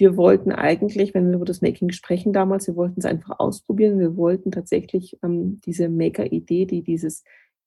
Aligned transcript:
wir 0.00 0.16
wollten 0.16 0.50
eigentlich, 0.50 1.14
wenn 1.14 1.28
wir 1.28 1.36
über 1.36 1.44
das 1.44 1.60
Making 1.60 1.92
sprechen 1.92 2.32
damals, 2.32 2.66
wir 2.66 2.76
wollten 2.76 3.00
es 3.00 3.04
einfach 3.04 3.38
ausprobieren. 3.38 3.98
Wir 3.98 4.16
wollten 4.16 4.50
tatsächlich 4.50 5.18
ähm, 5.22 5.60
diese 5.64 5.88
Maker-Idee, 5.88 6.66
die 6.66 6.82
dieses 6.82 7.24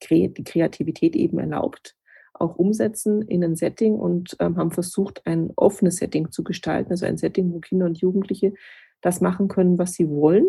die 0.10 0.44
Kreativität 0.44 1.16
eben 1.16 1.40
erlaubt, 1.40 1.96
auch 2.34 2.58
umsetzen 2.58 3.22
in 3.22 3.42
ein 3.42 3.56
Setting 3.56 3.94
und 3.96 4.36
ähm, 4.40 4.58
haben 4.58 4.72
versucht, 4.72 5.26
ein 5.26 5.52
offenes 5.56 5.96
Setting 5.96 6.30
zu 6.30 6.44
gestalten, 6.44 6.92
also 6.92 7.06
ein 7.06 7.18
Setting, 7.18 7.54
wo 7.54 7.60
Kinder 7.60 7.86
und 7.86 8.00
Jugendliche 8.00 8.54
das 9.00 9.22
machen 9.22 9.48
können, 9.48 9.78
was 9.78 9.94
sie 9.94 10.10
wollen. 10.10 10.48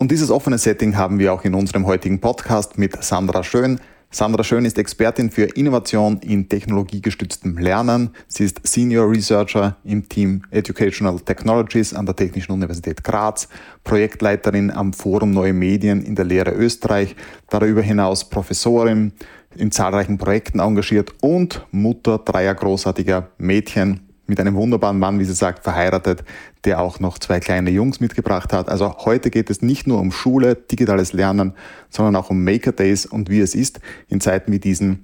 Und 0.00 0.10
dieses 0.10 0.30
offene 0.30 0.56
Setting 0.56 0.96
haben 0.96 1.18
wir 1.18 1.30
auch 1.30 1.44
in 1.44 1.52
unserem 1.52 1.84
heutigen 1.84 2.22
Podcast 2.22 2.78
mit 2.78 3.04
Sandra 3.04 3.44
Schön. 3.44 3.78
Sandra 4.10 4.42
Schön 4.42 4.64
ist 4.64 4.78
Expertin 4.78 5.30
für 5.30 5.42
Innovation 5.42 6.16
in 6.22 6.48
technologiegestütztem 6.48 7.58
Lernen. 7.58 8.08
Sie 8.26 8.46
ist 8.46 8.66
Senior 8.66 9.10
Researcher 9.10 9.76
im 9.84 10.08
Team 10.08 10.42
Educational 10.52 11.20
Technologies 11.20 11.92
an 11.92 12.06
der 12.06 12.16
Technischen 12.16 12.52
Universität 12.52 13.04
Graz, 13.04 13.46
Projektleiterin 13.84 14.70
am 14.70 14.94
Forum 14.94 15.32
Neue 15.32 15.52
Medien 15.52 16.00
in 16.02 16.14
der 16.14 16.24
Lehre 16.24 16.52
Österreich, 16.52 17.14
darüber 17.50 17.82
hinaus 17.82 18.26
Professorin, 18.26 19.12
in 19.54 19.70
zahlreichen 19.70 20.16
Projekten 20.16 20.60
engagiert 20.60 21.12
und 21.20 21.66
Mutter 21.72 22.16
dreier 22.16 22.54
großartiger 22.54 23.28
Mädchen 23.36 24.09
mit 24.30 24.40
einem 24.40 24.54
wunderbaren 24.54 24.98
Mann, 24.98 25.18
wie 25.18 25.24
sie 25.24 25.34
sagt, 25.34 25.64
verheiratet, 25.64 26.24
der 26.64 26.80
auch 26.80 27.00
noch 27.00 27.18
zwei 27.18 27.40
kleine 27.40 27.70
Jungs 27.70 28.00
mitgebracht 28.00 28.54
hat. 28.54 28.70
Also 28.70 28.96
heute 29.04 29.28
geht 29.28 29.50
es 29.50 29.60
nicht 29.60 29.86
nur 29.86 30.00
um 30.00 30.12
Schule, 30.12 30.54
digitales 30.54 31.12
Lernen, 31.12 31.52
sondern 31.90 32.16
auch 32.16 32.30
um 32.30 32.42
Maker 32.42 32.72
Days 32.72 33.04
und 33.04 33.28
wie 33.28 33.40
es 33.40 33.54
ist, 33.54 33.80
in 34.08 34.20
Zeiten 34.20 34.52
wie 34.52 34.58
diesen 34.58 35.02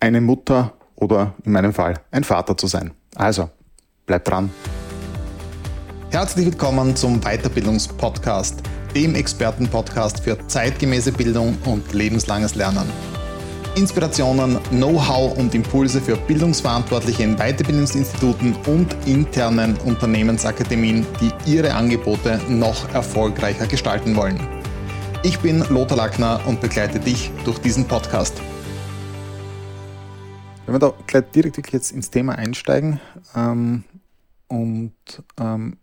eine 0.00 0.20
Mutter 0.20 0.72
oder 0.96 1.34
in 1.44 1.52
meinem 1.52 1.74
Fall 1.74 2.00
ein 2.10 2.24
Vater 2.24 2.56
zu 2.56 2.66
sein. 2.66 2.92
Also, 3.14 3.50
bleibt 4.06 4.28
dran. 4.28 4.50
Herzlich 6.10 6.46
willkommen 6.46 6.94
zum 6.94 7.20
Weiterbildungspodcast, 7.20 8.62
dem 8.94 9.14
Expertenpodcast 9.14 10.20
für 10.20 10.38
zeitgemäße 10.46 11.12
Bildung 11.12 11.58
und 11.64 11.92
lebenslanges 11.92 12.54
Lernen. 12.54 12.88
Inspirationen, 13.74 14.58
Know-how 14.70 15.38
und 15.38 15.54
Impulse 15.54 16.02
für 16.02 16.16
Bildungsverantwortliche 16.16 17.22
in 17.22 17.36
Weiterbildungsinstituten 17.36 18.54
und 18.66 18.94
internen 19.06 19.78
Unternehmensakademien, 19.78 21.06
die 21.20 21.50
ihre 21.50 21.72
Angebote 21.72 22.38
noch 22.50 22.92
erfolgreicher 22.92 23.66
gestalten 23.66 24.14
wollen. 24.14 24.38
Ich 25.22 25.38
bin 25.38 25.64
Lothar 25.70 25.96
Lackner 25.96 26.40
und 26.46 26.60
begleite 26.60 27.00
dich 27.00 27.30
durch 27.46 27.58
diesen 27.60 27.88
Podcast. 27.88 28.42
Wenn 30.66 30.74
wir 30.74 30.78
da 30.78 30.92
gleich 31.06 31.24
direkt 31.34 31.72
jetzt 31.72 31.92
ins 31.92 32.10
Thema 32.10 32.34
einsteigen 32.34 33.00
ähm, 33.34 33.84
und 34.48 34.92
ähm, 35.40 35.78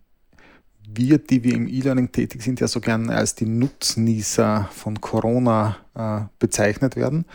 wir, 0.88 1.18
die 1.18 1.44
wir 1.44 1.56
im 1.56 1.68
E-Learning 1.68 2.12
tätig 2.12 2.44
sind, 2.44 2.60
ja 2.60 2.68
so 2.68 2.82
gern 2.82 3.10
als 3.10 3.36
die 3.36 3.46
Nutznießer 3.46 4.70
von 4.72 5.02
Corona 5.02 5.78
äh, 5.96 6.22
bezeichnet 6.40 6.96
werden. 6.96 7.26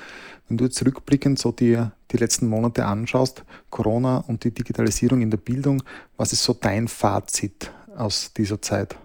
Wenn 0.48 0.58
du 0.58 0.64
jetzt 0.64 0.84
rückblickend 0.84 1.38
so 1.38 1.52
die, 1.52 1.82
die 2.10 2.16
letzten 2.16 2.48
Monate 2.48 2.84
anschaust, 2.84 3.44
Corona 3.70 4.18
und 4.28 4.44
die 4.44 4.50
Digitalisierung 4.50 5.22
in 5.22 5.30
der 5.30 5.38
Bildung, 5.38 5.82
was 6.16 6.32
ist 6.32 6.44
so 6.44 6.52
dein 6.52 6.88
Fazit 6.88 7.72
aus 7.96 8.32
dieser 8.34 8.60
Zeit? 8.60 8.96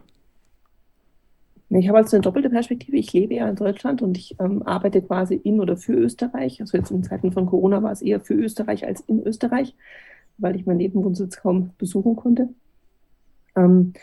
Ich 1.69 1.87
habe 1.87 1.99
also 1.99 2.17
eine 2.17 2.23
doppelte 2.23 2.49
Perspektive. 2.49 2.97
Ich 2.97 3.13
lebe 3.13 3.35
ja 3.35 3.47
in 3.47 3.55
Deutschland 3.55 4.01
und 4.01 4.17
ich 4.17 4.35
ähm, 4.39 4.63
arbeite 4.63 5.01
quasi 5.03 5.35
in 5.35 5.59
oder 5.59 5.77
für 5.77 5.93
Österreich. 5.93 6.59
Also 6.61 6.77
jetzt 6.77 6.89
in 6.89 7.03
Zeiten 7.03 7.31
von 7.31 7.45
Corona 7.45 7.83
war 7.83 7.91
es 7.91 8.01
eher 8.01 8.19
für 8.19 8.33
Österreich 8.33 8.87
als 8.87 9.01
in 9.01 9.21
Österreich, 9.23 9.75
weil 10.39 10.55
ich 10.55 10.65
meinen 10.65 10.77
Nebenwohnsitz 10.77 11.37
kaum 11.37 11.69
besuchen 11.77 12.15
konnte. 12.15 12.49
Ähm, 13.55 13.93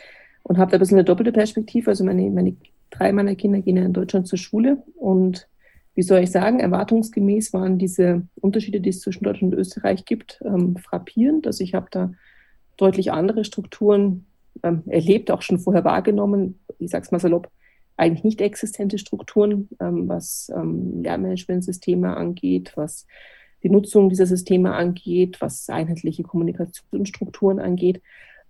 und 0.43 0.57
habe 0.57 0.71
da 0.71 0.77
ein 0.77 0.79
bisschen 0.79 0.97
eine 0.97 1.03
doppelte 1.03 1.33
Perspektive. 1.33 1.89
Also 1.89 2.05
meine, 2.05 2.29
meine 2.31 2.55
drei 2.89 3.11
meiner 3.11 3.35
Kinder 3.35 3.59
gehen 3.59 3.75
ja 3.75 3.83
in 3.83 3.91
Deutschland 3.91 4.27
zur 4.27 4.39
Schule 4.39 4.81
und 4.95 5.49
wie 5.97 6.03
soll 6.03 6.19
ich 6.19 6.29
sagen, 6.29 6.59
erwartungsgemäß 6.59 7.53
waren 7.53 7.79
diese 7.79 8.21
Unterschiede, 8.39 8.81
die 8.81 8.89
es 8.91 8.99
zwischen 8.99 9.23
Deutschland 9.23 9.55
und 9.55 9.59
Österreich 9.59 10.05
gibt, 10.05 10.39
ähm, 10.45 10.77
frappierend. 10.77 11.47
Also 11.47 11.63
ich 11.63 11.73
habe 11.73 11.87
da 11.89 12.11
deutlich 12.77 13.11
andere 13.11 13.43
Strukturen 13.43 14.27
ähm, 14.61 14.83
erlebt, 14.85 15.31
auch 15.31 15.41
schon 15.41 15.57
vorher 15.57 15.83
wahrgenommen. 15.85 16.59
Ich 16.77 16.91
sage 16.91 17.03
es 17.03 17.11
mal 17.11 17.17
salopp, 17.17 17.49
eigentlich 17.95 18.23
nicht 18.23 18.41
existente 18.41 18.99
Strukturen, 18.99 19.69
ähm, 19.79 20.07
was 20.07 20.51
ähm, 20.55 21.01
Lernmanagementsysteme 21.01 22.15
angeht, 22.15 22.73
was 22.75 23.07
die 23.63 23.69
Nutzung 23.71 24.09
dieser 24.09 24.27
Systeme 24.27 24.75
angeht, 24.75 25.41
was 25.41 25.67
einheitliche 25.67 26.21
Kommunikationsstrukturen 26.21 27.57
angeht. 27.57 28.03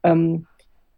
Ähm, 0.03 0.47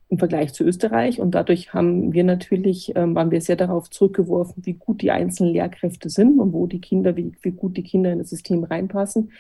im 0.10 0.18
Vergleich 0.18 0.54
zu 0.54 0.64
Österreich. 0.64 1.20
Und 1.20 1.32
dadurch 1.36 1.74
haben 1.74 2.14
wir 2.14 2.24
natürlich, 2.24 2.94
ähm, 2.96 3.16
waren 3.16 3.32
wir 3.32 3.42
sehr 3.42 3.56
darauf 3.56 3.90
zurückgeworfen, 3.90 4.66
wie 4.66 4.74
gut 4.74 5.02
die 5.02 5.12
einzelnen 5.12 5.54
Lehrkräfte 5.54 6.10
sind 6.10 6.40
und 6.40 6.52
wo 6.52 6.66
die 6.66 6.82
Kinder, 6.82 7.16
wie, 7.16 7.32
wie 7.42 7.52
gut 7.52 7.78
die 7.78 7.84
Kinder 7.84 8.12
in 8.12 8.20
das 8.20 8.30
System 8.30 8.64
reinpassen. 8.64 9.32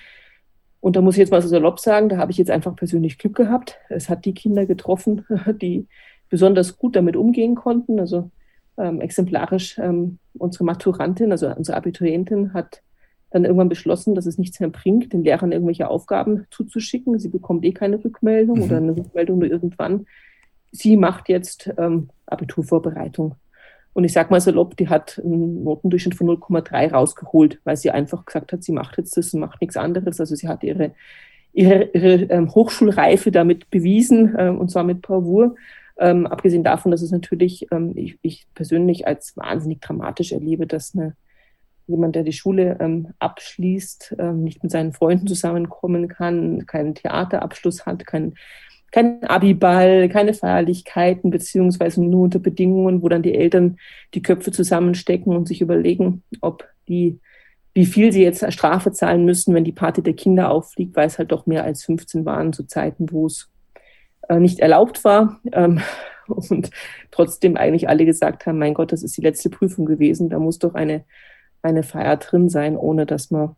Und 0.80 0.96
da 0.96 1.02
muss 1.02 1.16
ich 1.16 1.20
jetzt 1.20 1.32
mal 1.32 1.42
so 1.42 1.48
salopp 1.48 1.80
sagen, 1.80 2.08
da 2.08 2.18
habe 2.18 2.32
ich 2.32 2.38
jetzt 2.38 2.52
einfach 2.52 2.76
persönlich 2.76 3.18
Glück 3.18 3.36
gehabt. 3.36 3.78
Es 3.90 4.10
hat 4.10 4.26
die 4.26 4.34
Kinder 4.34 4.66
getroffen, 4.66 5.26
die 5.62 5.88
besonders 6.30 6.78
gut 6.78 6.96
damit 6.96 7.16
umgehen 7.16 7.56
konnten. 7.56 8.00
Also 8.00 8.30
ähm, 8.78 9.02
exemplarisch 9.02 9.78
ähm, 9.80 10.20
unsere 10.38 10.64
Maturantin, 10.64 11.32
also 11.32 11.54
unsere 11.54 11.78
Abiturientin, 11.78 12.54
hat 12.54 12.82
dann 13.32 13.44
irgendwann 13.44 13.70
beschlossen, 13.70 14.16
dass 14.16 14.26
es 14.26 14.38
nichts 14.38 14.60
mehr 14.60 14.70
bringt, 14.70 15.14
den 15.14 15.24
Lehrern 15.24 15.52
irgendwelche 15.52 15.90
Aufgaben 15.90 16.46
zuzuschicken. 16.52 17.20
Sie 17.20 17.30
bekommt 17.30 17.66
eh 17.66 17.74
keine 17.74 18.04
Rückmeldung 18.04 18.58
mhm. 18.58 18.64
oder 18.64 18.78
eine 18.78 18.96
Rückmeldung 18.96 19.40
nur 19.40 19.50
irgendwann 19.50 20.06
sie 20.72 20.98
macht 20.98 21.30
jetzt 21.30 21.72
ähm, 21.78 22.10
Abiturvorbereitung. 22.26 23.36
Und 23.94 24.04
ich 24.04 24.14
sage 24.14 24.30
mal 24.30 24.40
salopp, 24.40 24.78
die 24.78 24.88
hat 24.88 25.20
einen 25.24 25.64
Notendurchschnitt 25.64 26.16
von 26.16 26.28
0,3 26.28 26.92
rausgeholt, 26.92 27.60
weil 27.64 27.76
sie 27.76 27.92
einfach 27.92 28.26
gesagt 28.26 28.54
hat, 28.54 28.64
sie 28.64 28.72
macht 28.72 28.98
jetzt 28.98 29.18
das 29.18 29.34
und 29.34 29.40
macht 29.40 29.62
nichts 29.62 29.78
anderes. 29.78 30.20
Also 30.20 30.36
sie 30.36 30.48
hat 30.48 30.64
ihre, 30.64 30.92
ihre, 31.54 31.90
ihre 31.94 32.24
ähm, 32.32 32.54
Hochschulreife 32.54 33.32
damit 33.32 33.70
bewiesen 33.70 34.36
ähm, 34.38 34.58
und 34.60 34.70
zwar 34.70 34.84
mit 34.84 35.02
Bravour. 35.02 35.56
Ähm, 35.98 36.28
abgesehen 36.28 36.64
davon, 36.64 36.92
dass 36.92 37.02
es 37.02 37.12
natürlich 37.12 37.68
ähm, 37.72 37.92
ich, 37.96 38.18
ich, 38.22 38.48
persönlich 38.56 39.06
als 39.06 39.36
wahnsinnig 39.36 39.82
dramatisch 39.82 40.32
erlebe, 40.32 40.66
dass 40.66 40.96
eine, 40.96 41.16
jemand, 41.88 42.16
der 42.16 42.24
die 42.24 42.32
Schule 42.32 42.78
ähm, 42.80 43.10
abschließt, 43.20 44.16
ähm, 44.18 44.44
nicht 44.44 44.64
mit 44.64 44.72
seinen 44.72 44.94
Freunden 44.94 45.28
zusammenkommen 45.28 46.08
kann, 46.08 46.66
keinen 46.68 46.96
Theaterabschluss 46.96 47.86
hat, 47.86 48.06
keinen 48.06 48.36
kein 48.92 49.24
Abiball, 49.24 50.10
keine 50.10 50.34
Feierlichkeiten, 50.34 51.30
beziehungsweise 51.30 52.04
nur 52.04 52.24
unter 52.24 52.40
Bedingungen, 52.40 53.02
wo 53.02 53.10
dann 53.10 53.22
die 53.22 53.36
Eltern 53.36 53.78
die 54.14 54.22
Köpfe 54.22 54.52
zusammenstecken 54.52 55.36
und 55.36 55.48
sich 55.48 55.62
überlegen, 55.62 56.24
ob 56.42 56.68
die, 56.88 57.20
wie 57.74 57.86
viel 57.86 58.12
sie 58.12 58.24
jetzt 58.24 58.52
Strafe 58.52 58.92
zahlen 58.92 59.26
müssen, 59.26 59.54
wenn 59.54 59.64
die 59.64 59.72
Party 59.72 60.02
der 60.02 60.14
Kinder 60.14 60.50
auffliegt, 60.50 60.96
weil 60.96 61.08
es 61.08 61.20
halt 61.20 61.32
doch 61.32 61.46
mehr 61.46 61.64
als 61.64 61.86
15 61.86 62.26
waren 62.26 62.54
zu 62.54 62.66
Zeiten, 62.66 63.12
wo 63.12 63.28
es 63.28 63.50
äh, 64.28 64.40
nicht 64.40 64.60
erlaubt 64.60 65.04
war. 65.04 65.40
Ähm, 65.52 65.82
und 66.28 66.70
trotzdem 67.12 67.58
eigentlich 67.58 67.90
alle 67.90 68.06
gesagt 68.06 68.46
haben, 68.46 68.60
mein 68.60 68.74
Gott, 68.74 68.92
das 68.92 69.04
ist 69.04 69.18
die 69.18 69.22
letzte 69.22 69.50
Prüfung 69.50 69.86
gewesen, 69.86 70.30
da 70.30 70.40
muss 70.40 70.60
doch 70.60 70.76
eine, 70.76 71.04
eine 71.62 71.84
Feier 71.84 72.18
drin 72.18 72.50
sein, 72.50 72.78
ohne 72.78 73.06
dass 73.06 73.32
man 73.32 73.56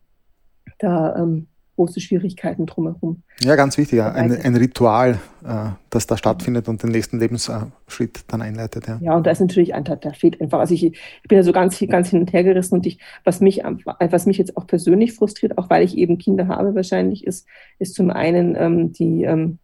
da 0.78 1.16
ähm, 1.16 1.48
große 1.76 2.00
Schwierigkeiten 2.00 2.66
drumherum. 2.66 3.22
Ja, 3.40 3.56
ganz 3.56 3.78
wichtig, 3.78 3.98
ja. 3.98 4.12
ein, 4.12 4.32
ein 4.32 4.56
Ritual, 4.56 5.18
äh, 5.44 5.70
das 5.90 6.06
da 6.06 6.16
stattfindet 6.16 6.68
und 6.68 6.82
den 6.82 6.90
nächsten 6.90 7.18
Lebensschritt 7.18 8.24
dann 8.28 8.42
einleitet. 8.42 8.86
Ja, 8.86 8.98
ja 9.00 9.16
und 9.16 9.26
da 9.26 9.30
ist 9.30 9.40
natürlich 9.40 9.74
ein, 9.74 9.84
da 9.84 9.96
fehlt 10.12 10.40
einfach, 10.40 10.60
also 10.60 10.74
ich, 10.74 10.84
ich 10.84 11.28
bin 11.28 11.36
ja 11.36 11.42
so 11.42 11.52
ganz, 11.52 11.78
ganz 11.88 12.10
hin 12.10 12.20
und 12.20 12.32
her 12.32 12.44
gerissen 12.44 12.74
und 12.74 12.86
ich, 12.86 12.98
was 13.24 13.40
mich, 13.40 13.62
was 13.64 14.26
mich 14.26 14.38
jetzt 14.38 14.56
auch 14.56 14.66
persönlich 14.66 15.14
frustriert, 15.14 15.58
auch 15.58 15.70
weil 15.70 15.84
ich 15.84 15.96
eben 15.96 16.18
Kinder 16.18 16.48
habe 16.48 16.74
wahrscheinlich, 16.74 17.26
ist, 17.26 17.46
ist 17.78 17.94
zum 17.94 18.10
einen 18.10 18.54
ähm, 18.56 18.92
die 18.92 19.24
ähm, 19.24 19.58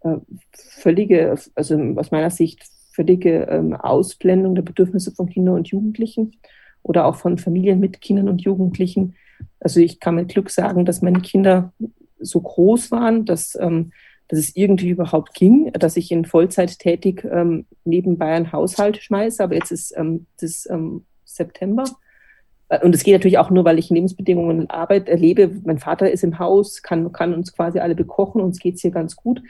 äh, 0.00 0.16
völlige, 0.52 1.36
also 1.54 1.78
aus 1.96 2.10
meiner 2.10 2.30
Sicht 2.30 2.62
völlige 2.92 3.42
ähm, 3.44 3.74
Ausblendung 3.74 4.54
der 4.54 4.62
Bedürfnisse 4.62 5.12
von 5.12 5.28
Kindern 5.28 5.56
und 5.56 5.68
Jugendlichen 5.68 6.32
oder 6.82 7.04
auch 7.04 7.16
von 7.16 7.38
Familien 7.38 7.80
mit 7.80 8.00
Kindern 8.00 8.28
und 8.28 8.42
Jugendlichen, 8.42 9.14
also 9.60 9.80
ich 9.80 10.00
kann 10.00 10.14
mit 10.14 10.28
Glück 10.28 10.50
sagen, 10.50 10.84
dass 10.84 11.02
meine 11.02 11.20
Kinder 11.20 11.72
so 12.18 12.40
groß 12.40 12.90
waren, 12.90 13.24
dass, 13.24 13.56
ähm, 13.60 13.92
dass 14.28 14.38
es 14.38 14.56
irgendwie 14.56 14.90
überhaupt 14.90 15.34
ging, 15.34 15.72
dass 15.72 15.96
ich 15.96 16.10
in 16.10 16.24
Vollzeit 16.24 16.78
tätig 16.78 17.26
ähm, 17.30 17.66
nebenbei 17.84 18.32
einen 18.32 18.52
Haushalt 18.52 18.98
schmeiße. 18.98 19.42
Aber 19.42 19.54
jetzt 19.54 19.70
ist 19.70 19.96
ähm, 19.96 20.26
das 20.40 20.68
ähm, 20.70 21.04
September. 21.24 21.84
Äh, 22.68 22.84
und 22.84 22.94
es 22.94 23.02
geht 23.02 23.14
natürlich 23.14 23.38
auch 23.38 23.50
nur, 23.50 23.64
weil 23.64 23.78
ich 23.78 23.90
Lebensbedingungen 23.90 24.60
und 24.60 24.70
Arbeit 24.70 25.08
erlebe. 25.08 25.50
Mein 25.64 25.78
Vater 25.78 26.10
ist 26.10 26.24
im 26.24 26.38
Haus, 26.38 26.82
kann, 26.82 27.12
kann 27.12 27.34
uns 27.34 27.52
quasi 27.52 27.78
alle 27.78 27.94
bekochen, 27.94 28.40
uns 28.40 28.58
geht 28.58 28.76
es 28.76 28.82
hier 28.82 28.90
ganz 28.90 29.16
gut. 29.16 29.42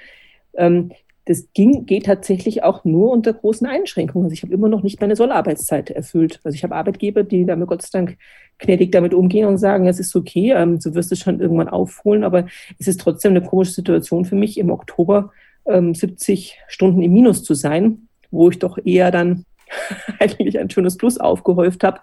Ähm, 0.55 0.93
das 1.28 1.52
ging, 1.52 1.84
geht 1.84 2.06
tatsächlich 2.06 2.62
auch 2.62 2.86
nur 2.86 3.10
unter 3.10 3.34
großen 3.34 3.66
Einschränkungen. 3.66 4.25
Also 4.25 4.32
ich 4.32 4.42
habe 4.42 4.54
immer 4.54 4.70
noch 4.70 4.82
nicht 4.82 4.98
meine 5.02 5.14
Sollarbeitszeit 5.14 5.90
erfüllt. 5.90 6.40
Also 6.42 6.54
ich 6.54 6.64
habe 6.64 6.75
Arbeitgeber, 6.75 7.22
die 7.22 7.44
damit 7.44 7.69
Gott 7.69 7.82
sei 7.82 7.98
Dank 7.98 8.16
gnädig 8.58 8.92
damit 8.92 9.12
umgehen 9.12 9.46
und 9.46 9.58
sagen, 9.58 9.86
es 9.86 10.00
ist 10.00 10.16
okay, 10.16 10.52
ähm, 10.52 10.80
du 10.80 10.94
wirst 10.94 11.12
es 11.12 11.19
schon 11.19 11.38
irgendwann 11.40 11.69
aufholen, 11.69 12.25
aber 12.25 12.46
es 12.78 12.88
ist 12.88 13.02
trotzdem 13.02 13.32
eine 13.32 13.42
komische 13.42 13.72
Situation 13.72 14.25
für 14.25 14.36
mich 14.36 14.56
im 14.56 14.70
Oktober 14.70 15.30
ähm, 15.66 15.94
70 15.94 16.58
Stunden 16.66 17.02
im 17.02 17.12
Minus 17.12 17.44
zu 17.44 17.52
sein, 17.52 18.08
wo 18.30 18.48
ich 18.48 18.58
doch 18.58 18.78
eher 18.82 19.10
dann 19.10 19.44
eigentlich 20.19 20.58
ein 20.58 20.70
schönes 20.70 20.96
Plus 20.96 21.19
aufgehäuft 21.19 21.84
habe 21.84 22.00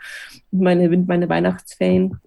und 0.51 0.61
meine, 0.61 0.87
meine 0.97 1.29
Weihnachtsferien 1.29 2.19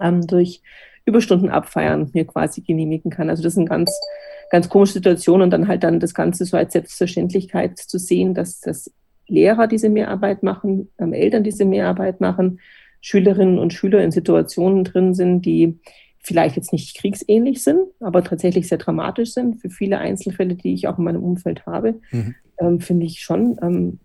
ähm, 0.00 0.26
durch 0.26 0.62
Überstunden 1.04 1.48
abfeiern 1.48 2.10
mir 2.12 2.26
quasi 2.26 2.60
genehmigen 2.60 3.12
kann. 3.12 3.30
Also 3.30 3.44
das 3.44 3.52
ist 3.52 3.58
eine 3.58 3.68
ganz, 3.68 3.92
ganz 4.50 4.68
komische 4.68 4.94
Situation 4.94 5.42
und 5.42 5.50
dann 5.50 5.68
halt 5.68 5.82
dann 5.82 6.00
das 6.00 6.14
Ganze 6.14 6.44
so 6.44 6.56
als 6.56 6.72
Selbstverständlichkeit 6.72 7.78
zu 7.78 7.98
sehen, 7.98 8.34
dass, 8.34 8.60
dass 8.60 8.90
Lehrer 9.26 9.66
diese 9.66 9.88
Mehrarbeit 9.88 10.42
machen, 10.42 10.90
ähm, 10.98 11.12
Eltern 11.12 11.44
diese 11.44 11.64
Mehrarbeit 11.64 12.20
machen, 12.20 12.60
Schülerinnen 13.00 13.58
und 13.58 13.72
Schüler 13.72 14.02
in 14.02 14.10
Situationen 14.10 14.84
drin 14.84 15.14
sind, 15.14 15.42
die 15.42 15.78
vielleicht 16.20 16.56
jetzt 16.56 16.72
nicht 16.72 16.96
kriegsähnlich 16.96 17.62
sind, 17.62 17.80
aber 18.00 18.24
tatsächlich 18.24 18.66
sehr 18.66 18.78
dramatisch 18.78 19.32
sind. 19.32 19.60
Für 19.60 19.68
viele 19.68 19.98
Einzelfälle, 19.98 20.54
die 20.54 20.72
ich 20.72 20.88
auch 20.88 20.98
in 20.98 21.04
meinem 21.04 21.22
Umfeld 21.22 21.66
habe, 21.66 22.00
mhm. 22.10 22.34
ähm, 22.58 22.80
finde 22.80 23.04
ich 23.04 23.20
schon, 23.20 23.58
ähm, 23.62 23.98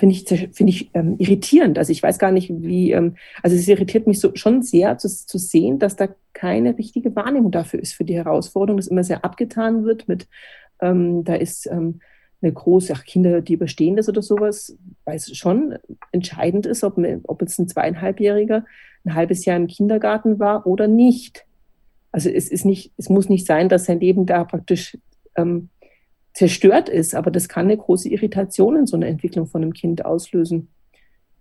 finde 0.00 0.14
ich, 0.14 0.26
finde 0.26 0.72
ich 0.72 0.90
ähm, 0.94 1.16
irritierend. 1.18 1.78
Also 1.78 1.92
ich 1.92 2.02
weiß 2.02 2.18
gar 2.18 2.32
nicht, 2.32 2.50
wie, 2.50 2.92
ähm, 2.92 3.16
also 3.42 3.54
es 3.54 3.68
irritiert 3.68 4.06
mich 4.06 4.18
so 4.18 4.34
schon 4.34 4.62
sehr 4.62 4.96
zu, 4.96 5.08
zu 5.08 5.38
sehen, 5.38 5.78
dass 5.78 5.94
da 5.94 6.08
keine 6.32 6.76
richtige 6.76 7.14
Wahrnehmung 7.14 7.50
dafür 7.50 7.80
ist 7.80 7.92
für 7.92 8.04
die 8.04 8.16
Herausforderung, 8.16 8.78
dass 8.78 8.88
immer 8.88 9.04
sehr 9.04 9.24
abgetan 9.24 9.84
wird 9.84 10.08
mit, 10.08 10.26
ähm, 10.80 11.22
da 11.24 11.34
ist 11.34 11.66
ähm, 11.66 12.00
eine 12.40 12.52
große, 12.52 12.94
ach, 12.96 13.04
Kinder, 13.04 13.42
die 13.42 13.52
überstehen 13.52 13.96
das 13.96 14.08
oder 14.08 14.22
sowas, 14.22 14.74
weil 15.04 15.16
es 15.16 15.36
schon 15.36 15.76
entscheidend 16.12 16.64
ist, 16.64 16.82
ob, 16.82 16.98
ob 17.24 17.42
jetzt 17.42 17.58
ein 17.58 17.68
zweieinhalbjähriger 17.68 18.64
ein 19.04 19.14
halbes 19.14 19.44
Jahr 19.44 19.56
im 19.56 19.66
Kindergarten 19.66 20.38
war 20.38 20.66
oder 20.66 20.88
nicht. 20.88 21.44
Also 22.12 22.30
es 22.30 22.48
ist 22.48 22.64
nicht, 22.64 22.92
es 22.96 23.10
muss 23.10 23.28
nicht 23.28 23.46
sein, 23.46 23.68
dass 23.68 23.84
sein 23.84 24.00
Leben 24.00 24.24
da 24.24 24.44
praktisch 24.44 24.96
ähm, 25.36 25.68
zerstört 26.32 26.88
ist, 26.88 27.14
aber 27.14 27.30
das 27.30 27.48
kann 27.48 27.66
eine 27.66 27.76
große 27.76 28.08
Irritation 28.08 28.76
in 28.76 28.86
so 28.86 28.96
einer 28.96 29.06
Entwicklung 29.06 29.46
von 29.46 29.62
einem 29.62 29.72
Kind 29.72 30.04
auslösen. 30.04 30.68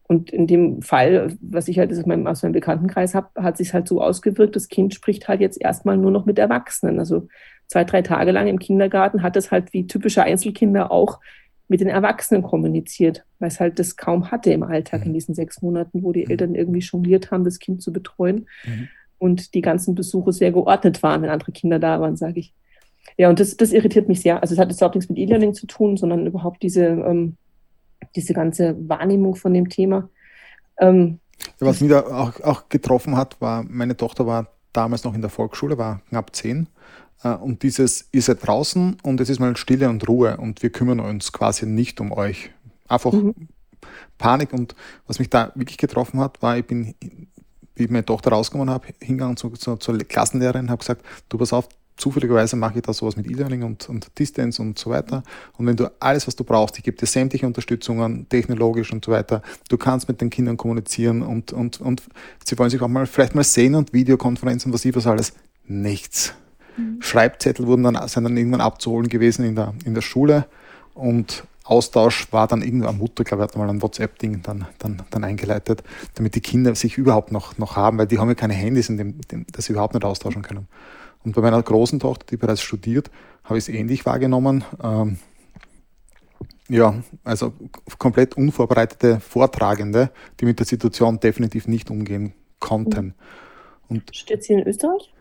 Und 0.07 0.31
in 0.31 0.47
dem 0.47 0.81
Fall, 0.81 1.37
was 1.39 1.67
ich 1.67 1.77
halt 1.77 1.91
aus 1.91 2.05
meinem, 2.05 2.25
aus 2.25 2.41
meinem 2.41 2.53
Bekanntenkreis 2.53 3.13
habe, 3.13 3.29
hat 3.43 3.57
sich 3.57 3.73
halt 3.73 3.87
so 3.87 4.01
ausgewirkt, 4.01 4.55
das 4.55 4.67
Kind 4.67 4.93
spricht 4.95 5.27
halt 5.27 5.39
jetzt 5.39 5.61
erstmal 5.61 5.97
nur 5.97 6.09
noch 6.09 6.25
mit 6.25 6.39
Erwachsenen. 6.39 6.97
Also 6.97 7.27
zwei, 7.67 7.83
drei 7.83 8.01
Tage 8.01 8.31
lang 8.31 8.47
im 8.47 8.57
Kindergarten 8.57 9.21
hat 9.21 9.35
es 9.35 9.51
halt 9.51 9.71
wie 9.71 9.85
typische 9.85 10.23
Einzelkinder 10.23 10.91
auch 10.91 11.19
mit 11.67 11.81
den 11.81 11.89
Erwachsenen 11.89 12.41
kommuniziert, 12.41 13.23
weil 13.37 13.49
es 13.49 13.59
halt 13.59 13.77
das 13.77 13.95
kaum 13.95 14.31
hatte 14.31 14.51
im 14.51 14.63
Alltag 14.63 15.03
in 15.03 15.09
mhm. 15.09 15.13
diesen 15.13 15.35
sechs 15.35 15.61
Monaten, 15.61 16.01
wo 16.01 16.11
die 16.11 16.25
mhm. 16.25 16.31
Eltern 16.31 16.55
irgendwie 16.55 16.79
jongliert 16.79 17.29
haben, 17.29 17.43
das 17.43 17.59
Kind 17.59 17.83
zu 17.83 17.93
betreuen. 17.93 18.47
Mhm 18.65 18.89
und 19.19 19.53
die 19.53 19.61
ganzen 19.61 19.93
Besuche 19.93 20.33
sehr 20.33 20.51
geordnet 20.51 21.03
waren, 21.03 21.21
wenn 21.21 21.29
andere 21.29 21.51
Kinder 21.51 21.77
da 21.77 22.01
waren, 22.01 22.15
sage 22.15 22.39
ich. 22.39 22.53
Ja, 23.19 23.27
und 23.27 23.37
das, 23.41 23.57
das 23.57 23.73
irritiert 23.73 24.07
mich 24.07 24.21
sehr. 24.21 24.41
Also 24.41 24.53
es 24.53 24.59
hat 24.59 24.69
jetzt 24.69 24.77
überhaupt 24.77 24.95
nichts 24.95 25.09
mit 25.09 25.19
E-Learning 25.19 25.53
zu 25.53 25.67
tun, 25.67 25.97
sondern 25.97 26.25
überhaupt 26.25 26.63
diese, 26.63 26.85
ähm, 26.85 27.35
diese 28.15 28.33
ganze 28.33 28.77
Wahrnehmung 28.87 29.35
von 29.35 29.53
dem 29.53 29.67
Thema. 29.67 30.07
Ähm, 30.79 31.19
was 31.59 31.81
mich 31.81 31.89
da 31.89 31.99
auch, 31.99 32.39
auch 32.39 32.69
getroffen 32.69 33.17
hat, 33.17 33.41
war, 33.41 33.63
meine 33.63 33.97
Tochter 33.97 34.25
war 34.25 34.47
damals 34.71 35.03
noch 35.03 35.13
in 35.13 35.19
der 35.19 35.29
Volksschule, 35.29 35.77
war 35.77 36.01
knapp 36.07 36.33
zehn. 36.33 36.69
Äh, 37.21 37.33
und 37.33 37.61
dieses, 37.63 38.07
ihr 38.13 38.21
seid 38.21 38.47
draußen 38.47 38.95
und 39.03 39.19
es 39.19 39.29
ist 39.29 39.39
mal 39.39 39.57
Stille 39.57 39.89
und 39.89 40.07
Ruhe 40.07 40.37
und 40.37 40.63
wir 40.63 40.69
kümmern 40.69 41.01
uns 41.01 41.33
quasi 41.33 41.65
nicht 41.65 41.99
um 41.99 42.13
euch. 42.13 42.51
Einfach 42.87 43.11
mhm. 43.11 43.35
Panik 44.17 44.53
und 44.53 44.75
was 45.07 45.19
mich 45.19 45.29
da 45.29 45.51
wirklich 45.55 45.77
getroffen 45.77 46.21
hat, 46.21 46.41
war, 46.41 46.57
ich 46.57 46.65
bin 46.65 46.95
wie 47.75 47.85
ich 47.85 47.89
meine 47.89 48.05
Tochter 48.05 48.31
rausgenommen 48.31 48.73
habe, 48.73 48.87
hingegangen 48.99 49.37
zu, 49.37 49.49
zu, 49.51 49.77
zur 49.77 49.97
Klassenlehrerin, 49.97 50.69
habe 50.69 50.79
gesagt, 50.79 51.05
du 51.29 51.37
pass 51.37 51.53
auf, 51.53 51.69
zufälligerweise 51.99 52.55
mache 52.55 52.79
ich 52.79 52.81
da 52.81 52.93
sowas 52.93 53.15
mit 53.15 53.29
E-Learning 53.29 53.63
und, 53.63 53.89
und 53.89 54.07
Distance 54.17 54.61
und 54.61 54.79
so 54.79 54.89
weiter. 54.89 55.23
Und 55.57 55.67
wenn 55.67 55.75
du 55.75 55.91
alles, 55.99 56.27
was 56.27 56.35
du 56.35 56.43
brauchst, 56.43 56.77
ich 56.77 56.83
gebe 56.83 56.97
dir 56.97 57.05
sämtliche 57.05 57.45
Unterstützungen, 57.45 58.27
technologisch 58.29 58.91
und 58.91 59.05
so 59.05 59.11
weiter, 59.11 59.41
du 59.67 59.77
kannst 59.77 60.07
mit 60.07 60.21
den 60.21 60.29
Kindern 60.29 60.57
kommunizieren 60.57 61.21
und, 61.21 61.51
und, 61.53 61.81
und 61.81 62.03
sie 62.43 62.57
wollen 62.57 62.69
sich 62.69 62.81
auch 62.81 62.87
mal 62.87 63.05
vielleicht 63.05 63.35
mal 63.35 63.43
sehen 63.43 63.75
und 63.75 63.93
Videokonferenzen 63.93 64.71
und 64.71 64.73
was 64.73 64.85
ich 64.85 64.95
was 64.95 65.07
alles. 65.07 65.33
Nichts. 65.67 66.33
Mhm. 66.77 67.01
Schreibzettel 67.01 67.67
wurden 67.67 67.83
dann, 67.83 68.07
sind 68.07 68.23
dann 68.23 68.37
irgendwann 68.37 68.61
abzuholen 68.61 69.09
gewesen 69.09 69.45
in 69.45 69.55
der, 69.55 69.73
in 69.85 69.93
der 69.93 70.01
Schule 70.01 70.45
und 70.93 71.43
Austausch 71.69 72.31
war 72.31 72.47
dann 72.47 72.63
irgendwann 72.63 72.97
Mutter, 72.97 73.23
glaube 73.23 73.43
ich, 73.43 73.49
hat 73.49 73.55
mal 73.55 73.69
ein 73.69 73.81
WhatsApp-Ding 73.81 74.41
dann, 74.41 74.65
dann, 74.79 75.03
dann 75.11 75.23
eingeleitet, 75.23 75.83
damit 76.15 76.33
die 76.33 76.41
Kinder 76.41 76.73
sich 76.73 76.97
überhaupt 76.97 77.31
noch, 77.31 77.59
noch 77.59 77.75
haben, 77.75 77.99
weil 77.99 78.07
die 78.07 78.17
haben 78.17 78.27
ja 78.27 78.33
keine 78.33 78.55
Handys, 78.55 78.89
in 78.89 78.97
dem, 78.97 79.21
dem, 79.21 79.45
dass 79.51 79.65
sie 79.65 79.73
überhaupt 79.73 79.93
nicht 79.93 80.03
austauschen 80.03 80.41
können. 80.41 80.67
Und 81.23 81.35
bei 81.35 81.41
meiner 81.41 81.61
großen 81.61 81.99
Tochter, 81.99 82.25
die 82.29 82.37
bereits 82.37 82.61
studiert, 82.61 83.11
habe 83.43 83.57
ich 83.57 83.65
es 83.65 83.69
ähnlich 83.69 84.05
wahrgenommen. 84.05 84.63
Ähm, 84.81 85.17
ja, 86.69 87.01
also 87.23 87.53
komplett 87.97 88.37
unvorbereitete 88.37 89.19
Vortragende, 89.19 90.11
die 90.39 90.45
mit 90.45 90.59
der 90.59 90.65
Situation 90.65 91.19
definitiv 91.19 91.67
nicht 91.67 91.89
umgehen 91.89 92.33
konnten. 92.59 93.15
Und 93.87 94.15
Steht 94.15 94.43
sie 94.43 94.53
in 94.53 94.67
Österreich? 94.67 95.11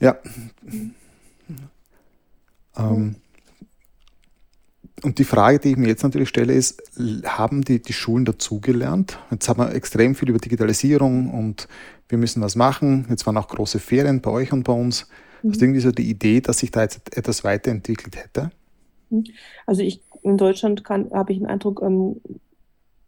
Ja. 0.00 0.18
Mhm. 0.62 0.94
Ähm, 2.76 3.16
und 5.02 5.18
die 5.18 5.24
Frage, 5.24 5.58
die 5.58 5.70
ich 5.70 5.76
mir 5.76 5.88
jetzt 5.88 6.02
natürlich 6.02 6.28
stelle, 6.28 6.52
ist, 6.52 6.82
haben 7.24 7.62
die, 7.62 7.80
die 7.80 7.92
Schulen 7.92 8.24
dazugelernt? 8.24 9.18
Jetzt 9.30 9.48
haben 9.48 9.60
wir 9.60 9.74
extrem 9.74 10.14
viel 10.14 10.30
über 10.30 10.38
Digitalisierung 10.38 11.32
und 11.32 11.68
wir 12.08 12.18
müssen 12.18 12.42
was 12.42 12.56
machen. 12.56 13.06
Jetzt 13.10 13.26
waren 13.26 13.36
auch 13.36 13.48
große 13.48 13.78
Ferien 13.78 14.20
bei 14.20 14.30
euch 14.30 14.52
und 14.52 14.64
bei 14.64 14.72
uns. 14.72 15.06
Mhm. 15.42 15.50
Hast 15.50 15.60
du 15.60 15.64
irgendwie 15.64 15.80
so 15.80 15.92
die 15.92 16.08
Idee, 16.08 16.40
dass 16.40 16.58
sich 16.58 16.70
da 16.70 16.82
jetzt 16.82 17.16
etwas 17.16 17.44
weiterentwickelt 17.44 18.16
hätte? 18.16 18.50
Also 19.66 19.82
ich 19.82 20.00
in 20.22 20.36
Deutschland 20.36 20.82
habe 20.88 21.32
ich 21.32 21.38
den 21.38 21.46
Eindruck, 21.46 21.82
ähm, 21.82 22.20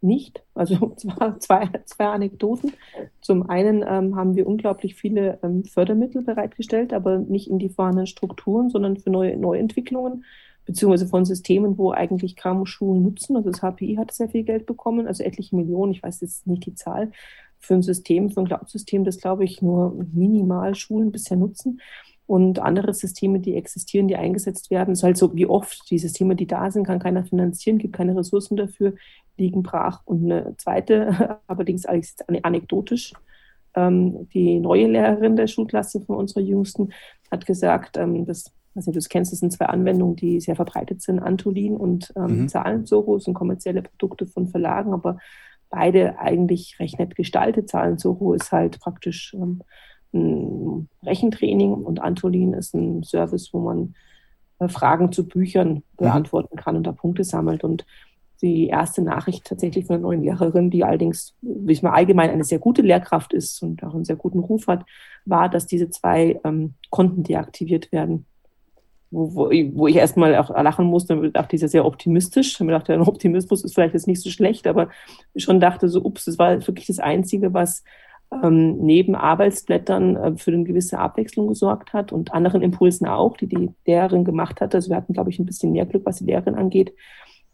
nicht. 0.01 0.43
Also 0.53 0.93
zwar 0.97 1.39
zwei, 1.39 1.69
zwei 1.85 2.07
Anekdoten. 2.07 2.73
Zum 3.21 3.49
einen 3.49 3.83
ähm, 3.87 4.15
haben 4.15 4.35
wir 4.35 4.47
unglaublich 4.47 4.95
viele 4.95 5.39
ähm, 5.43 5.63
Fördermittel 5.65 6.21
bereitgestellt, 6.21 6.93
aber 6.93 7.19
nicht 7.19 7.49
in 7.49 7.59
die 7.59 7.69
vorhandenen 7.69 8.07
Strukturen, 8.07 8.69
sondern 8.69 8.97
für 8.97 9.09
neue 9.09 9.37
Neuentwicklungen 9.37 10.23
beziehungsweise 10.65 11.07
von 11.07 11.25
Systemen, 11.25 11.79
wo 11.79 11.91
eigentlich 11.91 12.35
kaum 12.35 12.65
Schulen 12.67 13.01
nutzen. 13.01 13.35
Also 13.35 13.49
das 13.49 13.61
HPI 13.61 13.95
hat 13.95 14.13
sehr 14.13 14.29
viel 14.29 14.43
Geld 14.43 14.67
bekommen, 14.67 15.07
also 15.07 15.23
etliche 15.23 15.55
Millionen, 15.55 15.93
ich 15.93 16.03
weiß 16.03 16.21
jetzt 16.21 16.45
nicht 16.45 16.65
die 16.65 16.75
Zahl, 16.75 17.11
für 17.57 17.73
ein 17.73 17.81
System, 17.81 18.29
für 18.29 18.41
ein 18.41 18.47
Cloud-System, 18.47 19.03
das 19.03 19.19
glaube 19.19 19.43
ich 19.43 19.61
nur 19.63 19.95
minimal 20.13 20.75
Schulen 20.75 21.11
bisher 21.11 21.37
nutzen. 21.37 21.81
Und 22.29 22.59
andere 22.59 22.93
Systeme, 22.93 23.39
die 23.39 23.55
existieren, 23.55 24.07
die 24.07 24.15
eingesetzt 24.15 24.69
werden, 24.69 24.91
ist 24.91 25.01
halt 25.01 25.17
so 25.17 25.33
wie 25.33 25.47
oft, 25.47 25.89
die 25.89 25.97
Systeme, 25.97 26.35
die 26.35 26.45
da 26.45 26.69
sind, 26.69 26.83
kann 26.83 26.99
keiner 26.99 27.25
finanzieren, 27.25 27.79
gibt 27.79 27.95
keine 27.95 28.15
Ressourcen 28.15 28.55
dafür, 28.55 28.93
liegen 29.35 29.63
brach. 29.63 30.01
Und 30.05 30.25
eine 30.25 30.55
zweite, 30.57 31.39
allerdings 31.47 31.87
anekdotisch, 31.87 33.13
ähm, 33.73 34.29
die 34.29 34.59
neue 34.59 34.85
Lehrerin 34.85 35.37
der 35.37 35.47
Schulklasse 35.47 36.01
von 36.01 36.17
unserer 36.17 36.41
Jüngsten 36.41 36.93
hat 37.31 37.47
gesagt, 37.47 37.97
ähm, 37.97 38.27
dass 38.27 38.53
also 38.75 38.91
du 38.91 38.99
kennst, 39.09 39.31
das 39.31 39.39
sind 39.39 39.51
zwei 39.51 39.65
Anwendungen, 39.65 40.15
die 40.15 40.39
sehr 40.39 40.55
verbreitet 40.55 41.01
sind, 41.01 41.17
Antolin 41.17 41.77
und 41.77 42.13
ähm, 42.15 42.41
mhm. 42.41 42.47
Zahlensoho 42.47 43.17
sind 43.17 43.33
kommerzielle 43.33 43.81
Produkte 43.81 44.27
von 44.27 44.47
Verlagen, 44.47 44.93
aber 44.93 45.17
beide 45.71 46.19
eigentlich 46.19 46.77
recht 46.79 46.99
nett 46.99 47.15
gestaltet. 47.15 47.69
Zahlensoho 47.69 48.33
ist 48.33 48.51
halt 48.51 48.79
praktisch 48.79 49.33
ähm, 49.33 49.63
ein 50.13 50.89
Rechentraining 51.03 51.73
und 51.73 52.01
Antolin 52.01 52.53
ist 52.53 52.73
ein 52.73 53.03
Service, 53.03 53.53
wo 53.53 53.59
man 53.59 53.95
äh, 54.59 54.67
Fragen 54.67 55.11
zu 55.11 55.27
Büchern 55.27 55.73
mhm. 55.73 55.83
beantworten 55.97 56.55
kann 56.57 56.75
und 56.75 56.83
da 56.83 56.91
Punkte 56.91 57.23
sammelt. 57.23 57.63
Und 57.63 57.85
die 58.41 58.67
erste 58.67 59.01
Nachricht 59.01 59.45
tatsächlich 59.45 59.85
von 59.85 59.95
einer 59.95 60.03
neuen 60.03 60.23
Lehrerin, 60.23 60.69
die 60.69 60.83
allerdings, 60.83 61.35
wie 61.41 61.73
ich 61.73 61.83
mal 61.83 61.91
allgemein 61.91 62.29
eine 62.29 62.45
sehr 62.45 62.59
gute 62.59 62.81
Lehrkraft 62.81 63.33
ist 63.33 63.61
und 63.61 63.83
auch 63.83 63.93
einen 63.93 64.05
sehr 64.05 64.15
guten 64.15 64.39
Ruf 64.39 64.67
hat, 64.67 64.85
war, 65.25 65.49
dass 65.49 65.67
diese 65.67 65.89
zwei 65.89 66.39
ähm, 66.43 66.75
Konten 66.89 67.23
deaktiviert 67.23 67.91
werden 67.91 68.25
wo, 69.11 69.35
wo, 69.35 69.49
wo 69.73 69.87
ich 69.87 69.95
erstmal 69.95 70.35
auch 70.35 70.49
lachen 70.49 70.85
musste 70.85 71.17
und 71.17 71.35
dachte, 71.35 71.55
ich 71.55 71.61
ist 71.63 71.73
ja 71.73 71.79
sehr 71.79 71.85
optimistisch. 71.85 72.59
Ich 72.59 72.67
dachte, 72.67 72.93
ein 72.93 73.01
Optimismus 73.01 73.63
ist 73.63 73.73
vielleicht 73.73 73.93
jetzt 73.93 74.07
nicht 74.07 74.21
so 74.21 74.29
schlecht, 74.29 74.67
aber 74.67 74.89
ich 75.33 75.43
schon 75.43 75.59
dachte 75.59 75.89
so, 75.89 76.03
ups, 76.03 76.25
das 76.25 76.37
war 76.37 76.65
wirklich 76.67 76.87
das 76.87 76.99
Einzige, 76.99 77.53
was 77.53 77.83
ähm, 78.31 78.77
neben 78.77 79.15
Arbeitsblättern 79.15 80.15
äh, 80.15 80.37
für 80.37 80.51
eine 80.51 80.63
gewisse 80.63 80.99
Abwechslung 80.99 81.47
gesorgt 81.47 81.93
hat 81.93 82.11
und 82.11 82.33
anderen 82.33 82.61
Impulsen 82.61 83.07
auch, 83.07 83.37
die 83.37 83.47
die 83.47 83.69
Lehrerin 83.85 84.23
gemacht 84.23 84.61
hat. 84.61 84.75
Also 84.75 84.89
wir 84.89 84.97
hatten, 84.97 85.13
glaube 85.13 85.29
ich, 85.29 85.39
ein 85.39 85.45
bisschen 85.45 85.71
mehr 85.71 85.85
Glück, 85.85 86.05
was 86.05 86.17
die 86.17 86.25
Lehrerin 86.25 86.55
angeht. 86.55 86.93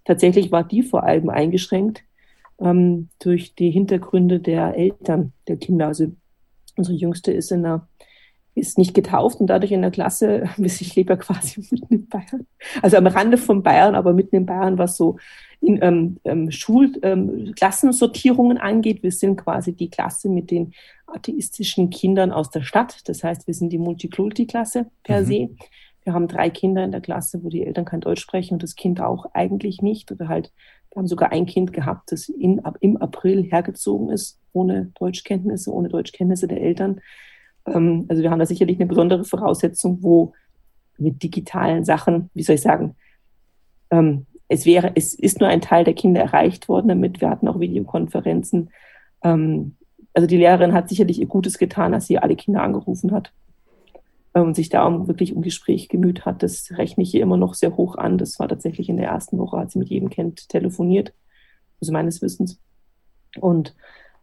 Tatsächlich 0.04 0.52
war 0.52 0.64
die 0.64 0.84
vor 0.84 1.04
allem 1.04 1.30
eingeschränkt 1.30 2.04
ähm, 2.60 3.10
durch 3.20 3.56
die 3.56 3.72
Hintergründe 3.72 4.40
der 4.40 4.78
Eltern 4.78 5.34
der 5.48 5.58
Kinder. 5.58 5.88
Also 5.88 6.12
unsere 6.76 6.98
Jüngste 6.98 7.32
ist 7.32 7.52
in 7.52 7.66
einer 7.66 7.88
ist 8.56 8.78
nicht 8.78 8.94
getauft 8.94 9.42
und 9.42 9.48
dadurch 9.48 9.74
in 9.74 9.82
der 9.82 9.92
Klasse, 9.92 10.50
ich 10.58 10.96
lebe 10.96 11.14
ja 11.14 11.18
quasi 11.18 11.60
mitten 11.72 11.94
in 11.94 12.08
Bayern, 12.08 12.48
also 12.82 12.98
am 12.98 13.08
Rande 13.08 13.38
von 13.38 13.62
Bayern, 13.62 13.96
aber 13.96 14.14
mitten 14.14 14.38
in 14.38 14.46
Bayern, 14.46 14.78
was 14.78 14.98
so 14.98 15.18
in 15.66 15.80
ähm, 15.82 16.18
ähm, 16.24 16.50
Schulklassensortierungen 16.52 18.58
ähm, 18.58 18.64
angeht. 18.64 19.02
Wir 19.04 19.12
sind 19.12 19.36
quasi 19.38 19.74
die 19.74 19.90
Klasse 19.90 20.30
mit 20.30 20.52
den 20.52 20.74
atheistischen 21.08 21.90
Kindern 21.90 22.32
aus 22.32 22.52
der 22.52 22.62
Stadt. 22.62 23.08
Das 23.10 23.24
heißt, 23.24 23.48
wir 23.48 23.54
sind 23.54 23.72
die 23.72 23.78
Multikulti-Klasse 23.78 24.88
per 25.04 25.22
mhm. 25.22 25.26
se. 25.26 25.50
Wir 26.04 26.14
haben 26.14 26.28
drei 26.28 26.50
Kinder 26.52 26.84
in 26.84 26.92
der 26.92 27.00
Klasse, 27.02 27.44
wo 27.44 27.50
die 27.50 27.66
Eltern 27.66 27.86
kein 27.86 28.02
Deutsch 28.02 28.22
sprechen 28.22 28.54
und 28.54 28.64
das 28.64 28.76
Kind 28.76 29.02
auch 29.02 29.26
eigentlich 29.34 29.82
nicht. 29.82 30.12
Oder 30.12 30.28
halt, 30.28 30.52
wir 30.92 31.00
haben 31.00 31.08
sogar 31.08 31.32
ein 31.32 31.48
Kind 31.48 31.74
gehabt, 31.74 32.12
das 32.12 32.30
in, 32.30 32.64
ab, 32.64 32.78
im 32.80 32.98
April 32.98 33.42
hergezogen 33.44 34.12
ist, 34.12 34.40
ohne 34.54 34.92
Deutschkenntnisse, 35.00 35.74
ohne 35.74 35.90
Deutschkenntnisse 35.90 36.48
der 36.48 36.62
Eltern. 36.62 37.02
Ähm, 37.66 38.06
also 38.08 38.22
wir 38.22 38.30
haben 38.30 38.40
da 38.40 38.46
sicherlich 38.46 38.78
eine 38.78 38.86
besondere 38.86 39.26
Voraussetzung, 39.26 40.04
wo 40.04 40.34
mit 40.98 41.24
digitalen 41.24 41.84
Sachen, 41.86 42.30
wie 42.34 42.44
soll 42.44 42.56
ich 42.56 42.62
sagen, 42.62 42.96
ähm, 43.90 44.28
es 44.48 44.66
wäre, 44.66 44.92
es 44.96 45.14
ist 45.14 45.40
nur 45.40 45.50
ein 45.50 45.62
Teil 45.62 45.84
der 45.84 45.94
Kinder 45.94 46.22
erreicht 46.22 46.70
worden 46.70 46.88
damit. 46.88 47.22
Wir 47.22 47.30
hatten 47.30 47.48
auch 47.48 47.60
Videokonferenzen. 47.60 48.70
Ähm, 49.24 49.76
also 50.14 50.28
die 50.28 50.38
Lehrerin 50.38 50.74
hat 50.74 50.90
sicherlich 50.90 51.20
ihr 51.20 51.28
Gutes 51.28 51.58
getan, 51.58 51.92
dass 51.92 52.08
sie 52.08 52.20
alle 52.20 52.36
Kinder 52.36 52.62
angerufen 52.62 53.12
hat 53.12 53.34
äh, 54.34 54.40
und 54.40 54.56
sich 54.56 54.70
da 54.70 54.86
um, 54.86 55.08
wirklich 55.08 55.36
um 55.36 55.42
Gespräch 55.42 55.90
gemüht 55.90 56.26
hat. 56.26 56.44
Das 56.44 56.72
rechne 56.72 57.04
ich 57.04 57.14
ihr 57.14 57.22
immer 57.22 57.38
noch 57.38 57.54
sehr 57.54 57.76
hoch 57.76 57.96
an. 57.96 58.18
Das 58.18 58.40
war 58.40 58.48
tatsächlich 58.48 58.90
in 58.90 58.98
der 58.98 59.08
ersten 59.08 59.38
Woche, 59.38 59.58
hat 59.58 59.72
sie 59.72 59.80
mit 59.80 59.90
jedem 59.90 60.10
Kind 60.10 60.48
telefoniert, 60.50 61.14
also 61.82 61.92
meines 61.92 62.22
Wissens. 62.22 62.60
Und 63.40 63.76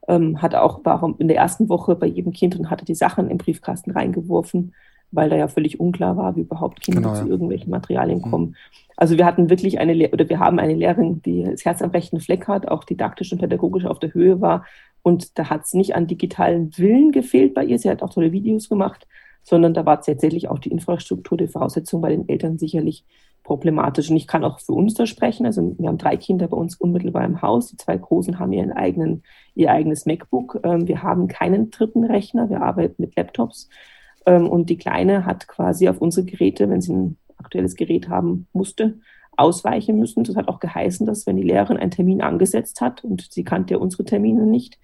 ähm, 0.08 0.40
hat 0.40 0.54
auch, 0.54 0.84
war 0.84 1.14
in 1.18 1.28
der 1.28 1.36
ersten 1.36 1.68
Woche 1.68 1.94
bei 1.96 2.06
jedem 2.06 2.32
Kind 2.32 2.56
und 2.58 2.70
hatte 2.70 2.84
die 2.84 2.94
Sachen 2.94 3.28
im 3.28 3.38
Briefkasten 3.38 3.90
reingeworfen 3.90 4.74
weil 5.12 5.30
da 5.30 5.36
ja 5.36 5.46
völlig 5.46 5.78
unklar 5.78 6.16
war, 6.16 6.34
wie 6.34 6.40
überhaupt 6.40 6.80
Kinder 6.80 7.02
genau, 7.02 7.14
zu 7.14 7.28
irgendwelchen 7.28 7.70
Materialien 7.70 8.18
mhm. 8.18 8.30
kommen. 8.30 8.56
Also 8.96 9.16
wir 9.16 9.26
hatten 9.26 9.50
wirklich 9.50 9.78
eine, 9.78 9.94
Le 9.94 10.10
oder 10.10 10.28
wir 10.28 10.38
haben 10.38 10.58
eine 10.58 10.74
Lehrerin, 10.74 11.22
die 11.22 11.44
das 11.44 11.64
Herz 11.64 11.82
am 11.82 11.90
rechten 11.90 12.20
Fleck 12.20 12.48
hat, 12.48 12.68
auch 12.68 12.84
didaktisch 12.84 13.32
und 13.32 13.38
pädagogisch 13.38 13.84
auf 13.84 13.98
der 13.98 14.14
Höhe 14.14 14.40
war. 14.40 14.64
Und 15.02 15.38
da 15.38 15.50
hat 15.50 15.64
es 15.64 15.74
nicht 15.74 15.94
an 15.94 16.06
digitalen 16.06 16.76
Willen 16.78 17.12
gefehlt 17.12 17.54
bei 17.54 17.64
ihr. 17.64 17.78
Sie 17.78 17.90
hat 17.90 18.02
auch 18.02 18.10
tolle 18.10 18.32
Videos 18.32 18.68
gemacht, 18.68 19.06
sondern 19.42 19.74
da 19.74 19.84
war 19.84 20.00
tatsächlich 20.00 20.48
auch 20.48 20.58
die 20.58 20.70
Infrastruktur, 20.70 21.36
die 21.36 21.48
Voraussetzung 21.48 22.00
bei 22.00 22.10
den 22.10 22.28
Eltern 22.28 22.58
sicherlich 22.58 23.04
problematisch. 23.42 24.10
Und 24.10 24.16
ich 24.16 24.26
kann 24.26 24.44
auch 24.44 24.60
für 24.60 24.72
uns 24.72 24.94
da 24.94 25.06
sprechen. 25.06 25.46
Also 25.46 25.74
wir 25.78 25.88
haben 25.88 25.98
drei 25.98 26.16
Kinder 26.16 26.48
bei 26.48 26.56
uns 26.56 26.76
unmittelbar 26.76 27.24
im 27.24 27.42
Haus. 27.42 27.68
Die 27.68 27.76
zwei 27.76 27.96
Großen 27.96 28.38
haben 28.38 28.52
ihren 28.52 28.72
eigenen, 28.72 29.24
ihr 29.54 29.72
eigenes 29.72 30.06
MacBook. 30.06 30.60
Ähm, 30.62 30.86
wir 30.86 31.02
haben 31.02 31.28
keinen 31.28 31.70
dritten 31.70 32.04
Rechner. 32.04 32.48
Wir 32.50 32.62
arbeiten 32.62 33.02
mit 33.02 33.16
Laptops. 33.16 33.68
Ähm, 34.26 34.48
und 34.48 34.70
die 34.70 34.78
Kleine 34.78 35.26
hat 35.26 35.48
quasi 35.48 35.88
auf 35.88 36.00
unsere 36.00 36.26
Geräte, 36.26 36.68
wenn 36.68 36.80
sie 36.80 36.92
ein 36.92 37.16
aktuelles 37.36 37.74
Gerät 37.74 38.08
haben 38.08 38.46
musste, 38.52 38.98
ausweichen 39.36 39.98
müssen. 39.98 40.24
Das 40.24 40.36
hat 40.36 40.48
auch 40.48 40.60
geheißen, 40.60 41.06
dass 41.06 41.26
wenn 41.26 41.36
die 41.36 41.42
Lehrerin 41.42 41.76
einen 41.76 41.90
Termin 41.90 42.20
angesetzt 42.20 42.80
hat 42.80 43.04
und 43.04 43.28
sie 43.30 43.44
kannte 43.44 43.74
ja 43.74 43.80
unsere 43.80 44.04
Termine 44.04 44.46
nicht, 44.46 44.78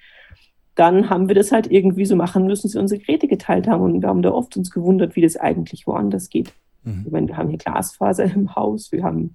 dann 0.75 1.11
haben 1.11 1.27
wir 1.27 1.35
das 1.35 1.51
halt 1.51 1.71
irgendwie 1.71 2.05
so 2.05 2.15
machen 2.15 2.47
müssen, 2.47 2.63
dass 2.63 2.73
sie 2.73 2.79
unsere 2.79 3.01
Geräte 3.01 3.27
geteilt 3.27 3.67
haben. 3.67 3.83
Und 3.83 4.01
wir 4.01 4.09
haben 4.09 4.23
da 4.23 4.31
oft 4.31 4.57
uns 4.57 4.71
gewundert, 4.71 5.17
wie 5.17 5.23
das 5.23 5.37
eigentlich 5.37 5.87
woanders 5.87 6.29
geht. 6.29 6.53
Mhm. 6.85 7.03
Ich 7.05 7.13
meine, 7.13 7.29
wir 7.29 7.37
haben 7.37 7.49
hier 7.49 7.59
Glasfaser 7.59 8.25
im 8.25 8.55
Haus, 8.55 8.93
wir 8.93 9.03
haben, 9.03 9.35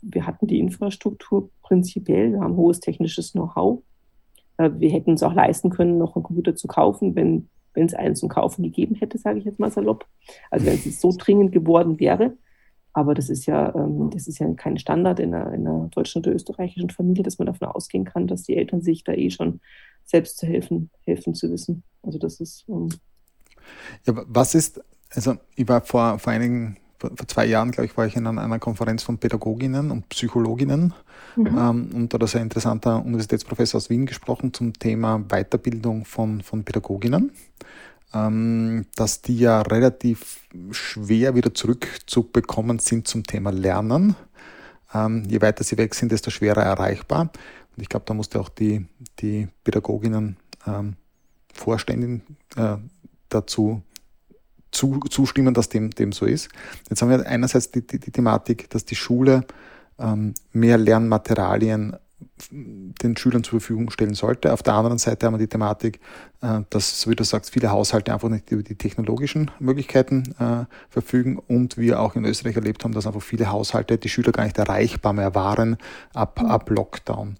wir 0.00 0.26
hatten 0.26 0.46
die 0.46 0.60
Infrastruktur 0.60 1.50
prinzipiell, 1.62 2.32
wir 2.32 2.40
haben 2.40 2.56
hohes 2.56 2.80
technisches 2.80 3.32
Know-how. 3.32 3.82
Äh, 4.58 4.70
wir 4.78 4.90
hätten 4.90 5.10
uns 5.10 5.24
auch 5.24 5.34
leisten 5.34 5.70
können, 5.70 5.98
noch 5.98 6.14
einen 6.14 6.22
Computer 6.22 6.54
zu 6.54 6.68
kaufen, 6.68 7.16
wenn 7.16 7.48
wenn 7.76 7.86
es 7.86 7.94
einen 7.94 8.16
zum 8.16 8.28
Kaufen 8.28 8.62
gegeben 8.62 8.94
hätte, 8.94 9.18
sage 9.18 9.38
ich 9.38 9.44
jetzt 9.44 9.60
mal 9.60 9.70
salopp. 9.70 10.06
Also 10.50 10.66
wenn 10.66 10.74
es 10.74 11.00
so 11.00 11.12
dringend 11.16 11.52
geworden 11.52 12.00
wäre. 12.00 12.36
Aber 12.92 13.14
das 13.14 13.28
ist 13.28 13.44
ja, 13.44 13.74
ähm, 13.74 14.10
das 14.10 14.26
ist 14.26 14.38
ja 14.38 14.52
kein 14.54 14.78
Standard 14.78 15.20
in 15.20 15.34
einer, 15.34 15.52
in 15.52 15.66
einer 15.66 15.88
deutschen 15.88 16.20
oder 16.20 16.32
österreichischen 16.32 16.90
Familie, 16.90 17.22
dass 17.22 17.38
man 17.38 17.46
davon 17.46 17.68
ausgehen 17.68 18.06
kann, 18.06 18.26
dass 18.26 18.44
die 18.44 18.56
Eltern 18.56 18.80
sich 18.80 19.04
da 19.04 19.12
eh 19.12 19.30
schon 19.30 19.60
selbst 20.04 20.38
zu 20.38 20.46
helfen, 20.46 20.90
helfen 21.02 21.34
zu 21.34 21.50
wissen. 21.50 21.82
Also 22.02 22.18
das 22.18 22.40
ist. 22.40 22.64
Ähm 22.68 22.88
ja, 24.06 24.14
was 24.26 24.54
ist, 24.54 24.80
also 25.10 25.34
ich 25.56 25.68
war 25.68 25.82
vor, 25.82 26.18
vor 26.18 26.32
einigen 26.32 26.78
vor, 27.14 27.28
zwei 27.28 27.46
Jahren, 27.46 27.70
glaube 27.70 27.86
ich, 27.86 27.96
war 27.96 28.06
ich 28.06 28.16
in 28.16 28.26
einer 28.26 28.58
Konferenz 28.58 29.02
von 29.02 29.18
Pädagoginnen 29.18 29.90
und 29.90 30.08
Psychologinnen 30.08 30.94
mhm. 31.36 31.46
ähm, 31.46 31.90
und 31.94 32.12
da 32.12 32.16
hat 32.16 32.22
ein 32.22 32.28
sehr 32.28 32.42
interessanter 32.42 33.04
Universitätsprofessor 33.04 33.78
aus 33.78 33.90
Wien 33.90 34.06
gesprochen 34.06 34.52
zum 34.52 34.72
Thema 34.72 35.18
Weiterbildung 35.28 36.04
von, 36.04 36.40
von 36.42 36.64
Pädagoginnen, 36.64 37.32
ähm, 38.14 38.86
dass 38.94 39.22
die 39.22 39.38
ja 39.38 39.62
relativ 39.62 40.40
schwer 40.70 41.34
wieder 41.34 41.54
zurückzubekommen 41.54 42.78
sind 42.78 43.08
zum 43.08 43.24
Thema 43.24 43.50
Lernen. 43.50 44.16
Ähm, 44.94 45.24
je 45.28 45.40
weiter 45.40 45.64
sie 45.64 45.78
weg 45.78 45.94
sind, 45.94 46.12
desto 46.12 46.30
schwerer 46.30 46.62
erreichbar. 46.62 47.30
Und 47.76 47.82
ich 47.82 47.88
glaube, 47.88 48.06
da 48.06 48.14
musste 48.14 48.40
auch 48.40 48.48
die, 48.48 48.86
die 49.18 49.48
Pädagoginnen 49.64 50.36
ähm, 50.66 50.96
Vorständin 51.52 52.22
äh, 52.56 52.76
dazu 53.28 53.82
zu, 54.76 55.00
zustimmen, 55.10 55.54
dass 55.54 55.68
dem, 55.68 55.90
dem 55.90 56.12
so 56.12 56.26
ist. 56.26 56.48
Jetzt 56.88 57.02
haben 57.02 57.10
wir 57.10 57.26
einerseits 57.26 57.70
die, 57.70 57.86
die, 57.86 57.98
die 57.98 58.10
Thematik, 58.10 58.70
dass 58.70 58.84
die 58.84 58.94
Schule 58.94 59.44
ähm, 59.98 60.34
mehr 60.52 60.78
Lernmaterialien 60.78 61.96
den 62.50 63.16
Schülern 63.16 63.44
zur 63.44 63.60
Verfügung 63.60 63.90
stellen 63.90 64.14
sollte. 64.14 64.52
Auf 64.52 64.62
der 64.62 64.74
anderen 64.74 64.98
Seite 64.98 65.26
haben 65.26 65.34
wir 65.34 65.38
die 65.38 65.48
Thematik, 65.48 66.00
äh, 66.42 66.60
dass, 66.70 67.00
so 67.00 67.10
wie 67.10 67.16
du 67.16 67.24
sagst, 67.24 67.50
viele 67.50 67.70
Haushalte 67.70 68.12
einfach 68.12 68.28
nicht 68.28 68.50
über 68.50 68.62
die 68.62 68.74
technologischen 68.74 69.50
Möglichkeiten 69.58 70.34
äh, 70.38 70.64
verfügen 70.88 71.38
und 71.38 71.76
wir 71.76 72.00
auch 72.00 72.14
in 72.14 72.24
Österreich 72.24 72.56
erlebt 72.56 72.84
haben, 72.84 72.92
dass 72.92 73.06
einfach 73.06 73.22
viele 73.22 73.50
Haushalte 73.50 73.98
die 73.98 74.08
Schüler 74.08 74.32
gar 74.32 74.44
nicht 74.44 74.58
erreichbar 74.58 75.12
mehr 75.12 75.34
waren 75.34 75.76
ab, 76.14 76.40
ab 76.42 76.70
Lockdown 76.70 77.36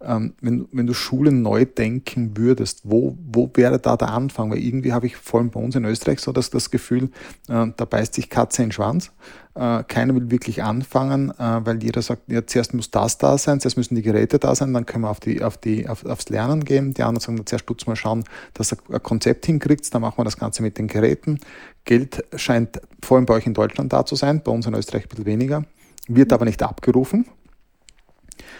ähm, 0.00 0.34
wenn, 0.40 0.68
wenn 0.72 0.86
du 0.86 0.94
Schulen 0.94 1.42
neu 1.42 1.64
denken 1.64 2.36
würdest, 2.36 2.82
wo, 2.84 3.16
wo 3.26 3.50
wäre 3.54 3.78
da 3.78 3.96
der 3.96 4.08
Anfang? 4.08 4.50
Weil 4.50 4.58
irgendwie 4.58 4.92
habe 4.92 5.06
ich 5.06 5.16
vor 5.16 5.40
allem 5.40 5.50
bei 5.50 5.60
uns 5.60 5.74
in 5.74 5.84
Österreich 5.84 6.20
so 6.20 6.32
das, 6.32 6.50
das 6.50 6.70
Gefühl, 6.70 7.10
äh, 7.48 7.66
da 7.76 7.84
beißt 7.84 8.14
sich 8.14 8.28
Katze 8.28 8.62
in 8.62 8.68
den 8.68 8.72
Schwanz. 8.72 9.12
Äh, 9.54 9.84
keiner 9.84 10.14
will 10.14 10.30
wirklich 10.30 10.62
anfangen, 10.62 11.30
äh, 11.30 11.64
weil 11.64 11.82
jeder 11.82 12.02
sagt, 12.02 12.30
ja, 12.30 12.46
zuerst 12.46 12.74
muss 12.74 12.90
das 12.90 13.16
da 13.16 13.38
sein, 13.38 13.58
zuerst 13.58 13.78
müssen 13.78 13.94
die 13.94 14.02
Geräte 14.02 14.38
da 14.38 14.54
sein, 14.54 14.74
dann 14.74 14.84
können 14.84 15.04
wir 15.04 15.10
auf 15.10 15.20
die, 15.20 15.42
auf 15.42 15.56
die, 15.56 15.88
auf, 15.88 16.04
aufs 16.04 16.28
Lernen 16.28 16.64
gehen. 16.64 16.92
Die 16.92 17.02
anderen 17.02 17.20
sagen, 17.20 17.46
zuerst 17.46 17.66
tut's 17.66 17.86
mal 17.86 17.96
schauen, 17.96 18.24
dass 18.52 18.72
ihr 18.72 18.78
ein 18.92 19.02
Konzept 19.02 19.46
hinkriegt, 19.46 19.92
dann 19.94 20.02
machen 20.02 20.18
wir 20.18 20.24
das 20.24 20.36
Ganze 20.36 20.62
mit 20.62 20.76
den 20.76 20.88
Geräten. 20.88 21.40
Geld 21.84 22.22
scheint 22.36 22.80
vor 23.02 23.16
allem 23.16 23.26
bei 23.26 23.34
euch 23.34 23.46
in 23.46 23.54
Deutschland 23.54 23.92
da 23.92 24.04
zu 24.04 24.14
sein, 24.14 24.42
bei 24.42 24.52
uns 24.52 24.66
in 24.66 24.74
Österreich 24.74 25.04
ein 25.04 25.08
bisschen 25.08 25.26
weniger, 25.26 25.64
wird 26.06 26.32
aber 26.32 26.44
nicht 26.44 26.62
abgerufen. 26.62 27.24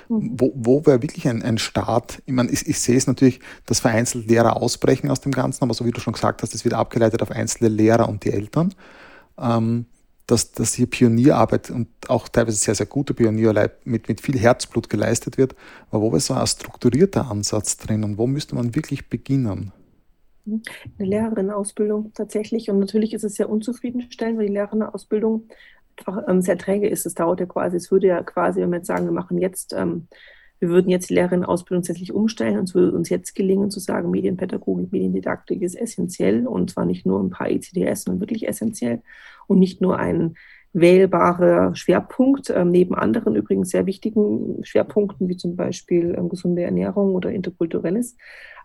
Wo, 0.09 0.53
wo 0.55 0.87
wäre 0.87 1.03
wirklich 1.03 1.29
ein, 1.29 1.43
ein 1.43 1.59
Start? 1.59 2.23
Ich 2.27 2.33
meine, 2.33 2.51
ich, 2.51 2.67
ich 2.67 2.79
sehe 2.79 2.97
es 2.97 3.07
natürlich, 3.07 3.41
dass 3.67 3.81
vereinzelt 3.81 4.29
Lehrer 4.29 4.57
ausbrechen 4.57 5.11
aus 5.11 5.21
dem 5.21 5.33
Ganzen, 5.33 5.65
aber 5.65 5.75
so 5.75 5.85
wie 5.85 5.91
du 5.91 6.01
schon 6.01 6.13
gesagt 6.13 6.43
hast, 6.43 6.55
es 6.55 6.65
wird 6.65 6.75
abgeleitet 6.75 7.23
auf 7.23 7.31
einzelne 7.31 7.69
Lehrer 7.69 8.09
und 8.09 8.25
die 8.25 8.33
Eltern. 8.33 8.75
Ähm, 9.39 9.87
dass, 10.27 10.53
dass 10.53 10.75
hier 10.75 10.89
Pionierarbeit 10.89 11.71
und 11.71 11.89
auch 12.09 12.29
teilweise 12.29 12.57
sehr, 12.57 12.75
sehr 12.75 12.87
gute 12.87 13.15
Pionierarbeit 13.15 13.87
mit, 13.87 14.09
mit 14.09 14.21
viel 14.21 14.39
Herzblut 14.39 14.91
geleistet 14.91 15.39
wird. 15.39 15.55
Aber 15.91 16.03
wo 16.03 16.11
wäre 16.11 16.21
so 16.21 16.35
ein 16.35 16.47
strukturierter 16.47 17.31
Ansatz 17.31 17.77
drin 17.77 18.03
und 18.03 18.19
wo 18.19 18.27
müsste 18.27 18.57
man 18.57 18.75
wirklich 18.75 19.09
beginnen? 19.09 19.73
Eine 20.47 20.63
Lehrerinnenausbildung 20.99 22.13
tatsächlich. 22.15 22.71
Und 22.71 22.79
natürlich 22.81 23.15
ist 23.15 23.25
es 23.25 23.35
sehr 23.35 23.49
unzufriedenstellend, 23.49 24.39
weil 24.39 24.47
die 24.47 24.53
Lehrerinnenausbildung 24.53 25.49
sehr 26.41 26.59
träge 26.59 26.89
ist. 26.89 27.07
Es 27.07 27.15
dauert 27.15 27.41
ja 27.41 27.47
quasi, 27.47 27.77
es 27.77 27.91
würde 27.91 28.09
ja 28.09 28.23
quasi, 28.23 28.61
wenn 28.61 28.71
wir 28.71 28.79
jetzt 28.79 28.87
sagen, 28.87 29.05
wir 29.05 29.13
machen 29.13 29.39
jetzt, 29.39 29.73
ähm, 29.73 30.09
wir 30.59 30.69
würden 30.71 30.89
jetzt 30.89 31.11
die 31.11 31.15
Lehrerinnenausbildung 31.15 31.83
tatsächlich 31.83 32.13
umstellen 32.13 32.59
und 32.59 32.69
es 32.69 32.75
würde 32.75 32.97
uns 32.97 33.09
jetzt 33.09 33.35
gelingen 33.35 33.71
zu 33.71 33.81
sagen, 33.81 34.11
Medienpädagogik, 34.11 34.91
Mediendidaktik 34.91 35.63
ist 35.63 35.75
essentiell 35.75 36.47
und 36.47 36.71
zwar 36.71 36.87
nicht 36.87 37.05
nur 37.05 37.21
ein 37.21 37.31
paar 37.31 37.51
ECDS, 37.51 38.05
sondern 38.05 38.21
wirklich 38.21 38.49
essentiell 38.49 39.03
und 39.47 39.59
nicht 39.59 39.81
nur 39.81 39.99
ein 39.99 40.35
wählbarer 40.73 41.75
Schwerpunkt, 41.75 42.51
ähm, 42.51 42.71
neben 42.71 42.95
anderen 42.95 43.35
übrigens 43.35 43.71
sehr 43.71 43.87
wichtigen 43.87 44.63
Schwerpunkten, 44.63 45.29
wie 45.29 45.37
zum 45.37 45.57
Beispiel 45.57 46.15
ähm, 46.17 46.29
gesunde 46.29 46.63
Ernährung 46.63 47.15
oder 47.15 47.33
interkulturelles. 47.33 48.17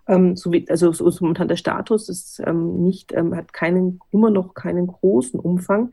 Ähm, 0.07 0.35
so 0.35 0.51
wie, 0.51 0.69
also 0.69 0.91
so 0.91 1.07
ist 1.07 1.21
momentan 1.21 1.47
der 1.47 1.55
Status, 1.55 2.09
ist 2.09 2.41
ähm, 2.45 2.83
nicht, 2.83 3.13
ähm, 3.13 3.35
hat 3.35 3.53
keinen, 3.53 4.00
immer 4.11 4.29
noch 4.29 4.53
keinen 4.53 4.88
großen 4.88 5.39
Umfang. 5.39 5.91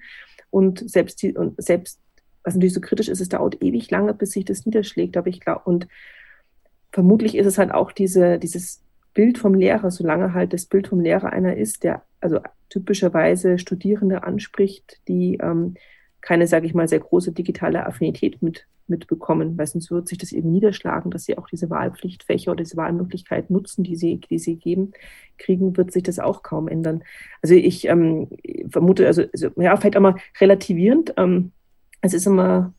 Und 0.51 0.89
selbst, 0.91 1.23
die, 1.23 1.35
und 1.35 1.63
selbst, 1.63 2.01
was 2.43 2.55
natürlich 2.55 2.75
so 2.75 2.81
kritisch 2.81 3.09
ist, 3.09 3.21
es 3.21 3.29
dauert 3.29 3.63
ewig 3.63 3.91
lange, 3.91 4.15
bis 4.15 4.33
sich 4.33 4.45
das 4.45 4.67
niederschlägt. 4.67 5.17
Aber 5.17 5.29
ich 5.29 5.41
glaube, 5.41 5.63
und 5.65 5.89
vermutlich 6.93 7.37
ist 7.37 7.47
es 7.47 7.59
halt 7.59 7.73
auch 7.73 7.93
diese, 7.93 8.39
dieses 8.39 8.83
Bild 9.15 9.39
vom 9.39 9.55
Lehrer, 9.55 9.91
solange 9.91 10.33
halt 10.33 10.53
das 10.53 10.67
Bild 10.67 10.89
vom 10.89 11.01
Lehrer 11.01 11.33
einer 11.33 11.57
ist, 11.57 11.85
der 11.85 12.03
also 12.21 12.41
typischerweise 12.69 13.59
Studierende 13.59 14.23
anspricht, 14.23 15.01
die 15.09 15.39
ähm, 15.43 15.75
keine, 16.29 16.47
sage 16.47 16.67
ich 16.67 16.75
mal, 16.75 16.87
sehr 16.87 17.01
große 17.01 17.33
digitale 17.33 17.87
Affinität 17.87 18.43
mit, 18.43 18.67
mitbekommen, 18.87 19.57
weil 19.57 19.67
sonst 19.67 19.91
wird 19.91 20.09
sich 20.09 20.19
das 20.19 20.33
eben 20.33 20.53
niederschlagen, 20.53 21.11
dass 21.11 21.25
sie 21.25 21.39
auch 21.39 21.49
diese 21.49 21.71
Wahlpflichtfächer 21.71 22.53
oder 22.53 22.65
diese 22.65 22.77
Wahlmöglichkeit 22.77 23.49
nutzen, 23.49 23.83
die 23.83 23.97
sie, 23.97 24.19
die 24.19 24.39
sie 24.39 24.57
geben, 24.57 24.93
kriegen, 25.39 25.79
wird 25.79 25.91
sich 25.91 26.03
das 26.03 26.19
auch 26.19 26.43
kaum 26.43 26.69
ändern. 26.69 27.03
Also 27.41 27.55
ich 27.55 27.89
ähm, 27.89 28.29
vermute, 28.69 29.07
also, 29.07 29.23
also 29.33 29.49
ja, 29.57 29.75
vielleicht 29.79 29.97
auch 29.97 30.03
mal 30.03 30.17
relativierend, 30.39 31.15
ähm, 31.17 31.53
es 32.03 32.13
ist 32.13 32.27
immer 32.27 32.75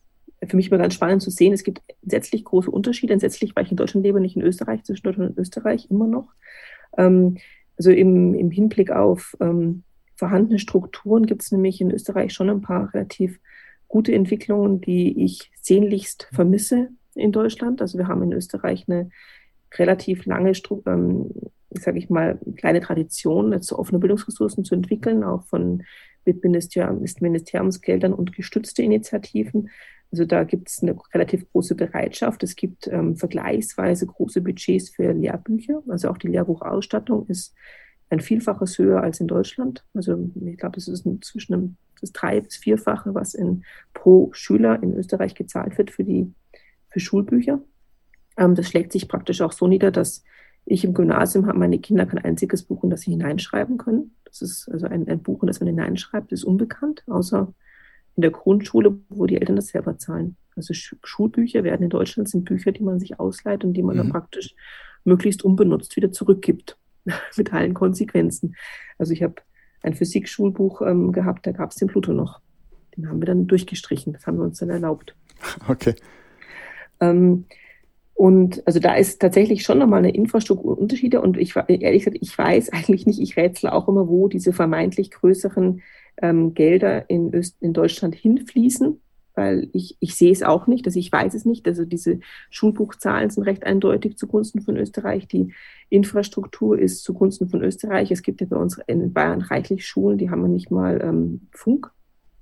für 0.45 0.55
mich 0.55 0.67
immer 0.67 0.77
ganz 0.77 0.93
spannend 0.93 1.23
zu 1.23 1.31
sehen, 1.31 1.51
es 1.51 1.63
gibt 1.63 1.81
entsetzlich 2.03 2.43
große 2.43 2.69
Unterschiede, 2.69 3.13
entsetzlich, 3.13 3.55
weil 3.55 3.65
ich 3.65 3.71
in 3.71 3.77
Deutschland 3.77 4.05
lebe, 4.05 4.21
nicht 4.21 4.35
in 4.35 4.43
Österreich, 4.43 4.83
zwischen 4.83 5.03
Deutschland 5.05 5.31
und 5.31 5.39
Österreich 5.39 5.87
immer 5.89 6.05
noch. 6.05 6.27
Ähm, 6.99 7.37
also 7.77 7.89
im, 7.89 8.35
im 8.35 8.51
Hinblick 8.51 8.91
auf 8.91 9.35
ähm, 9.41 9.83
vorhandenen 10.19 10.59
Strukturen 10.59 11.25
gibt 11.25 11.41
es 11.41 11.51
nämlich 11.51 11.79
in 11.79 11.91
Österreich 11.91 12.33
schon 12.33 12.49
ein 12.49 12.61
paar 12.61 12.93
relativ 12.93 13.39
gute 13.88 14.13
Entwicklungen, 14.13 14.81
die 14.81 15.23
ich 15.23 15.49
sehnlichst 15.61 16.27
vermisse 16.31 16.89
in 17.15 17.31
Deutschland. 17.31 17.81
Also 17.81 17.97
wir 17.97 18.07
haben 18.07 18.21
in 18.23 18.33
Österreich 18.33 18.85
eine 18.88 19.09
relativ 19.75 20.25
lange, 20.25 20.51
ähm, 20.85 21.31
sage 21.69 21.97
ich 21.97 22.09
mal, 22.09 22.38
kleine 22.57 22.81
Tradition, 22.81 23.59
so 23.61 23.79
offene 23.79 23.99
Bildungsressourcen 23.99 24.65
zu 24.65 24.75
entwickeln, 24.75 25.23
auch 25.23 25.43
von 25.43 25.83
Ministeriumsgeldern 26.25 28.13
und 28.13 28.35
gestützte 28.35 28.83
Initiativen. 28.83 29.69
Also 30.11 30.25
da 30.25 30.43
gibt 30.43 30.69
es 30.69 30.83
eine 30.83 30.95
relativ 31.13 31.49
große 31.51 31.75
Bereitschaft. 31.75 32.43
Es 32.43 32.55
gibt 32.55 32.88
ähm, 32.88 33.15
vergleichsweise 33.15 34.05
große 34.05 34.41
Budgets 34.41 34.89
für 34.89 35.13
Lehrbücher. 35.13 35.81
Also 35.88 36.09
auch 36.09 36.17
die 36.17 36.27
Lehrbuchausstattung 36.27 37.25
ist 37.27 37.55
ein 38.09 38.19
Vielfaches 38.19 38.77
höher 38.77 39.01
als 39.01 39.19
in 39.19 39.27
Deutschland. 39.27 39.85
Also 39.93 40.29
ich 40.43 40.57
glaube, 40.57 40.77
es 40.77 40.87
ist 40.87 41.07
zwischen 41.21 41.77
das 42.01 42.11
drei- 42.11 42.41
bis 42.41 42.55
vierfache, 42.55 43.13
was 43.13 43.33
in, 43.33 43.63
pro 43.93 44.29
Schüler 44.33 44.81
in 44.81 44.95
Österreich 44.95 45.35
gezahlt 45.35 45.77
wird 45.77 45.91
für 45.91 46.03
die 46.03 46.33
für 46.89 46.99
Schulbücher. 46.99 47.61
Ähm, 48.37 48.55
das 48.55 48.67
schlägt 48.67 48.91
sich 48.91 49.07
praktisch 49.07 49.41
auch 49.41 49.51
so 49.51 49.67
nieder, 49.67 49.91
dass 49.91 50.23
ich 50.65 50.83
im 50.83 50.93
Gymnasium 50.93 51.47
habe 51.47 51.57
meine 51.57 51.79
Kinder 51.79 52.05
kein 52.05 52.23
einziges 52.23 52.63
Buch, 52.63 52.83
in 52.83 52.89
das 52.89 53.01
sie 53.01 53.11
hineinschreiben 53.11 53.77
können. 53.77 54.15
Das 54.25 54.41
ist 54.41 54.69
also 54.69 54.87
ein, 54.87 55.07
ein 55.07 55.21
Buch, 55.21 55.41
in 55.43 55.47
das 55.47 55.59
man 55.59 55.67
hineinschreibt, 55.67 56.31
ist 56.31 56.43
unbekannt, 56.43 57.03
außer 57.07 57.53
in 58.15 58.21
der 58.21 58.31
Grundschule, 58.31 58.99
wo 59.09 59.25
die 59.25 59.39
Eltern 59.39 59.55
das 59.55 59.67
selber 59.67 59.97
zahlen. 59.97 60.35
Also 60.55 60.73
Schulbücher 60.73 61.63
werden 61.63 61.83
in 61.83 61.89
Deutschland 61.89 62.29
sind 62.29 62.45
Bücher, 62.45 62.71
die 62.71 62.83
man 62.83 62.99
sich 62.99 63.19
ausleiht 63.19 63.63
und 63.63 63.73
die 63.73 63.83
man 63.83 63.95
mhm. 63.95 63.99
dann 63.99 64.09
praktisch 64.11 64.55
möglichst 65.05 65.43
unbenutzt 65.43 65.95
wieder 65.95 66.11
zurückgibt, 66.11 66.77
mit 67.37 67.53
allen 67.53 67.73
Konsequenzen. 67.73 68.55
Also 68.97 69.13
ich 69.13 69.23
habe 69.23 69.35
ein 69.81 69.93
Physikschulbuch 69.93 70.81
ähm, 70.81 71.11
gehabt, 71.11 71.47
da 71.47 71.51
gab 71.51 71.71
es 71.71 71.77
den 71.77 71.87
Pluto 71.87 72.13
noch. 72.13 72.41
Den 72.97 73.07
haben 73.07 73.21
wir 73.21 73.25
dann 73.25 73.47
durchgestrichen, 73.47 74.13
das 74.13 74.27
haben 74.27 74.37
wir 74.37 74.43
uns 74.43 74.59
dann 74.59 74.69
erlaubt. 74.69 75.15
Okay. 75.69 75.95
Ähm, 76.99 77.45
und 78.13 78.67
also 78.67 78.81
da 78.81 78.95
ist 78.95 79.21
tatsächlich 79.21 79.63
schon 79.63 79.77
nochmal 79.77 79.99
eine 79.99 80.13
Infrastrukturunterschiede. 80.13 81.21
Und 81.21 81.37
ich 81.37 81.55
ehrlich 81.55 82.03
gesagt, 82.03 82.17
ich 82.19 82.37
weiß 82.37 82.69
eigentlich 82.73 83.05
nicht, 83.05 83.21
ich 83.21 83.37
rätsel 83.37 83.69
auch 83.69 83.87
immer, 83.87 84.09
wo 84.09 84.27
diese 84.27 84.51
vermeintlich 84.51 85.11
größeren 85.11 85.81
ähm, 86.21 86.53
Gelder 86.53 87.09
in, 87.09 87.33
Öst 87.33 87.55
in 87.61 87.71
Deutschland 87.71 88.15
hinfließen, 88.15 88.99
weil 89.39 89.69
ich, 89.72 89.96
ich 90.01 90.15
sehe 90.15 90.34
es 90.34 90.43
auch 90.43 90.67
nicht, 90.67 90.86
also 90.86 91.00
ich 91.00 91.10
weiß 91.10 91.34
es 91.34 91.46
nicht. 91.46 91.65
Also 91.65 91.86
diese 91.86 92.19
Schulbuchzahlen 92.50 93.29
sind 93.29 93.43
recht 93.43 93.63
eindeutig 93.65 94.17
zugunsten 94.17 94.60
von 94.60 94.75
Österreich. 94.75 95.29
Die 95.29 95.53
Infrastruktur 95.88 96.77
ist 96.77 97.05
zugunsten 97.05 97.48
von 97.48 97.63
Österreich. 97.63 98.12
Es 98.12 98.22
gibt 98.22 98.41
ja 98.41 98.48
bei 98.48 98.58
uns 98.58 98.81
in 98.88 99.13
Bayern 99.13 99.41
reichlich 99.41 99.88
Schulen, 99.88 100.17
die 100.17 100.29
haben 100.29 100.41
wir 100.41 100.50
nicht 100.50 100.72
mal 100.72 101.00
ähm, 101.01 101.48
Funk. 101.51 101.89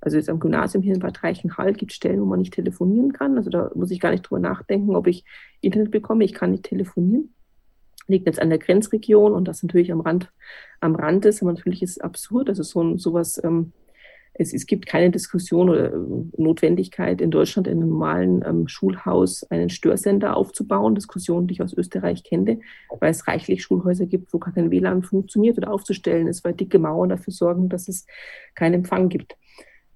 Also 0.00 0.16
jetzt 0.16 0.28
am 0.28 0.40
Gymnasium 0.40 0.82
hier 0.82 0.94
in 0.94 1.00
Bad 1.00 1.22
Reichenhall 1.22 1.72
gibt 1.72 1.92
es 1.92 1.96
Stellen, 1.96 2.20
wo 2.20 2.24
man 2.24 2.40
nicht 2.40 2.54
telefonieren 2.54 3.12
kann. 3.12 3.36
Also 3.36 3.48
da 3.48 3.70
muss 3.76 3.92
ich 3.92 4.00
gar 4.00 4.10
nicht 4.10 4.22
drüber 4.22 4.40
nachdenken, 4.40 4.96
ob 4.96 5.06
ich 5.06 5.24
Internet 5.60 5.92
bekomme. 5.92 6.24
Ich 6.24 6.34
kann 6.34 6.50
nicht 6.50 6.64
telefonieren. 6.64 7.32
Liegt 8.08 8.26
jetzt 8.26 8.42
an 8.42 8.48
der 8.48 8.58
Grenzregion 8.58 9.34
und 9.34 9.46
das 9.46 9.62
natürlich 9.62 9.92
am 9.92 10.00
Rand, 10.00 10.32
am 10.80 10.96
Rand 10.96 11.26
ist. 11.26 11.42
Aber 11.42 11.52
natürlich 11.52 11.82
ist 11.82 11.90
es 11.92 12.00
absurd. 12.00 12.48
Also 12.48 12.64
so 12.64 12.96
sowas, 12.96 13.40
ähm, 13.44 13.72
es, 14.38 14.54
es 14.54 14.66
gibt 14.66 14.86
keine 14.86 15.10
Diskussion 15.10 15.68
oder 15.68 15.92
äh, 15.92 15.96
Notwendigkeit 16.36 17.20
in 17.20 17.30
Deutschland 17.30 17.66
in 17.66 17.78
einem 17.78 17.90
normalen 17.90 18.44
ähm, 18.46 18.68
Schulhaus 18.68 19.42
einen 19.50 19.68
Störsender 19.68 20.36
aufzubauen. 20.36 20.94
Diskussionen, 20.94 21.48
die 21.48 21.54
ich 21.54 21.62
aus 21.62 21.74
Österreich 21.74 22.22
kenne, 22.22 22.60
weil 23.00 23.10
es 23.10 23.26
reichlich 23.26 23.62
Schulhäuser 23.62 24.06
gibt, 24.06 24.32
wo 24.32 24.38
gar 24.38 24.54
kein 24.54 24.70
WLAN 24.70 25.02
funktioniert 25.02 25.58
oder 25.58 25.72
aufzustellen 25.72 26.28
ist, 26.28 26.44
weil 26.44 26.54
dicke 26.54 26.78
Mauern 26.78 27.08
dafür 27.08 27.32
sorgen, 27.32 27.68
dass 27.68 27.88
es 27.88 28.06
keinen 28.54 28.74
Empfang 28.74 29.08
gibt. 29.08 29.36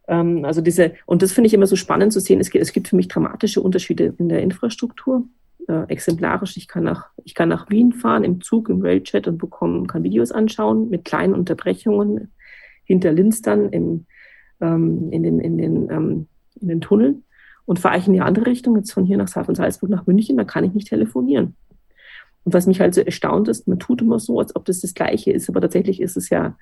Ähm, 0.08 0.44
also 0.44 0.60
diese, 0.60 0.92
und 1.06 1.22
das 1.22 1.32
finde 1.32 1.46
ich 1.46 1.54
immer 1.54 1.68
so 1.68 1.76
spannend 1.76 2.12
zu 2.12 2.20
sehen. 2.20 2.40
Es 2.40 2.50
gibt, 2.50 2.62
es 2.62 2.72
gibt 2.72 2.88
für 2.88 2.96
mich 2.96 3.08
dramatische 3.08 3.60
Unterschiede 3.60 4.14
in 4.18 4.28
der 4.28 4.42
Infrastruktur. 4.42 5.24
Äh, 5.68 5.84
exemplarisch, 5.84 6.56
ich 6.56 6.66
kann, 6.66 6.82
nach, 6.82 7.10
ich 7.24 7.36
kann 7.36 7.48
nach 7.48 7.70
Wien 7.70 7.92
fahren 7.92 8.24
im 8.24 8.40
Zug, 8.40 8.68
im 8.68 8.82
Railchat 8.82 9.28
und 9.28 9.38
bekomme, 9.38 9.86
kann 9.86 10.02
Videos 10.02 10.32
anschauen 10.32 10.90
mit 10.90 11.04
kleinen 11.04 11.34
Unterbrechungen 11.34 12.32
hinter 12.82 13.12
Linz 13.12 13.40
dann 13.42 13.70
im, 13.70 14.06
ähm, 14.62 15.10
in, 15.10 15.22
den, 15.22 15.40
in, 15.40 15.58
den, 15.58 15.90
ähm, 15.90 16.26
in 16.60 16.68
den 16.68 16.80
Tunneln. 16.80 17.24
Und 17.64 17.78
fahre 17.78 17.98
ich 17.98 18.06
in 18.06 18.12
die 18.12 18.20
andere 18.20 18.46
Richtung, 18.46 18.76
jetzt 18.76 18.92
von 18.92 19.04
hier 19.04 19.18
nach 19.18 19.28
von 19.28 19.54
Salzburg 19.54 19.90
nach 19.90 20.06
München, 20.06 20.36
da 20.36 20.44
kann 20.44 20.64
ich 20.64 20.72
nicht 20.72 20.88
telefonieren. 20.88 21.54
Und 22.44 22.54
was 22.54 22.66
mich 22.66 22.80
halt 22.80 22.94
so 22.94 23.00
erstaunt 23.02 23.48
ist, 23.48 23.68
man 23.68 23.78
tut 23.78 24.02
immer 24.02 24.18
so, 24.18 24.40
als 24.40 24.56
ob 24.56 24.64
das 24.64 24.80
das 24.80 24.94
Gleiche 24.94 25.30
ist, 25.30 25.48
aber 25.48 25.60
tatsächlich 25.60 26.00
ist 26.00 26.16
es 26.16 26.28
ja 26.28 26.56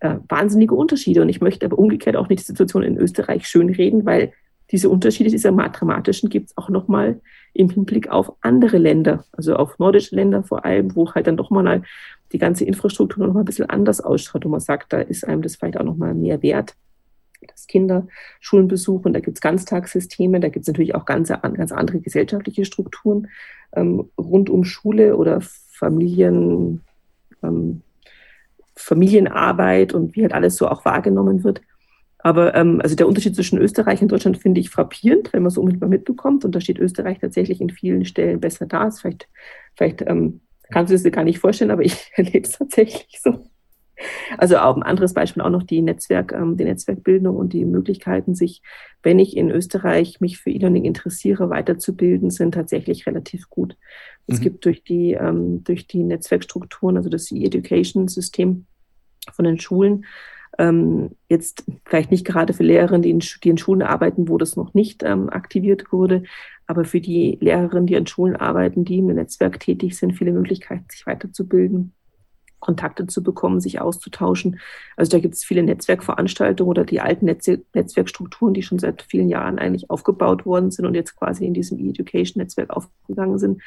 äh, 0.00 0.16
wahnsinnige 0.28 0.74
Unterschiede. 0.74 1.22
Und 1.22 1.28
ich 1.28 1.40
möchte 1.40 1.66
aber 1.66 1.78
umgekehrt 1.78 2.16
auch 2.16 2.28
nicht 2.28 2.42
die 2.42 2.46
Situation 2.46 2.82
in 2.82 2.98
Österreich 2.98 3.48
schönreden, 3.48 4.04
weil 4.04 4.32
diese 4.70 4.88
Unterschiede, 4.88 5.30
diese 5.30 5.52
dramatischen, 5.52 6.30
gibt 6.30 6.50
es 6.50 6.56
auch 6.56 6.68
nochmal 6.68 7.20
im 7.52 7.68
Hinblick 7.68 8.08
auf 8.08 8.32
andere 8.40 8.78
Länder, 8.78 9.24
also 9.32 9.56
auf 9.56 9.78
nordische 9.78 10.14
Länder 10.14 10.42
vor 10.42 10.64
allem, 10.64 10.94
wo 10.96 11.12
halt 11.12 11.26
dann 11.26 11.36
doch 11.36 11.50
mal 11.50 11.82
die 12.32 12.38
ganze 12.38 12.64
Infrastruktur 12.64 13.26
noch 13.26 13.34
mal 13.34 13.40
ein 13.40 13.46
bisschen 13.46 13.68
anders 13.68 14.00
ausschaut 14.00 14.44
und 14.44 14.50
man 14.50 14.60
sagt, 14.60 14.92
da 14.92 15.00
ist 15.00 15.26
einem 15.26 15.42
das 15.42 15.56
vielleicht 15.56 15.78
auch 15.78 15.84
noch 15.84 15.96
mal 15.96 16.14
mehr 16.14 16.42
wert, 16.42 16.74
dass 17.48 17.66
Kinder 17.66 18.06
Schulen 18.40 18.68
besuchen. 18.68 19.12
Da 19.12 19.20
gibt 19.20 19.36
es 19.36 19.40
Ganztagssysteme, 19.40 20.40
da 20.40 20.48
gibt 20.48 20.64
es 20.64 20.68
natürlich 20.68 20.94
auch 20.94 21.04
ganz, 21.04 21.28
ganz 21.28 21.72
andere 21.72 22.00
gesellschaftliche 22.00 22.64
Strukturen 22.64 23.28
ähm, 23.74 24.10
rund 24.18 24.50
um 24.50 24.64
Schule 24.64 25.16
oder 25.16 25.40
Familien, 25.40 26.82
ähm, 27.42 27.82
Familienarbeit 28.76 29.94
und 29.94 30.16
wie 30.16 30.22
halt 30.22 30.32
alles 30.32 30.56
so 30.56 30.68
auch 30.68 30.84
wahrgenommen 30.84 31.44
wird. 31.44 31.60
Aber 32.24 32.54
ähm, 32.54 32.80
also 32.82 32.96
der 32.96 33.06
Unterschied 33.06 33.36
zwischen 33.36 33.58
Österreich 33.58 34.00
und 34.00 34.10
Deutschland 34.10 34.38
finde 34.38 34.58
ich 34.58 34.70
frappierend, 34.70 35.32
wenn 35.34 35.42
man 35.42 35.50
so 35.50 35.60
unmittelbar 35.60 35.90
mitbekommt. 35.90 36.44
Und 36.46 36.54
da 36.54 36.60
steht 36.60 36.78
Österreich 36.78 37.18
tatsächlich 37.18 37.60
in 37.60 37.68
vielen 37.68 38.06
Stellen 38.06 38.40
besser 38.40 38.64
da. 38.64 38.86
Das 38.86 39.02
vielleicht, 39.02 39.28
vielleicht 39.76 40.00
ähm, 40.02 40.40
kannst 40.70 40.90
du 40.90 40.94
es 40.94 41.02
dir 41.02 41.10
gar 41.10 41.24
nicht 41.24 41.38
vorstellen, 41.38 41.70
aber 41.70 41.82
ich 41.82 42.10
erlebe 42.16 42.48
es 42.48 42.52
tatsächlich 42.52 43.20
so. 43.22 43.44
Also 44.38 44.58
auch 44.58 44.76
ein 44.76 44.82
anderes 44.82 45.14
Beispiel 45.14 45.42
auch 45.42 45.50
noch 45.50 45.62
die 45.62 45.82
Netzwerk, 45.82 46.32
ähm, 46.32 46.56
die 46.56 46.64
Netzwerkbildung 46.64 47.36
und 47.36 47.52
die 47.52 47.64
Möglichkeiten, 47.64 48.34
sich, 48.34 48.62
wenn 49.02 49.18
ich 49.18 49.36
in 49.36 49.50
Österreich 49.50 50.20
mich 50.20 50.38
für 50.38 50.50
E-Learning 50.50 50.84
interessiere, 50.84 51.50
weiterzubilden, 51.50 52.30
sind 52.30 52.54
tatsächlich 52.54 53.06
relativ 53.06 53.48
gut. 53.50 53.76
Mhm. 54.26 54.34
Es 54.34 54.40
gibt 54.40 54.64
durch 54.64 54.82
die, 54.82 55.12
ähm, 55.12 55.64
durch 55.64 55.86
die 55.86 56.02
Netzwerkstrukturen, 56.02 56.96
also 56.96 57.10
das 57.10 57.30
E-Education-System 57.30 58.66
von 59.32 59.44
den 59.44 59.58
Schulen, 59.58 60.04
ähm, 60.58 61.10
jetzt 61.28 61.64
vielleicht 61.84 62.10
nicht 62.10 62.24
gerade 62.24 62.52
für 62.52 62.62
Lehrerinnen, 62.62 63.02
die 63.02 63.10
in, 63.10 63.18
die 63.18 63.48
in 63.48 63.58
Schulen 63.58 63.82
arbeiten, 63.82 64.28
wo 64.28 64.38
das 64.38 64.54
noch 64.56 64.72
nicht 64.72 65.02
ähm, 65.02 65.28
aktiviert 65.28 65.92
wurde, 65.92 66.22
aber 66.66 66.84
für 66.84 67.00
die 67.00 67.38
Lehrerinnen, 67.40 67.86
die 67.86 67.96
an 67.96 68.06
Schulen 68.06 68.36
arbeiten, 68.36 68.84
die 68.84 68.98
im 68.98 69.06
Netzwerk 69.06 69.58
tätig 69.60 69.98
sind, 69.98 70.12
viele 70.12 70.32
Möglichkeiten, 70.32 70.86
sich 70.88 71.06
weiterzubilden 71.06 71.92
Kontakte 72.64 73.06
zu 73.06 73.22
bekommen, 73.22 73.60
sich 73.60 73.80
auszutauschen. 73.80 74.58
Also 74.96 75.10
da 75.10 75.20
gibt 75.20 75.34
es 75.34 75.44
viele 75.44 75.62
Netzwerkveranstaltungen 75.62 76.70
oder 76.70 76.84
die 76.84 77.00
alten 77.00 77.26
Netz 77.26 77.46
Netzwerkstrukturen, 77.74 78.54
die 78.54 78.62
schon 78.62 78.78
seit 78.78 79.02
vielen 79.02 79.28
Jahren 79.28 79.58
eigentlich 79.58 79.90
aufgebaut 79.90 80.46
worden 80.46 80.70
sind 80.70 80.86
und 80.86 80.94
jetzt 80.94 81.14
quasi 81.16 81.44
in 81.44 81.52
diesem 81.52 81.78
E-Education-Netzwerk 81.78 82.70
aufgegangen 82.70 83.38
sind, 83.38 83.62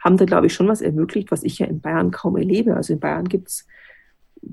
haben 0.00 0.16
da, 0.16 0.24
glaube 0.24 0.48
ich, 0.48 0.54
schon 0.54 0.66
was 0.66 0.80
ermöglicht, 0.80 1.30
was 1.30 1.44
ich 1.44 1.60
ja 1.60 1.66
in 1.66 1.80
Bayern 1.80 2.10
kaum 2.10 2.36
erlebe. 2.36 2.74
Also 2.74 2.92
in 2.92 3.00
Bayern 3.00 3.28
gibt 3.28 3.48
es, 3.48 3.66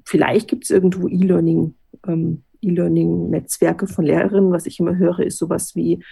vielleicht 0.06 0.48
gibt 0.48 0.66
es 0.66 0.70
irgendwo 0.70 1.08
E-Learning, 1.08 1.74
ähm, 2.08 2.44
E-Learning-Netzwerke 2.62 3.88
von 3.88 4.06
Lehrerinnen. 4.06 4.52
Was 4.52 4.68
ich 4.68 4.80
immer 4.80 4.98
höre, 4.98 5.20
ist 5.20 5.40
sowas 5.40 5.76
wie 5.76 6.04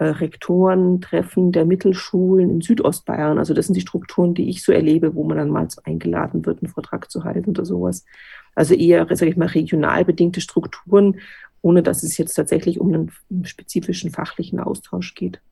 äh, 0.00 0.04
Rektorentreffen 0.06 1.52
der 1.52 1.66
Mittelschulen 1.66 2.48
in 2.48 2.60
Südostbayern. 2.62 3.38
Also 3.38 3.52
das 3.52 3.66
sind 3.66 3.74
die 3.74 3.82
Strukturen, 3.82 4.32
die 4.32 4.48
ich 4.48 4.62
so 4.62 4.72
erlebe, 4.72 5.14
wo 5.14 5.24
man 5.24 5.36
dann 5.36 5.50
mal 5.50 5.68
so 5.70 5.82
eingeladen 5.84 6.46
wird, 6.46 6.62
einen 6.62 6.72
Vortrag 6.72 7.10
zu 7.10 7.24
halten 7.24 7.50
oder 7.50 7.66
sowas. 7.66 8.06
Also 8.54 8.72
eher, 8.72 9.06
sage 9.14 9.30
ich 9.30 9.36
mal, 9.36 9.48
regional 9.48 10.06
bedingte 10.06 10.40
Strukturen, 10.40 11.20
ohne 11.60 11.82
dass 11.82 12.02
es 12.02 12.16
jetzt 12.16 12.32
tatsächlich 12.32 12.80
um 12.80 12.94
einen 12.94 13.44
spezifischen 13.44 14.10
fachlichen 14.10 14.58
Austausch 14.58 15.14
geht. 15.14 15.42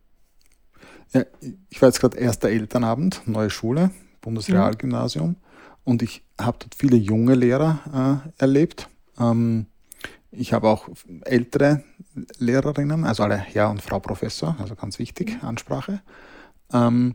Ja, 1.13 1.25
ich 1.69 1.83
war 1.83 1.91
jetzt 1.91 2.01
gerade 2.01 2.17
erster 2.17 2.49
Elternabend, 2.49 3.21
neue 3.27 3.51
Schule, 3.51 3.91
Bundesrealgymnasium, 4.23 5.29
mhm. 5.29 5.37
und 5.85 6.03
ich 6.03 6.25
habe 6.41 6.57
dort 6.59 6.75
viele 6.75 6.97
junge 6.97 7.35
Lehrer 7.35 8.23
äh, 8.25 8.43
erlebt. 8.43 8.89
Ähm, 9.21 9.67
ich 10.31 10.53
habe 10.53 10.69
auch 10.69 10.89
ältere 11.23 11.83
Lehrerinnen, 12.39 13.05
also 13.05 13.23
alle 13.23 13.37
Herr 13.37 13.71
und 13.71 13.83
Frau 13.83 13.99
Professor, 13.99 14.57
also 14.61 14.75
ganz 14.75 14.99
wichtig, 14.99 15.41
mhm. 15.43 15.49
Ansprache. 15.49 16.01
Ähm, 16.73 17.15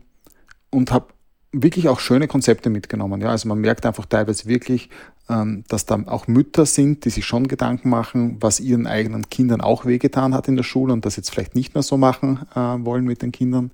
und 0.70 0.90
habe 0.90 1.08
wirklich 1.52 1.88
auch 1.88 2.00
schöne 2.00 2.26
Konzepte 2.26 2.68
mitgenommen. 2.68 3.20
Ja, 3.20 3.28
also 3.28 3.48
man 3.48 3.58
merkt 3.58 3.86
einfach 3.86 4.06
teilweise 4.06 4.46
wirklich, 4.46 4.90
ähm, 5.28 5.64
dass 5.68 5.86
da 5.86 6.02
auch 6.06 6.26
Mütter 6.26 6.66
sind, 6.66 7.04
die 7.04 7.10
sich 7.10 7.24
schon 7.24 7.46
Gedanken 7.46 7.88
machen, 7.88 8.36
was 8.40 8.60
ihren 8.60 8.86
eigenen 8.86 9.30
Kindern 9.30 9.60
auch 9.60 9.86
wehgetan 9.86 10.34
hat 10.34 10.48
in 10.48 10.56
der 10.56 10.64
Schule 10.64 10.92
und 10.92 11.06
das 11.06 11.16
jetzt 11.16 11.30
vielleicht 11.30 11.54
nicht 11.54 11.74
mehr 11.74 11.82
so 11.82 11.96
machen 11.96 12.40
äh, 12.54 12.58
wollen 12.58 13.04
mit 13.04 13.22
den 13.22 13.32
Kindern. 13.32 13.70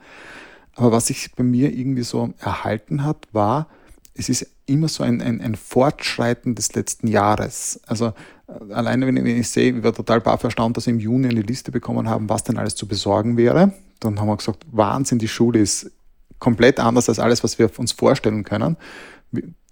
Aber 0.77 0.93
was 0.93 1.07
sich 1.09 1.33
bei 1.35 1.43
mir 1.43 1.73
irgendwie 1.73 2.03
so 2.03 2.33
erhalten 2.39 3.05
hat, 3.05 3.29
war 3.33 3.67
es 4.15 4.29
ist 4.29 4.47
immer 4.67 4.89
so 4.89 5.03
ein, 5.03 5.23
ein, 5.23 5.41
ein 5.41 5.55
Fortschreiten 5.55 6.55
des 6.55 6.75
letzten 6.75 7.07
Jahres. 7.07 7.81
Also 7.87 8.13
äh, 8.49 8.73
alleine 8.73 9.07
wenn 9.07 9.17
ich, 9.17 9.25
wenn 9.25 9.41
ich 9.41 9.49
sehe, 9.49 9.75
wir 9.75 9.85
waren 9.85 9.95
total 9.95 10.21
baff 10.21 10.43
erstaunt, 10.45 10.77
dass 10.77 10.87
wir 10.87 10.95
im 10.95 11.01
Juni 11.01 11.29
eine 11.29 11.43
Liste 11.43 11.71
bekommen 11.71 12.09
haben, 12.09 12.29
was 12.29 12.45
denn 12.45 12.59
alles 12.59 12.75
zu 12.75 12.87
besorgen 12.87 13.37
wäre. 13.37 13.73
Dann 14.01 14.19
haben 14.21 14.29
wir 14.29 14.37
gesagt, 14.37 14.67
Wahnsinn, 14.71 15.19
die 15.19 15.29
Schule 15.29 15.61
ist 15.61 15.91
komplett 16.39 16.81
anders 16.81 17.09
als 17.09 17.19
alles, 17.19 17.45
was 17.45 17.59
wir 17.59 17.71
uns 17.79 17.93
vorstellen 17.93 18.45
können. 18.45 18.77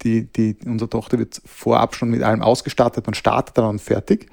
Die, 0.02 0.24
die, 0.32 0.56
unsere 0.64 0.88
Tochter 0.88 1.18
wird 1.18 1.40
vorab 1.44 1.96
schon 1.96 2.10
mit 2.10 2.22
allem 2.22 2.42
ausgestattet 2.42 3.08
und 3.08 3.16
startet 3.16 3.58
dann 3.58 3.64
und 3.64 3.80
fertig. 3.80 4.28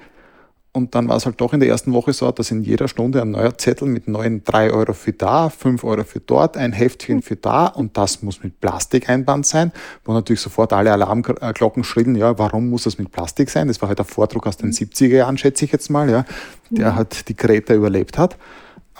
Und 0.76 0.94
dann 0.94 1.08
war 1.08 1.16
es 1.16 1.24
halt 1.24 1.40
doch 1.40 1.54
in 1.54 1.60
der 1.60 1.70
ersten 1.70 1.94
Woche 1.94 2.12
so, 2.12 2.30
dass 2.30 2.50
in 2.50 2.62
jeder 2.62 2.86
Stunde 2.86 3.22
ein 3.22 3.30
neuer 3.30 3.56
Zettel 3.56 3.88
mit 3.88 4.08
neuen 4.08 4.44
drei 4.44 4.70
Euro 4.70 4.92
für 4.92 5.14
da, 5.14 5.48
fünf 5.48 5.84
Euro 5.84 6.04
für 6.04 6.20
dort, 6.20 6.58
ein 6.58 6.74
Heftchen 6.74 7.22
für 7.22 7.36
da 7.36 7.68
und 7.68 7.96
das 7.96 8.22
muss 8.22 8.42
mit 8.42 8.60
Plastik 8.60 9.08
einband 9.08 9.46
sein, 9.46 9.72
wo 10.04 10.12
natürlich 10.12 10.42
sofort 10.42 10.74
alle 10.74 10.92
Alarmglocken 10.92 11.82
schrillen, 11.82 12.14
ja, 12.14 12.38
warum 12.38 12.68
muss 12.68 12.82
das 12.82 12.98
mit 12.98 13.10
Plastik 13.10 13.48
sein? 13.48 13.68
Das 13.68 13.80
war 13.80 13.88
halt 13.88 14.00
ein 14.00 14.04
Vordruck 14.04 14.46
aus 14.46 14.58
den 14.58 14.70
70er 14.70 15.06
mhm. 15.06 15.14
Jahren, 15.14 15.38
schätze 15.38 15.64
ich 15.64 15.72
jetzt 15.72 15.88
mal, 15.88 16.10
ja, 16.10 16.26
der 16.68 16.92
mhm. 16.92 16.96
halt 16.96 17.26
die 17.30 17.36
Greta 17.36 17.72
überlebt 17.72 18.18
hat. 18.18 18.36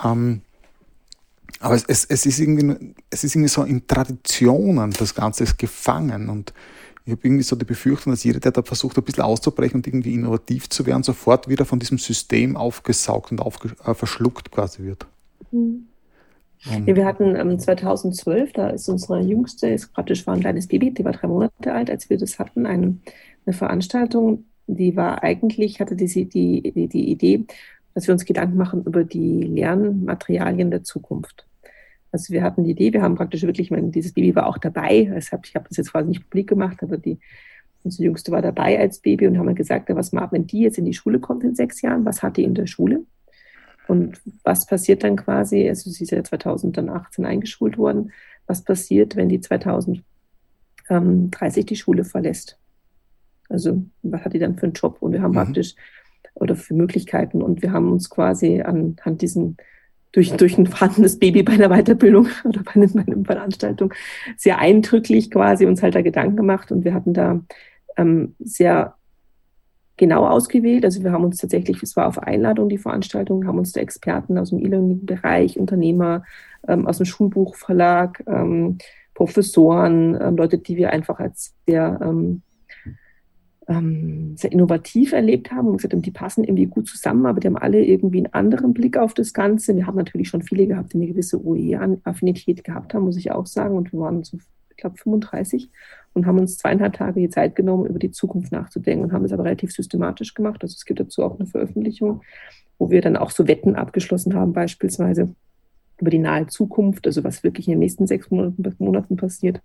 Ähm, 0.03 0.41
aber 1.59 1.75
es, 1.75 1.83
es, 1.87 2.05
es, 2.05 2.25
ist 2.25 2.39
irgendwie, 2.39 2.95
es 3.11 3.23
ist 3.23 3.35
irgendwie 3.35 3.49
so 3.49 3.61
in 3.61 3.85
Traditionen, 3.85 4.93
das 4.93 5.13
Ganze 5.13 5.43
ist 5.43 5.59
gefangen 5.59 6.29
und 6.29 6.53
ich 7.07 7.13
habe 7.13 7.21
irgendwie 7.23 7.43
so 7.43 7.55
die 7.55 7.63
Befürchtung, 7.63 8.11
dass 8.11 8.25
jeder, 8.25 8.41
der 8.41 8.51
da 8.51 8.61
versucht, 8.63 8.97
ein 8.97 9.03
bisschen 9.03 9.23
auszubrechen 9.23 9.77
und 9.77 9.87
irgendwie 9.87 10.13
innovativ 10.13 10.67
zu 10.67 10.85
werden, 10.85 11.03
sofort 11.03 11.47
wieder 11.47 11.63
von 11.63 11.79
diesem 11.79 11.97
System 11.97 12.57
aufgesaugt 12.57 13.31
und 13.31 13.39
aufge 13.39 13.69
äh, 13.85 13.93
verschluckt 13.93 14.51
quasi 14.51 14.83
wird. 14.83 15.07
Mhm. 15.51 15.87
Ja, 16.59 16.85
wir 16.85 17.05
hatten 17.05 17.37
ähm, 17.37 17.59
2012, 17.59 18.51
da 18.51 18.71
ist 18.71 18.89
unsere 18.89 19.21
Jüngste, 19.21 19.69
ist 19.69 19.93
praktisch 19.93 20.27
war 20.27 20.33
ein 20.33 20.41
kleines 20.41 20.67
Baby, 20.67 20.93
die 20.93 21.05
war 21.05 21.13
drei 21.13 21.29
Monate 21.29 21.73
alt, 21.73 21.89
als 21.89 22.09
wir 22.09 22.17
das 22.17 22.39
hatten, 22.39 22.65
eine, 22.65 22.97
eine 23.45 23.53
Veranstaltung, 23.53 24.43
die 24.65 24.97
war 24.97 25.23
eigentlich, 25.23 25.79
hatte 25.79 25.95
die, 25.95 26.07
die, 26.27 26.73
die, 26.73 26.87
die 26.89 27.09
Idee, 27.09 27.45
dass 27.93 28.07
wir 28.07 28.13
uns 28.13 28.25
Gedanken 28.25 28.57
machen 28.57 28.83
über 28.83 29.05
die 29.05 29.43
Lernmaterialien 29.43 30.71
der 30.71 30.83
Zukunft. 30.83 31.46
Also 32.17 32.33
wir 32.33 32.41
hatten 32.41 32.63
die 32.63 32.71
Idee, 32.71 32.93
wir 32.93 33.03
haben 33.03 33.13
praktisch 33.13 33.43
wirklich, 33.43 33.69
meine, 33.69 33.91
dieses 33.91 34.11
Baby 34.11 34.33
war 34.35 34.47
auch 34.47 34.57
dabei. 34.57 35.01
Ich 35.15 35.31
habe 35.31 35.67
das 35.69 35.77
jetzt 35.77 35.91
quasi 35.91 36.09
nicht 36.09 36.23
publik 36.23 36.49
gemacht, 36.49 36.81
aber 36.81 36.97
die, 36.97 37.19
unsere 37.83 38.05
Jüngste 38.05 38.31
war 38.31 38.41
dabei 38.41 38.79
als 38.79 38.97
Baby 38.97 39.27
und 39.27 39.37
haben 39.37 39.53
gesagt, 39.53 39.87
was 39.89 40.13
macht, 40.13 40.31
wenn 40.31 40.47
die 40.47 40.61
jetzt 40.61 40.79
in 40.79 40.85
die 40.85 40.95
Schule 40.95 41.19
kommt 41.19 41.43
in 41.43 41.53
sechs 41.53 41.79
Jahren, 41.83 42.05
was 42.05 42.23
hat 42.23 42.37
die 42.37 42.43
in 42.43 42.55
der 42.55 42.65
Schule? 42.65 43.03
Und 43.87 44.19
was 44.43 44.65
passiert 44.65 45.03
dann 45.03 45.15
quasi, 45.15 45.69
also 45.69 45.91
sie 45.91 46.05
ist 46.05 46.09
ja 46.09 46.23
2018 46.23 47.23
eingeschult 47.23 47.77
worden, 47.77 48.11
was 48.47 48.63
passiert, 48.63 49.15
wenn 49.15 49.29
die 49.29 49.39
2030 49.39 50.01
die 51.67 51.75
Schule 51.75 52.03
verlässt? 52.03 52.57
Also 53.47 53.83
was 54.01 54.25
hat 54.25 54.33
die 54.33 54.39
dann 54.39 54.57
für 54.57 54.65
einen 54.65 54.73
Job? 54.73 54.97
Und 55.01 55.11
wir 55.11 55.21
haben 55.21 55.33
mhm. 55.33 55.35
praktisch, 55.35 55.75
oder 56.33 56.55
für 56.55 56.73
Möglichkeiten, 56.73 57.43
und 57.43 57.61
wir 57.61 57.73
haben 57.73 57.91
uns 57.91 58.09
quasi 58.09 58.63
anhand 58.63 59.21
diesen 59.21 59.57
durch, 60.17 60.31
durch 60.31 60.57
ein 60.57 60.65
vorhandenes 60.65 61.19
Baby 61.19 61.43
bei 61.43 61.53
einer 61.53 61.69
Weiterbildung 61.69 62.27
oder 62.43 62.63
bei, 62.63 62.73
einer, 62.73 62.87
bei 62.87 63.03
einer 63.03 63.23
Veranstaltung 63.23 63.93
sehr 64.35 64.57
eindrücklich 64.57 65.29
quasi 65.29 65.67
uns 65.67 65.83
halt 65.83 65.93
da 65.93 66.01
Gedanken 66.01 66.35
gemacht 66.35 66.71
und 66.71 66.83
wir 66.83 66.95
hatten 66.95 67.13
da 67.13 67.39
ähm, 67.97 68.33
sehr 68.39 68.95
genau 69.95 70.25
ausgewählt. 70.25 70.85
Also 70.85 71.03
wir 71.03 71.11
haben 71.11 71.23
uns 71.23 71.37
tatsächlich, 71.37 71.83
es 71.83 71.95
war 71.95 72.07
auf 72.07 72.17
Einladung 72.17 72.67
die 72.67 72.79
Veranstaltung, 72.79 73.45
haben 73.45 73.59
uns 73.59 73.73
da 73.73 73.81
Experten 73.81 74.39
aus 74.39 74.49
dem 74.49 74.59
E-Learning-Bereich, 74.59 75.59
Unternehmer, 75.59 76.23
ähm, 76.67 76.87
aus 76.87 76.97
dem 76.97 77.05
Schulbuchverlag, 77.05 78.23
ähm, 78.25 78.79
Professoren, 79.13 80.17
ähm, 80.19 80.35
Leute, 80.35 80.57
die 80.57 80.77
wir 80.77 80.91
einfach 80.91 81.19
als 81.19 81.53
sehr 81.67 81.99
ähm, 82.01 82.41
ähm, 83.67 84.37
sehr 84.37 84.51
innovativ 84.51 85.11
erlebt 85.11 85.51
haben 85.51 85.67
und 85.67 85.77
gesagt 85.77 85.93
haben, 85.93 86.01
die 86.01 86.11
passen 86.11 86.43
irgendwie 86.43 86.67
gut 86.67 86.87
zusammen, 86.87 87.25
aber 87.25 87.39
die 87.39 87.47
haben 87.47 87.57
alle 87.57 87.83
irgendwie 87.83 88.19
einen 88.19 88.33
anderen 88.33 88.73
Blick 88.73 88.97
auf 88.97 89.13
das 89.13 89.33
Ganze. 89.33 89.75
Wir 89.75 89.87
haben 89.87 89.97
natürlich 89.97 90.29
schon 90.29 90.41
viele 90.41 90.67
gehabt, 90.67 90.93
die 90.93 90.97
eine 90.97 91.07
gewisse 91.07 91.43
OE-Affinität 91.45 92.63
gehabt 92.63 92.93
haben, 92.93 93.03
muss 93.03 93.17
ich 93.17 93.31
auch 93.31 93.45
sagen. 93.45 93.75
Und 93.75 93.91
wir 93.91 93.99
waren 93.99 94.23
so, 94.23 94.37
ich 94.69 94.77
glaube, 94.77 94.97
35 94.97 95.69
und 96.13 96.25
haben 96.25 96.39
uns 96.39 96.57
zweieinhalb 96.57 96.93
Tage 96.93 97.19
die 97.19 97.29
Zeit 97.29 97.55
genommen, 97.55 97.85
über 97.85 97.99
die 97.99 98.11
Zukunft 98.11 98.51
nachzudenken 98.51 99.05
und 99.05 99.11
haben 99.11 99.23
das 99.23 99.33
aber 99.33 99.43
relativ 99.43 99.73
systematisch 99.73 100.33
gemacht. 100.33 100.63
Also 100.63 100.73
es 100.73 100.85
gibt 100.85 100.99
dazu 100.99 101.23
auch 101.23 101.37
eine 101.37 101.47
Veröffentlichung, 101.47 102.21
wo 102.79 102.89
wir 102.89 103.01
dann 103.01 103.17
auch 103.17 103.31
so 103.31 103.47
Wetten 103.47 103.75
abgeschlossen 103.75 104.33
haben, 104.33 104.53
beispielsweise 104.53 105.35
über 105.99 106.09
die 106.09 106.19
nahe 106.19 106.47
Zukunft, 106.47 107.05
also 107.05 107.23
was 107.23 107.43
wirklich 107.43 107.67
in 107.67 107.73
den 107.73 107.79
nächsten 107.79 108.07
sechs 108.07 108.29
Monaten, 108.31 108.63
Monaten 108.79 109.17
passiert 109.17 109.61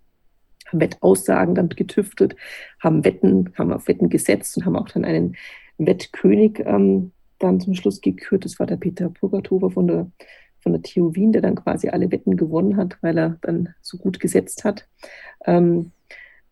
haben 0.67 0.81
Wettaussagen 0.81 1.55
dann 1.55 1.69
getüftelt, 1.69 2.37
haben 2.81 3.05
Wetten, 3.05 3.53
haben 3.57 3.73
auf 3.73 3.89
Wetten 3.89 4.09
gesetzt 4.09 4.57
und 4.57 4.65
haben 4.65 4.77
auch 4.77 4.89
dann 4.89 5.05
einen 5.05 5.37
Wettkönig 5.79 6.63
ähm, 6.65 7.13
dann 7.39 7.61
zum 7.61 7.75
Schluss 7.75 8.01
gekürt. 8.01 8.45
Das 8.45 8.59
war 8.59 8.67
der 8.67 8.77
Peter 8.77 9.09
Purgatover 9.09 9.71
von 9.71 9.87
der, 9.87 10.11
von 10.61 10.73
der 10.73 10.83
TU 10.83 11.15
Wien, 11.15 11.33
der 11.33 11.43
dann 11.43 11.57
quasi 11.57 11.89
alle 11.89 12.11
Wetten 12.11 12.37
gewonnen 12.37 12.77
hat, 12.77 12.99
weil 13.03 13.19
er 13.19 13.39
dann 13.43 13.71
so 13.81 13.99
gut 13.99 14.21
gesetzt 14.21 14.65
hat. 14.65 14.87
Ähm, 15.45 15.93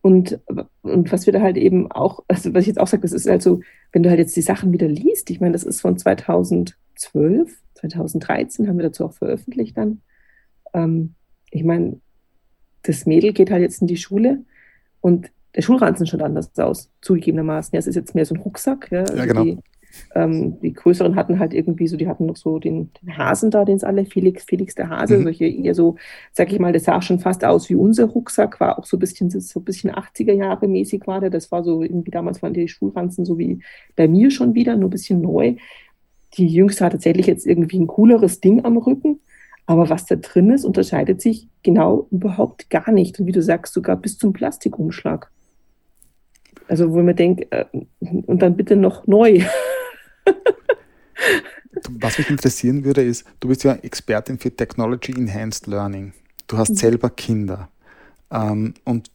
und, 0.01 0.39
und 0.81 1.11
was 1.11 1.27
wir 1.27 1.33
da 1.33 1.41
halt 1.41 1.57
eben 1.57 1.91
auch, 1.91 2.23
also 2.27 2.53
was 2.53 2.61
ich 2.61 2.67
jetzt 2.67 2.79
auch 2.79 2.87
sage, 2.87 3.03
das 3.03 3.11
ist 3.11 3.29
halt 3.29 3.43
so, 3.43 3.61
wenn 3.91 4.01
du 4.01 4.09
halt 4.09 4.19
jetzt 4.19 4.35
die 4.35 4.41
Sachen 4.41 4.71
wieder 4.71 4.87
liest, 4.87 5.29
ich 5.29 5.39
meine, 5.39 5.53
das 5.53 5.63
ist 5.63 5.81
von 5.81 5.97
2012, 5.97 6.75
2013 7.75 8.67
haben 8.67 8.77
wir 8.77 8.83
dazu 8.83 9.05
auch 9.05 9.13
veröffentlicht 9.13 9.77
dann. 9.77 10.01
Ähm, 10.73 11.13
ich 11.51 11.63
meine, 11.63 11.99
das 12.83 13.05
Mädel 13.05 13.33
geht 13.33 13.51
halt 13.51 13.61
jetzt 13.61 13.81
in 13.81 13.87
die 13.87 13.97
Schule 13.97 14.39
und 15.01 15.31
der 15.55 15.61
Schulranzen 15.61 16.07
schaut 16.07 16.21
anders 16.21 16.57
aus, 16.57 16.89
zugegebenermaßen. 17.01 17.75
Ja, 17.75 17.79
es 17.79 17.87
ist 17.87 17.95
jetzt 17.95 18.15
mehr 18.15 18.25
so 18.25 18.35
ein 18.35 18.41
Rucksack. 18.41 18.89
Ja, 18.91 19.01
also 19.01 19.17
ja 19.17 19.25
genau. 19.25 19.43
Die, 19.43 19.57
ähm, 20.15 20.59
die 20.61 20.73
größeren 20.73 21.15
hatten 21.15 21.39
halt 21.39 21.53
irgendwie 21.53 21.87
so, 21.87 21.97
die 21.97 22.07
hatten 22.07 22.25
noch 22.25 22.37
so 22.37 22.59
den, 22.59 22.91
den 23.01 23.17
Hasen 23.17 23.51
da, 23.51 23.65
den 23.65 23.75
es 23.75 23.83
alle, 23.83 24.05
Felix, 24.05 24.45
Felix 24.45 24.75
der 24.75 24.89
Hase, 24.89 25.17
mhm. 25.17 25.23
solche 25.23 25.45
eher 25.45 25.75
so, 25.75 25.97
sag 26.31 26.51
ich 26.53 26.59
mal, 26.59 26.71
das 26.71 26.85
sah 26.85 27.01
schon 27.01 27.19
fast 27.19 27.43
aus 27.43 27.69
wie 27.69 27.75
unser 27.75 28.05
Rucksack, 28.05 28.59
war 28.61 28.79
auch 28.79 28.85
so 28.85 28.95
ein 28.95 29.01
bisschen, 29.01 29.29
so 29.29 29.59
ein 29.59 29.63
bisschen 29.63 29.91
80er 29.91 30.33
Jahre 30.33 30.67
mäßig 30.67 31.05
war 31.07 31.19
der. 31.19 31.29
Das 31.29 31.51
war 31.51 31.63
so 31.63 31.83
irgendwie 31.83 32.11
damals 32.11 32.41
waren 32.41 32.53
die 32.53 32.67
Schulranzen 32.67 33.25
so 33.25 33.37
wie 33.37 33.59
bei 33.95 34.07
mir 34.07 34.31
schon 34.31 34.55
wieder, 34.55 34.75
nur 34.75 34.87
ein 34.87 34.91
bisschen 34.91 35.21
neu. 35.21 35.55
Die 36.35 36.47
Jüngste 36.47 36.85
hat 36.85 36.93
tatsächlich 36.93 37.27
jetzt 37.27 37.45
irgendwie 37.45 37.79
ein 37.79 37.87
cooleres 37.87 38.39
Ding 38.39 38.63
am 38.63 38.77
Rücken. 38.77 39.19
Aber 39.65 39.89
was 39.89 40.05
da 40.05 40.15
drin 40.15 40.49
ist, 40.51 40.65
unterscheidet 40.65 41.21
sich 41.21 41.47
genau 41.63 42.07
überhaupt 42.11 42.69
gar 42.69 42.91
nicht. 42.91 43.19
Und 43.19 43.27
wie 43.27 43.31
du 43.31 43.41
sagst, 43.41 43.73
sogar 43.73 43.95
bis 43.95 44.17
zum 44.17 44.33
Plastikumschlag. 44.33 45.29
Also 46.67 46.91
wo 46.91 47.01
man 47.01 47.15
denkt, 47.15 47.47
äh, 47.51 47.65
und 47.99 48.41
dann 48.41 48.57
bitte 48.57 48.75
noch 48.75 49.07
neu. 49.07 49.43
Was 51.89 52.17
mich 52.17 52.29
interessieren 52.29 52.83
würde, 52.83 53.03
ist, 53.03 53.25
du 53.39 53.47
bist 53.47 53.63
ja 53.63 53.73
Expertin 53.73 54.37
für 54.39 54.55
Technology 54.55 55.13
Enhanced 55.13 55.67
Learning. 55.67 56.13
Du 56.47 56.57
hast 56.57 56.71
mhm. 56.71 56.75
selber 56.75 57.09
Kinder. 57.09 57.69
Ähm, 58.29 58.73
und 58.83 59.09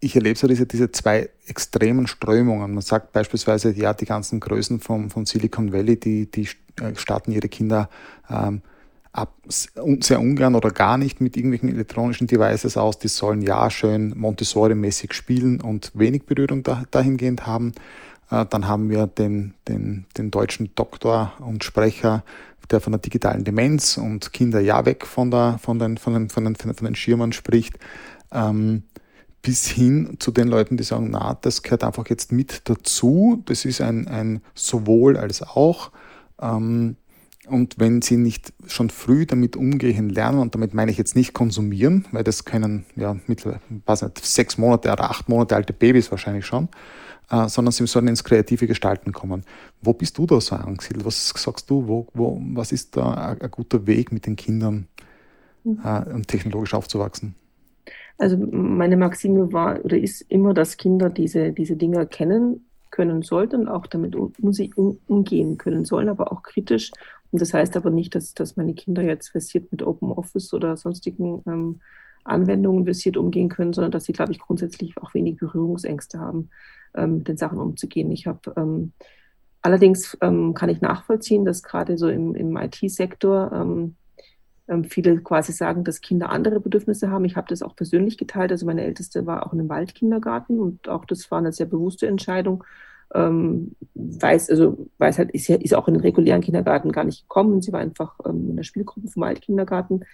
ich 0.00 0.16
erlebe 0.16 0.38
so 0.38 0.48
diese, 0.48 0.66
diese 0.66 0.90
zwei 0.90 1.30
extremen 1.46 2.06
Strömungen. 2.06 2.72
Man 2.72 2.82
sagt 2.82 3.12
beispielsweise, 3.12 3.72
ja, 3.72 3.94
die 3.94 4.06
ganzen 4.06 4.40
Größen 4.40 4.80
vom, 4.80 5.10
von 5.10 5.26
Silicon 5.26 5.72
Valley, 5.72 5.98
die, 5.98 6.30
die 6.30 6.48
äh, 6.80 6.94
starten 6.96 7.32
ihre 7.32 7.48
Kinder 7.48 7.88
ähm, 8.28 8.62
ab, 9.12 9.34
sehr 9.46 10.20
ungern 10.20 10.54
oder 10.54 10.70
gar 10.70 10.96
nicht 10.96 11.20
mit 11.20 11.36
irgendwelchen 11.36 11.68
elektronischen 11.68 12.26
Devices 12.26 12.76
aus. 12.76 12.98
Die 12.98 13.08
sollen 13.08 13.42
ja 13.42 13.70
schön 13.70 14.18
Montessori-mäßig 14.18 15.12
spielen 15.12 15.60
und 15.60 15.92
wenig 15.94 16.24
Berührung 16.24 16.62
da, 16.62 16.84
dahingehend 16.90 17.46
haben. 17.46 17.72
Äh, 18.30 18.46
dann 18.48 18.66
haben 18.66 18.88
wir 18.88 19.06
den, 19.06 19.54
den, 19.68 20.06
den 20.16 20.30
deutschen 20.30 20.74
Doktor 20.74 21.34
und 21.40 21.62
Sprecher, 21.62 22.24
der 22.70 22.80
von 22.80 22.92
der 22.92 23.00
digitalen 23.00 23.44
Demenz 23.44 23.98
und 23.98 24.32
Kinder 24.32 24.60
ja 24.60 24.86
weg 24.86 25.06
von, 25.06 25.30
der, 25.30 25.58
von, 25.60 25.78
den, 25.78 25.98
von, 25.98 26.14
den, 26.14 26.30
von, 26.30 26.44
den, 26.44 26.56
von 26.56 26.74
den 26.84 26.94
Schirmern 26.94 27.32
spricht. 27.32 27.78
Ähm, 28.32 28.84
bis 29.42 29.66
hin 29.66 30.16
zu 30.20 30.30
den 30.30 30.48
Leuten, 30.48 30.76
die 30.76 30.84
sagen, 30.84 31.10
na, 31.10 31.36
das 31.42 31.62
gehört 31.62 31.84
einfach 31.84 32.08
jetzt 32.08 32.32
mit 32.32 32.62
dazu. 32.70 33.42
Das 33.44 33.64
ist 33.64 33.80
ein, 33.80 34.06
ein 34.06 34.40
sowohl 34.54 35.16
als 35.16 35.42
auch. 35.42 35.90
Ähm, 36.40 36.96
und 37.48 37.78
wenn 37.78 38.02
sie 38.02 38.16
nicht 38.16 38.52
schon 38.66 38.90
früh 38.90 39.26
damit 39.26 39.56
umgehen 39.56 40.08
lernen, 40.08 40.38
und 40.38 40.54
damit 40.54 40.74
meine 40.74 40.90
ich 40.90 40.98
jetzt 40.98 41.16
nicht 41.16 41.32
konsumieren, 41.32 42.06
weil 42.12 42.24
das 42.24 42.44
können 42.44 42.84
ja 42.94 43.16
mittlerweile 43.26 43.60
nicht, 43.68 44.24
sechs 44.24 44.58
Monate 44.58 44.92
oder 44.92 45.10
acht 45.10 45.28
Monate 45.28 45.56
alte 45.56 45.72
Babys 45.72 46.10
wahrscheinlich 46.10 46.46
schon, 46.46 46.68
äh, 47.30 47.48
sondern 47.48 47.72
sie 47.72 47.86
sollen 47.86 48.08
ins 48.08 48.22
kreative 48.22 48.66
Gestalten 48.66 49.12
kommen. 49.12 49.44
Wo 49.80 49.92
bist 49.92 50.18
du 50.18 50.26
da 50.26 50.40
so 50.40 50.54
angesiedelt? 50.54 51.04
Was 51.04 51.30
sagst 51.30 51.68
du, 51.68 51.88
wo, 51.88 52.06
wo, 52.14 52.40
was 52.54 52.70
ist 52.70 52.96
da 52.96 53.12
ein, 53.14 53.40
ein 53.40 53.50
guter 53.50 53.86
Weg 53.86 54.12
mit 54.12 54.26
den 54.26 54.36
Kindern, 54.36 54.86
mhm. 55.64 55.80
äh, 55.84 56.22
technologisch 56.22 56.74
aufzuwachsen? 56.74 57.34
Also 58.18 58.36
meine 58.36 58.96
Maxime 58.96 59.52
war 59.52 59.84
oder 59.84 59.98
ist 59.98 60.20
immer, 60.28 60.54
dass 60.54 60.76
Kinder 60.76 61.10
diese, 61.10 61.52
diese 61.52 61.74
Dinge 61.74 62.06
kennen 62.06 62.66
können 62.92 63.22
sollten, 63.22 63.66
auch 63.66 63.86
damit 63.86 64.14
um, 64.14 64.32
umgehen 65.08 65.58
können 65.58 65.84
sollen, 65.84 66.08
aber 66.08 66.30
auch 66.30 66.42
kritisch 66.42 66.92
und 67.32 67.40
das 67.40 67.54
heißt 67.54 67.76
aber 67.76 67.90
nicht, 67.90 68.14
dass, 68.14 68.34
dass 68.34 68.56
meine 68.56 68.74
Kinder 68.74 69.02
jetzt 69.02 69.30
versiert 69.30 69.72
mit 69.72 69.82
Open 69.82 70.12
Office 70.12 70.52
oder 70.52 70.76
sonstigen 70.76 71.42
ähm, 71.46 71.80
Anwendungen 72.24 72.84
versiert 72.84 73.16
umgehen 73.16 73.48
können, 73.48 73.72
sondern 73.72 73.90
dass 73.90 74.04
sie, 74.04 74.12
glaube 74.12 74.32
ich, 74.32 74.38
grundsätzlich 74.38 74.96
auch 74.98 75.14
wenig 75.14 75.38
Berührungsängste 75.38 76.20
haben, 76.20 76.50
ähm, 76.94 77.18
mit 77.18 77.28
den 77.28 77.38
Sachen 77.38 77.58
umzugehen. 77.58 78.12
Ich 78.12 78.26
habe 78.26 78.52
ähm, 78.56 78.92
allerdings 79.62 80.16
ähm, 80.20 80.52
kann 80.54 80.68
ich 80.68 80.82
nachvollziehen, 80.82 81.44
dass 81.44 81.62
gerade 81.62 81.96
so 81.96 82.08
im, 82.08 82.34
im 82.34 82.56
IT-Sektor 82.56 83.50
ähm, 83.52 83.96
ähm, 84.68 84.84
viele 84.84 85.20
quasi 85.22 85.52
sagen, 85.52 85.84
dass 85.84 86.02
Kinder 86.02 86.30
andere 86.30 86.60
Bedürfnisse 86.60 87.10
haben. 87.10 87.24
Ich 87.24 87.36
habe 87.36 87.48
das 87.48 87.62
auch 87.62 87.74
persönlich 87.74 88.18
geteilt. 88.18 88.52
Also 88.52 88.66
meine 88.66 88.84
Älteste 88.84 89.26
war 89.26 89.46
auch 89.46 89.52
in 89.52 89.60
einem 89.60 89.68
Waldkindergarten 89.68 90.60
und 90.60 90.88
auch 90.88 91.06
das 91.06 91.30
war 91.30 91.38
eine 91.38 91.52
sehr 91.52 91.66
bewusste 91.66 92.06
Entscheidung. 92.06 92.62
Ähm, 93.14 93.76
weiß, 93.94 94.50
also 94.50 94.86
weiß 94.98 95.18
halt, 95.18 95.30
ist, 95.32 95.48
ja, 95.48 95.56
ist 95.56 95.74
auch 95.74 95.88
in 95.88 95.94
den 95.94 96.02
regulären 96.02 96.40
Kindergarten 96.40 96.92
gar 96.92 97.04
nicht 97.04 97.22
gekommen. 97.22 97.60
Sie 97.60 97.72
war 97.72 97.80
einfach 97.80 98.18
ähm, 98.24 98.50
in 98.50 98.56
der 98.56 98.62
Spielgruppe 98.62 99.08
vom 99.08 99.22
Waldkindergarten. 99.22 100.04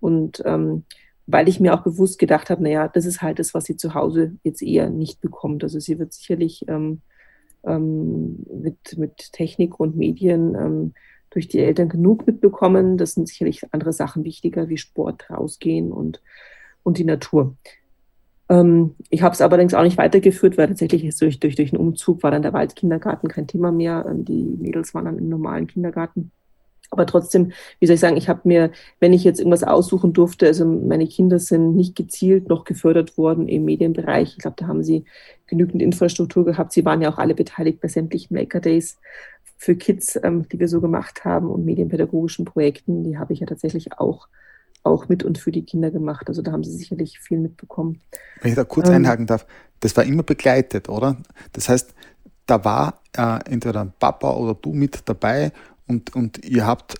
Und 0.00 0.42
ähm, 0.44 0.84
weil 1.26 1.48
ich 1.48 1.60
mir 1.60 1.74
auch 1.74 1.82
bewusst 1.82 2.18
gedacht 2.18 2.50
habe, 2.50 2.62
naja, 2.62 2.88
das 2.88 3.04
ist 3.04 3.20
halt 3.20 3.38
das, 3.38 3.52
was 3.52 3.64
sie 3.64 3.76
zu 3.76 3.94
Hause 3.94 4.36
jetzt 4.44 4.62
eher 4.62 4.90
nicht 4.90 5.20
bekommt. 5.20 5.64
Also 5.64 5.80
sie 5.80 5.98
wird 5.98 6.12
sicherlich 6.12 6.64
ähm, 6.68 7.02
ähm, 7.64 8.46
mit, 8.62 8.96
mit 8.96 9.32
Technik 9.32 9.80
und 9.80 9.96
Medien 9.96 10.54
ähm, 10.54 10.94
durch 11.30 11.48
die 11.48 11.58
Eltern 11.58 11.88
genug 11.88 12.26
mitbekommen. 12.26 12.96
Das 12.96 13.12
sind 13.12 13.28
sicherlich 13.28 13.62
andere 13.72 13.92
Sachen 13.92 14.24
wichtiger, 14.24 14.68
wie 14.68 14.78
Sport, 14.78 15.28
rausgehen 15.28 15.92
und, 15.92 16.22
und 16.84 16.98
die 16.98 17.04
Natur. 17.04 17.56
Ähm, 18.48 18.94
ich 19.10 19.22
habe 19.22 19.34
es 19.34 19.40
allerdings 19.40 19.74
auch 19.74 19.82
nicht 19.82 19.98
weitergeführt, 19.98 20.56
weil 20.56 20.68
tatsächlich 20.68 21.02
durch, 21.18 21.40
durch, 21.40 21.56
durch 21.56 21.70
den 21.70 21.78
Umzug 21.78 22.22
war 22.22 22.30
dann 22.30 22.42
der 22.42 22.52
Waldkindergarten 22.52 23.28
kein 23.28 23.46
Thema 23.46 23.72
mehr. 23.72 24.06
Ähm, 24.08 24.24
die 24.24 24.44
Mädels 24.44 24.94
waren 24.94 25.06
dann 25.06 25.18
im 25.18 25.28
normalen 25.28 25.66
Kindergarten. 25.66 26.30
Aber 26.90 27.06
trotzdem, 27.06 27.52
wie 27.80 27.86
soll 27.86 27.94
ich 27.94 28.00
sagen, 28.00 28.16
ich 28.16 28.28
habe 28.28 28.42
mir, 28.44 28.70
wenn 29.00 29.12
ich 29.12 29.24
jetzt 29.24 29.40
irgendwas 29.40 29.64
aussuchen 29.64 30.12
durfte, 30.12 30.46
also 30.46 30.64
meine 30.64 31.06
Kinder 31.08 31.40
sind 31.40 31.74
nicht 31.74 31.96
gezielt 31.96 32.48
noch 32.48 32.64
gefördert 32.64 33.18
worden 33.18 33.48
im 33.48 33.64
Medienbereich. 33.64 34.34
Ich 34.36 34.38
glaube, 34.38 34.56
da 34.58 34.68
haben 34.68 34.84
sie 34.84 35.04
genügend 35.46 35.82
Infrastruktur 35.82 36.44
gehabt. 36.44 36.72
Sie 36.72 36.84
waren 36.84 37.02
ja 37.02 37.12
auch 37.12 37.18
alle 37.18 37.34
beteiligt 37.34 37.80
bei 37.80 37.88
sämtlichen 37.88 38.36
Maker 38.36 38.60
Days 38.60 38.98
für 39.56 39.74
Kids, 39.74 40.18
ähm, 40.22 40.48
die 40.48 40.60
wir 40.60 40.68
so 40.68 40.80
gemacht 40.80 41.24
haben 41.24 41.50
und 41.50 41.64
medienpädagogischen 41.64 42.44
Projekten. 42.44 43.02
Die 43.02 43.18
habe 43.18 43.32
ich 43.32 43.40
ja 43.40 43.46
tatsächlich 43.46 43.98
auch 43.98 44.28
auch 44.86 45.08
mit 45.08 45.22
und 45.24 45.38
für 45.38 45.52
die 45.52 45.64
Kinder 45.64 45.90
gemacht. 45.90 46.28
Also 46.28 46.42
da 46.42 46.52
haben 46.52 46.64
sie 46.64 46.72
sicherlich 46.76 47.18
viel 47.18 47.38
mitbekommen. 47.38 48.00
Wenn 48.40 48.50
ich 48.50 48.56
da 48.56 48.64
kurz 48.64 48.88
ähm, 48.88 48.96
einhaken 48.96 49.26
darf, 49.26 49.46
das 49.80 49.96
war 49.96 50.04
immer 50.04 50.22
begleitet, 50.22 50.88
oder? 50.88 51.16
Das 51.52 51.68
heißt, 51.68 51.94
da 52.46 52.64
war 52.64 53.00
äh, 53.16 53.38
entweder 53.50 53.92
Papa 53.98 54.30
oder 54.30 54.54
du 54.54 54.72
mit 54.72 55.00
dabei 55.06 55.52
und, 55.86 56.14
und 56.14 56.44
ihr 56.44 56.66
habt 56.66 56.94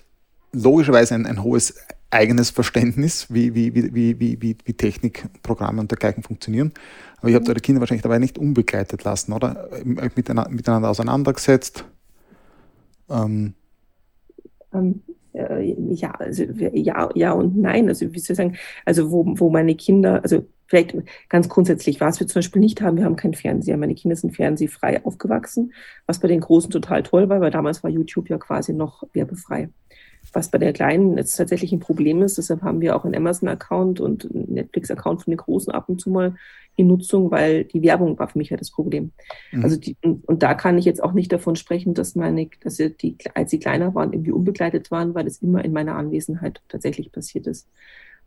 logischerweise 0.51 1.15
ein, 1.15 1.25
ein 1.25 1.43
hohes 1.43 1.75
eigenes 2.09 2.49
Verständnis, 2.51 3.27
wie, 3.33 3.53
wie, 3.53 3.73
wie, 3.73 3.93
wie, 3.93 4.19
wie, 4.19 4.41
wie, 4.41 4.57
wie 4.63 4.73
Technikprogramme 4.73 5.81
und 5.81 5.91
dergleichen 5.91 6.23
funktionieren. 6.23 6.73
Aber 7.17 7.29
ihr 7.29 7.35
habt 7.35 7.47
mhm. 7.47 7.51
eure 7.51 7.59
Kinder 7.59 7.81
wahrscheinlich 7.81 8.03
dabei 8.03 8.19
nicht 8.19 8.37
unbegleitet 8.37 9.03
lassen, 9.03 9.33
oder? 9.33 9.69
Miteinander, 9.83 10.49
miteinander 10.49 10.89
auseinandergesetzt. 10.89 11.83
Ähm. 13.09 13.53
Ähm, 14.73 15.01
äh, 15.37 15.75
ja, 15.93 16.11
also 16.11 16.43
ja, 16.43 17.09
ja 17.15 17.31
und 17.33 17.57
nein. 17.57 17.87
Also 17.89 18.13
wie 18.13 18.19
soll 18.19 18.33
ich 18.33 18.37
sagen, 18.37 18.57
also 18.85 19.11
wo, 19.11 19.25
wo 19.25 19.49
meine 19.49 19.75
Kinder, 19.75 20.21
also 20.23 20.45
vielleicht 20.67 20.95
ganz 21.29 21.49
grundsätzlich, 21.49 22.01
was 22.01 22.19
wir 22.19 22.27
zum 22.27 22.39
Beispiel 22.39 22.61
nicht 22.61 22.81
haben, 22.81 22.97
wir 22.97 23.05
haben 23.05 23.15
keinen 23.15 23.33
Fernseher. 23.33 23.77
Meine 23.77 23.95
Kinder 23.95 24.15
sind 24.15 24.35
fernsehfrei 24.35 25.03
aufgewachsen, 25.05 25.73
was 26.05 26.19
bei 26.19 26.27
den 26.27 26.41
Großen 26.41 26.69
total 26.71 27.03
toll 27.03 27.29
war, 27.29 27.41
weil 27.41 27.51
damals 27.51 27.83
war 27.83 27.89
YouTube 27.89 28.29
ja 28.29 28.37
quasi 28.37 28.73
noch 28.73 29.03
werbefrei. 29.13 29.69
Was 30.33 30.51
bei 30.51 30.57
der 30.57 30.73
Kleinen 30.73 31.17
jetzt 31.17 31.35
tatsächlich 31.35 31.71
ein 31.71 31.79
Problem 31.79 32.21
ist, 32.21 32.37
deshalb 32.37 32.61
haben 32.61 32.81
wir 32.81 32.95
auch 32.95 33.05
einen 33.05 33.15
Amazon-Account 33.15 33.99
und 33.99 34.25
einen 34.25 34.53
Netflix-Account 34.53 35.23
von 35.23 35.31
den 35.31 35.37
Großen 35.37 35.71
ab 35.73 35.89
und 35.89 35.99
zu 35.99 36.09
mal 36.09 36.35
in 36.75 36.87
Nutzung, 36.87 37.31
weil 37.31 37.63
die 37.65 37.81
Werbung 37.81 38.17
war 38.19 38.27
für 38.27 38.37
mich 38.37 38.51
ja 38.51 38.57
das 38.57 38.71
Problem. 38.71 39.11
Mhm. 39.51 39.63
Also 39.63 39.77
die, 39.77 39.97
und, 40.03 40.27
und, 40.27 40.43
da 40.43 40.53
kann 40.53 40.77
ich 40.77 40.85
jetzt 40.85 41.03
auch 41.03 41.13
nicht 41.13 41.33
davon 41.33 41.55
sprechen, 41.55 41.93
dass 41.93 42.15
meine, 42.15 42.49
dass 42.61 42.77
sie 42.77 42.91
die, 42.91 43.17
als 43.33 43.51
sie 43.51 43.59
kleiner 43.59 43.95
waren, 43.95 44.13
irgendwie 44.13 44.31
unbegleitet 44.31 44.91
waren, 44.91 45.15
weil 45.15 45.27
es 45.27 45.41
immer 45.41 45.65
in 45.65 45.73
meiner 45.73 45.95
Anwesenheit 45.95 46.61
tatsächlich 46.69 47.11
passiert 47.11 47.47
ist. 47.47 47.67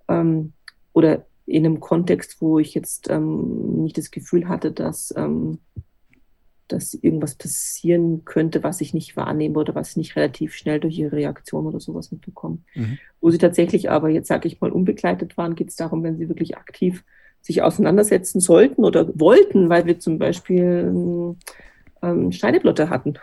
Ähm, 0.09 0.53
oder 0.93 1.25
in 1.47 1.65
einem 1.65 1.81
Kontext, 1.81 2.41
wo 2.41 2.59
ich 2.59 2.75
jetzt 2.75 3.09
ähm, 3.09 3.83
nicht 3.83 3.97
das 3.97 4.11
Gefühl 4.11 4.49
hatte, 4.49 4.73
dass, 4.73 5.15
ähm, 5.17 5.59
dass 6.73 6.95
irgendwas 6.95 7.35
passieren 7.35 8.25
könnte, 8.25 8.63
was 8.63 8.81
ich 8.81 8.95
nicht 8.95 9.17
wahrnehme 9.17 9.59
oder 9.59 9.75
was 9.75 9.91
ich 9.91 9.97
nicht 9.97 10.17
relativ 10.17 10.55
schnell 10.55 10.81
durch 10.81 10.99
ihre 10.99 11.17
Reaktion 11.17 11.67
oder 11.67 11.81
sowas 11.81 12.13
mitbekomme. 12.13 12.59
Mhm. 12.75 12.99
Wo 13.21 13.31
sie 13.31 13.39
tatsächlich 13.39 13.91
aber 13.91 14.09
jetzt, 14.09 14.29
sage 14.29 14.49
ich 14.49 14.61
mal, 14.61 14.71
unbegleitet 14.71 15.37
waren, 15.37 15.55
geht 15.55 15.69
es 15.69 15.77
darum, 15.77 16.03
wenn 16.03 16.17
sie 16.17 16.29
wirklich 16.29 16.57
aktiv 16.57 17.05
sich 17.43 17.63
auseinandersetzen 17.63 18.41
sollten 18.41 18.85
oder 18.85 19.09
wollten, 19.19 19.69
weil 19.69 19.87
wir 19.87 19.99
zum 19.99 20.19
Beispiel 20.19 21.37
ähm, 22.03 22.33
Schneideblotter 22.33 22.91
hatten. 22.91 23.15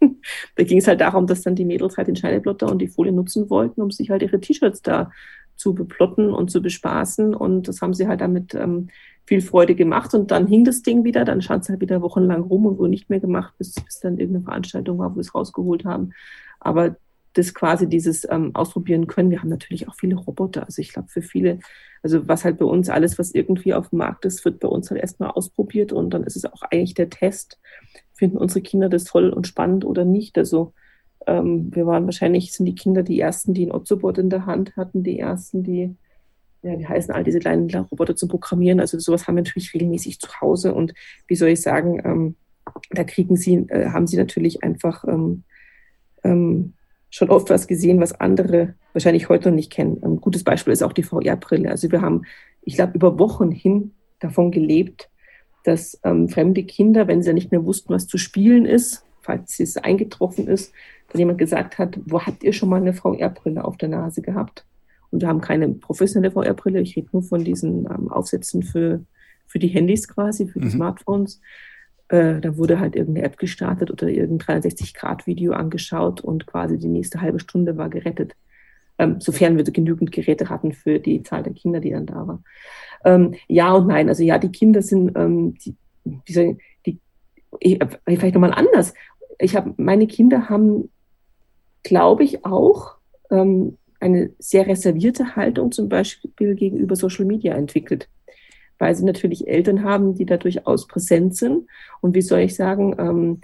da 0.56 0.64
ging 0.64 0.78
es 0.78 0.88
halt 0.88 1.00
darum, 1.00 1.26
dass 1.26 1.42
dann 1.42 1.54
die 1.54 1.64
Mädels 1.64 1.96
halt 1.96 2.08
den 2.08 2.16
Schneideblotter 2.16 2.70
und 2.70 2.78
die 2.78 2.88
Folie 2.88 3.12
nutzen 3.12 3.48
wollten, 3.50 3.80
um 3.80 3.90
sich 3.90 4.10
halt 4.10 4.22
ihre 4.22 4.40
T-Shirts 4.40 4.82
da 4.82 5.10
zu 5.56 5.74
beplotten 5.74 6.32
und 6.32 6.50
zu 6.50 6.60
bespaßen. 6.60 7.34
Und 7.34 7.68
das 7.68 7.80
haben 7.80 7.94
sie 7.94 8.08
halt 8.08 8.20
damit 8.20 8.54
ähm, 8.54 8.88
viel 9.26 9.40
Freude 9.40 9.74
gemacht. 9.74 10.14
Und 10.14 10.30
dann 10.30 10.46
hing 10.46 10.64
das 10.64 10.82
Ding 10.82 11.04
wieder, 11.04 11.24
dann 11.24 11.42
stand 11.42 11.64
es 11.64 11.68
halt 11.68 11.80
wieder 11.80 12.02
wochenlang 12.02 12.42
rum 12.42 12.66
und 12.66 12.78
wurde 12.78 12.90
nicht 12.90 13.10
mehr 13.10 13.20
gemacht, 13.20 13.54
bis, 13.58 13.74
bis 13.74 14.00
dann 14.00 14.18
irgendeine 14.18 14.44
Veranstaltung 14.44 14.98
war, 14.98 15.12
wo 15.12 15.16
wir 15.16 15.20
es 15.20 15.34
rausgeholt 15.34 15.84
haben. 15.84 16.12
Aber 16.60 16.96
das 17.34 17.52
quasi 17.52 17.88
dieses 17.88 18.26
ähm, 18.30 18.54
ausprobieren 18.54 19.06
können. 19.06 19.30
Wir 19.30 19.40
haben 19.40 19.48
natürlich 19.48 19.88
auch 19.88 19.94
viele 19.94 20.16
Roboter. 20.16 20.64
Also 20.64 20.80
ich 20.80 20.92
glaube, 20.92 21.08
für 21.08 21.22
viele, 21.22 21.58
also 22.02 22.26
was 22.28 22.44
halt 22.44 22.58
bei 22.58 22.64
uns 22.64 22.88
alles, 22.88 23.18
was 23.18 23.34
irgendwie 23.34 23.74
auf 23.74 23.90
dem 23.90 23.98
Markt 23.98 24.24
ist, 24.24 24.44
wird 24.44 24.60
bei 24.60 24.68
uns 24.68 24.90
halt 24.90 25.00
erstmal 25.00 25.30
ausprobiert 25.30 25.92
und 25.92 26.10
dann 26.10 26.24
ist 26.24 26.36
es 26.36 26.44
auch 26.44 26.62
eigentlich 26.62 26.94
der 26.94 27.10
Test. 27.10 27.58
Finden 28.12 28.38
unsere 28.38 28.62
Kinder 28.62 28.88
das 28.88 29.04
toll 29.04 29.30
und 29.30 29.48
spannend 29.48 29.84
oder 29.84 30.04
nicht? 30.04 30.38
Also 30.38 30.72
ähm, 31.26 31.74
wir 31.74 31.86
waren 31.86 32.04
wahrscheinlich, 32.04 32.52
sind 32.52 32.66
die 32.66 32.76
Kinder 32.76 33.02
die 33.02 33.18
ersten, 33.18 33.52
die 33.52 33.66
ein 33.66 33.72
Ozobot 33.72 34.18
in 34.18 34.30
der 34.30 34.46
Hand 34.46 34.76
hatten, 34.76 35.02
die 35.02 35.18
ersten, 35.18 35.64
die, 35.64 35.96
ja, 36.64 36.78
wie 36.78 36.86
heißen 36.86 37.14
all 37.14 37.24
diese 37.24 37.38
kleinen 37.38 37.70
Roboter 37.70 38.16
zum 38.16 38.28
Programmieren. 38.28 38.80
Also 38.80 38.98
sowas 38.98 39.28
haben 39.28 39.36
wir 39.36 39.42
natürlich 39.42 39.74
regelmäßig 39.74 40.18
zu 40.18 40.28
Hause 40.40 40.74
und 40.74 40.94
wie 41.28 41.36
soll 41.36 41.50
ich 41.50 41.60
sagen, 41.60 42.00
ähm, 42.04 42.36
da 42.90 43.04
kriegen 43.04 43.36
sie, 43.36 43.66
äh, 43.68 43.90
haben 43.90 44.06
sie 44.06 44.16
natürlich 44.16 44.62
einfach 44.62 45.04
ähm, 45.06 45.44
ähm, 46.24 46.72
schon 47.10 47.30
oft 47.30 47.50
was 47.50 47.66
gesehen, 47.66 48.00
was 48.00 48.18
andere 48.18 48.74
wahrscheinlich 48.94 49.28
heute 49.28 49.50
noch 49.50 49.56
nicht 49.56 49.70
kennen. 49.70 50.02
Ein 50.02 50.20
gutes 50.20 50.42
Beispiel 50.42 50.72
ist 50.72 50.82
auch 50.82 50.94
die 50.94 51.02
VR-Brille. 51.02 51.70
Also 51.70 51.92
wir 51.92 52.00
haben, 52.00 52.22
ich 52.62 52.76
glaube, 52.76 52.94
über 52.94 53.18
Wochen 53.18 53.50
hin 53.50 53.92
davon 54.20 54.50
gelebt, 54.50 55.10
dass 55.64 56.00
ähm, 56.02 56.28
fremde 56.28 56.64
Kinder, 56.64 57.06
wenn 57.06 57.22
sie 57.22 57.34
nicht 57.34 57.52
mehr 57.52 57.64
wussten, 57.64 57.92
was 57.92 58.06
zu 58.06 58.16
spielen 58.16 58.64
ist, 58.64 59.04
falls 59.20 59.60
es 59.60 59.76
eingetroffen 59.76 60.48
ist, 60.48 60.72
dass 61.08 61.18
jemand 61.18 61.38
gesagt 61.38 61.78
hat, 61.78 61.98
wo 62.06 62.22
habt 62.22 62.42
ihr 62.42 62.52
schon 62.52 62.68
mal 62.68 62.80
eine 62.80 62.94
VR-Brille 62.94 63.64
auf 63.64 63.76
der 63.76 63.90
Nase 63.90 64.22
gehabt? 64.22 64.64
Und 65.14 65.22
wir 65.22 65.28
haben 65.28 65.40
keine 65.40 65.68
professionelle 65.68 66.32
VR-Brille, 66.32 66.80
ich 66.80 66.96
rede 66.96 67.08
nur 67.12 67.22
von 67.22 67.44
diesen 67.44 67.86
ähm, 67.86 68.10
Aufsätzen 68.10 68.62
für, 68.62 69.04
für 69.46 69.58
die 69.58 69.68
Handys 69.68 70.08
quasi, 70.08 70.46
für 70.46 70.58
die 70.58 70.66
mhm. 70.66 70.72
Smartphones. 70.72 71.40
Äh, 72.08 72.40
da 72.40 72.56
wurde 72.56 72.80
halt 72.80 72.96
irgendeine 72.96 73.26
App 73.26 73.38
gestartet 73.38 73.90
oder 73.90 74.08
irgendein 74.08 74.62
360-Grad-Video 74.62 75.52
angeschaut 75.52 76.20
und 76.20 76.46
quasi 76.46 76.78
die 76.78 76.88
nächste 76.88 77.20
halbe 77.20 77.40
Stunde 77.40 77.76
war 77.76 77.88
gerettet. 77.88 78.34
Ähm, 78.98 79.20
sofern 79.20 79.56
wir 79.56 79.64
genügend 79.64 80.12
Geräte 80.12 80.50
hatten 80.50 80.72
für 80.72 80.98
die 80.98 81.22
Zahl 81.22 81.42
der 81.42 81.52
Kinder, 81.52 81.80
die 81.80 81.90
dann 81.90 82.06
da 82.06 82.26
war. 82.26 82.42
Ähm, 83.04 83.34
ja 83.48 83.72
und 83.72 83.86
nein. 83.86 84.08
Also 84.08 84.22
ja, 84.22 84.38
die 84.38 84.52
Kinder 84.52 84.82
sind, 84.82 85.16
ähm, 85.16 85.54
die, 85.54 85.74
die, 86.04 86.58
die 86.84 86.98
ich, 87.60 87.78
vielleicht 88.04 88.34
nochmal 88.34 88.52
anders 88.52 88.94
ich 89.38 89.56
habe, 89.56 89.74
meine 89.76 90.06
Kinder 90.06 90.48
haben, 90.48 90.90
glaube 91.82 92.24
ich, 92.24 92.44
auch 92.44 92.96
ähm, 93.30 93.76
eine 94.04 94.30
sehr 94.38 94.66
reservierte 94.66 95.34
Haltung 95.34 95.72
zum 95.72 95.88
Beispiel 95.88 96.54
gegenüber 96.54 96.94
Social 96.94 97.24
Media 97.24 97.54
entwickelt, 97.54 98.08
weil 98.78 98.94
sie 98.94 99.04
natürlich 99.04 99.48
Eltern 99.48 99.82
haben, 99.82 100.14
die 100.14 100.26
da 100.26 100.36
durchaus 100.36 100.86
präsent 100.86 101.36
sind. 101.36 101.66
Und 102.02 102.14
wie 102.14 102.22
soll 102.22 102.40
ich 102.40 102.54
sagen, 102.54 102.94
ähm, 102.98 103.40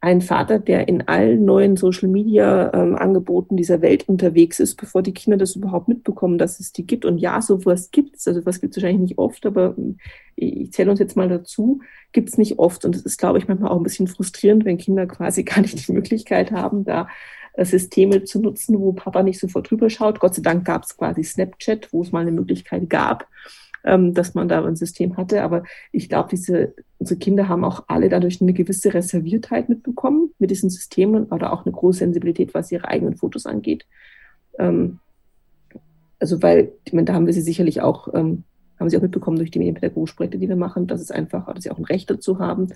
ein 0.00 0.20
Vater, 0.20 0.58
der 0.58 0.88
in 0.88 1.08
allen 1.08 1.44
neuen 1.44 1.76
Social 1.76 2.08
Media 2.08 2.72
ähm, 2.74 3.24
dieser 3.50 3.80
Welt 3.80 4.08
unterwegs 4.08 4.60
ist, 4.60 4.76
bevor 4.76 5.02
die 5.02 5.14
Kinder 5.14 5.36
das 5.36 5.56
überhaupt 5.56 5.88
mitbekommen, 5.88 6.36
dass 6.36 6.60
es 6.60 6.72
die 6.72 6.86
gibt. 6.86 7.04
Und 7.04 7.18
ja, 7.18 7.40
sowas 7.40 7.90
gibt 7.92 8.16
es. 8.16 8.26
Also 8.28 8.44
was 8.44 8.60
gibt 8.60 8.76
es 8.76 8.82
wahrscheinlich 8.82 9.10
nicht 9.10 9.18
oft, 9.18 9.46
aber 9.46 9.74
ähm, 9.78 9.98
ich 10.34 10.72
zähle 10.72 10.90
uns 10.90 11.00
jetzt 11.00 11.16
mal 11.16 11.28
dazu, 11.28 11.80
gibt 12.12 12.28
es 12.28 12.38
nicht 12.38 12.58
oft. 12.58 12.84
Und 12.84 12.96
es 12.96 13.02
ist, 13.02 13.18
glaube 13.18 13.38
ich, 13.38 13.48
manchmal 13.48 13.70
auch 13.70 13.78
ein 13.78 13.84
bisschen 13.84 14.08
frustrierend, 14.08 14.64
wenn 14.64 14.78
Kinder 14.78 15.06
quasi 15.06 15.42
gar 15.44 15.60
nicht 15.60 15.86
die 15.86 15.92
Möglichkeit 15.92 16.50
haben, 16.50 16.84
da 16.84 17.08
Systeme 17.64 18.24
zu 18.24 18.40
nutzen, 18.40 18.78
wo 18.78 18.92
Papa 18.92 19.22
nicht 19.22 19.40
sofort 19.40 19.70
drüber 19.70 19.88
schaut. 19.88 20.20
Gott 20.20 20.34
sei 20.34 20.42
Dank 20.42 20.64
gab 20.64 20.82
es 20.82 20.96
quasi 20.96 21.24
Snapchat, 21.24 21.92
wo 21.92 22.02
es 22.02 22.12
mal 22.12 22.20
eine 22.20 22.32
Möglichkeit 22.32 22.90
gab 22.90 23.26
ähm, 23.86 24.12
dass 24.12 24.34
man 24.34 24.48
da 24.48 24.62
ein 24.62 24.76
System 24.76 25.16
hatte. 25.16 25.42
Aber 25.42 25.62
ich 25.92 26.08
glaube, 26.08 26.28
diese, 26.32 26.74
unsere 26.98 27.18
Kinder 27.18 27.48
haben 27.48 27.64
auch 27.64 27.84
alle 27.86 28.08
dadurch 28.08 28.42
eine 28.42 28.52
gewisse 28.52 28.92
Reserviertheit 28.92 29.68
mitbekommen 29.68 30.32
mit 30.38 30.50
diesen 30.50 30.68
Systemen 30.68 31.24
oder 31.26 31.52
auch 31.52 31.64
eine 31.64 31.72
große 31.72 32.00
Sensibilität, 32.00 32.52
was 32.52 32.72
ihre 32.72 32.88
eigenen 32.88 33.16
Fotos 33.16 33.46
angeht. 33.46 33.86
Ähm, 34.58 34.98
Also 36.18 36.42
weil, 36.42 36.72
ich 36.84 36.92
meine, 36.92 37.04
da 37.04 37.14
haben 37.14 37.26
wir 37.26 37.34
sie 37.34 37.42
sicherlich 37.42 37.80
auch, 37.80 38.12
ähm, 38.12 38.42
haben 38.78 38.90
sie 38.90 38.98
auch 38.98 39.02
mitbekommen 39.02 39.38
durch 39.38 39.50
die 39.50 39.58
Medienpädagogische 39.58 40.28
die 40.28 40.40
wir 40.40 40.56
machen, 40.56 40.86
dass 40.86 41.00
es 41.00 41.10
einfach, 41.10 41.52
dass 41.54 41.64
sie 41.64 41.70
auch 41.70 41.78
ein 41.78 41.84
Recht 41.84 42.10
dazu 42.10 42.38
haben, 42.38 42.68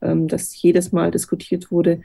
ähm, 0.00 0.28
dass 0.28 0.60
jedes 0.62 0.92
Mal 0.92 1.10
diskutiert 1.10 1.70
wurde, 1.70 2.00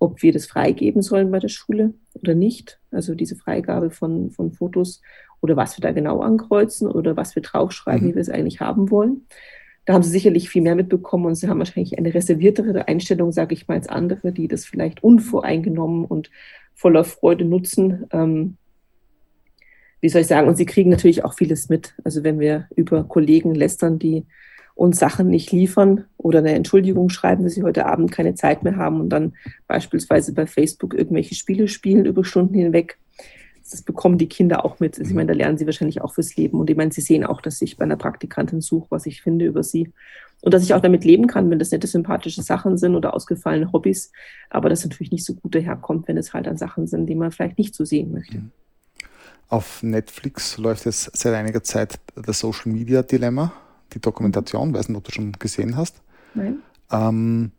ob 0.00 0.22
wir 0.22 0.32
das 0.32 0.46
freigeben 0.46 1.02
sollen 1.02 1.30
bei 1.30 1.38
der 1.38 1.48
Schule 1.48 1.94
oder 2.14 2.34
nicht. 2.34 2.80
Also 2.90 3.14
diese 3.14 3.36
Freigabe 3.36 3.90
von, 3.90 4.30
von 4.30 4.52
Fotos 4.52 5.02
oder 5.40 5.56
was 5.56 5.76
wir 5.76 5.82
da 5.82 5.92
genau 5.92 6.20
ankreuzen 6.20 6.88
oder 6.88 7.16
was 7.16 7.34
wir 7.34 7.42
draufschreiben, 7.42 8.06
mhm. 8.06 8.10
wie 8.10 8.14
wir 8.14 8.22
es 8.22 8.30
eigentlich 8.30 8.60
haben 8.60 8.90
wollen. 8.90 9.26
Da 9.84 9.94
haben 9.94 10.02
sie 10.02 10.10
sicherlich 10.10 10.50
viel 10.50 10.62
mehr 10.62 10.74
mitbekommen 10.74 11.26
und 11.26 11.34
sie 11.34 11.48
haben 11.48 11.58
wahrscheinlich 11.58 11.96
eine 11.96 12.12
reserviertere 12.12 12.88
Einstellung, 12.88 13.32
sage 13.32 13.54
ich 13.54 13.68
mal, 13.68 13.74
als 13.74 13.88
andere, 13.88 14.32
die 14.32 14.46
das 14.46 14.66
vielleicht 14.66 15.02
unvoreingenommen 15.02 16.04
und 16.04 16.30
voller 16.74 17.04
Freude 17.04 17.44
nutzen. 17.44 18.06
Ähm, 18.12 18.58
wie 20.00 20.10
soll 20.10 20.20
ich 20.20 20.26
sagen? 20.26 20.46
Und 20.46 20.56
sie 20.56 20.66
kriegen 20.66 20.90
natürlich 20.90 21.24
auch 21.24 21.34
vieles 21.34 21.68
mit. 21.68 21.94
Also 22.04 22.22
wenn 22.22 22.38
wir 22.38 22.68
über 22.76 23.04
Kollegen 23.04 23.54
lästern, 23.54 23.98
die 23.98 24.26
uns 24.78 25.00
Sachen 25.00 25.26
nicht 25.26 25.50
liefern 25.50 26.04
oder 26.18 26.38
eine 26.38 26.54
Entschuldigung 26.54 27.08
schreiben, 27.08 27.42
dass 27.42 27.54
sie 27.54 27.64
heute 27.64 27.86
Abend 27.86 28.12
keine 28.12 28.36
Zeit 28.36 28.62
mehr 28.62 28.76
haben 28.76 29.00
und 29.00 29.08
dann 29.08 29.34
beispielsweise 29.66 30.32
bei 30.32 30.46
Facebook 30.46 30.94
irgendwelche 30.94 31.34
Spiele 31.34 31.66
spielen 31.66 32.04
über 32.04 32.24
Stunden 32.24 32.54
hinweg. 32.54 32.96
Das 33.68 33.82
bekommen 33.82 34.18
die 34.18 34.28
Kinder 34.28 34.64
auch 34.64 34.78
mit. 34.78 34.96
Also 34.96 35.10
ich 35.10 35.16
meine, 35.16 35.32
da 35.32 35.34
lernen 35.34 35.58
sie 35.58 35.66
wahrscheinlich 35.66 36.00
auch 36.00 36.14
fürs 36.14 36.36
Leben. 36.36 36.60
Und 36.60 36.70
ich 36.70 36.76
meine, 36.76 36.92
sie 36.92 37.00
sehen 37.00 37.24
auch, 37.24 37.40
dass 37.40 37.60
ich 37.60 37.76
bei 37.76 37.84
einer 37.84 37.96
Praktikantin 37.96 38.60
suche, 38.60 38.86
was 38.90 39.06
ich 39.06 39.20
finde 39.20 39.46
über 39.46 39.64
sie. 39.64 39.92
Und 40.42 40.54
dass 40.54 40.62
ich 40.62 40.72
auch 40.72 40.80
damit 40.80 41.04
leben 41.04 41.26
kann, 41.26 41.50
wenn 41.50 41.58
das 41.58 41.72
nette, 41.72 41.88
sympathische 41.88 42.42
Sachen 42.42 42.78
sind 42.78 42.94
oder 42.94 43.14
ausgefallene 43.14 43.72
Hobbys. 43.72 44.12
Aber 44.48 44.68
das 44.68 44.84
natürlich 44.84 45.10
nicht 45.10 45.24
so 45.24 45.34
gut 45.34 45.56
daherkommt, 45.56 46.06
wenn 46.06 46.16
es 46.16 46.32
halt 46.32 46.46
an 46.46 46.56
Sachen 46.56 46.86
sind, 46.86 47.06
die 47.06 47.16
man 47.16 47.32
vielleicht 47.32 47.58
nicht 47.58 47.74
so 47.74 47.84
sehen 47.84 48.12
möchte. 48.12 48.38
Mhm. 48.38 48.52
Auf 49.48 49.82
Netflix 49.82 50.56
läuft 50.56 50.84
jetzt 50.84 51.16
seit 51.16 51.34
einiger 51.34 51.64
Zeit 51.64 51.98
das 52.14 52.38
Social 52.38 52.70
Media 52.70 53.02
Dilemma 53.02 53.52
die 53.94 54.00
Dokumentation, 54.00 54.74
weiß 54.74 54.88
nicht, 54.88 54.98
ob 54.98 55.04
du 55.04 55.12
schon 55.12 55.32
gesehen 55.32 55.76
hast. 55.76 56.00
Nein. 56.34 56.58
Ähm, 56.90 57.52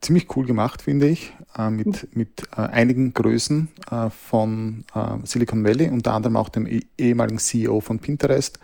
ziemlich 0.00 0.36
cool 0.36 0.46
gemacht, 0.46 0.82
finde 0.82 1.08
ich, 1.08 1.32
äh, 1.56 1.70
mit, 1.70 1.86
mhm. 1.86 2.08
mit 2.12 2.42
äh, 2.56 2.60
einigen 2.60 3.12
Größen 3.14 3.68
äh, 3.90 4.10
von 4.10 4.84
äh, 4.94 5.24
Silicon 5.24 5.64
Valley, 5.64 5.88
unter 5.88 6.12
anderem 6.12 6.36
auch 6.36 6.48
dem 6.48 6.66
eh 6.66 6.82
ehemaligen 6.98 7.38
CEO 7.38 7.80
von 7.80 7.98
Pinterest, 7.98 8.58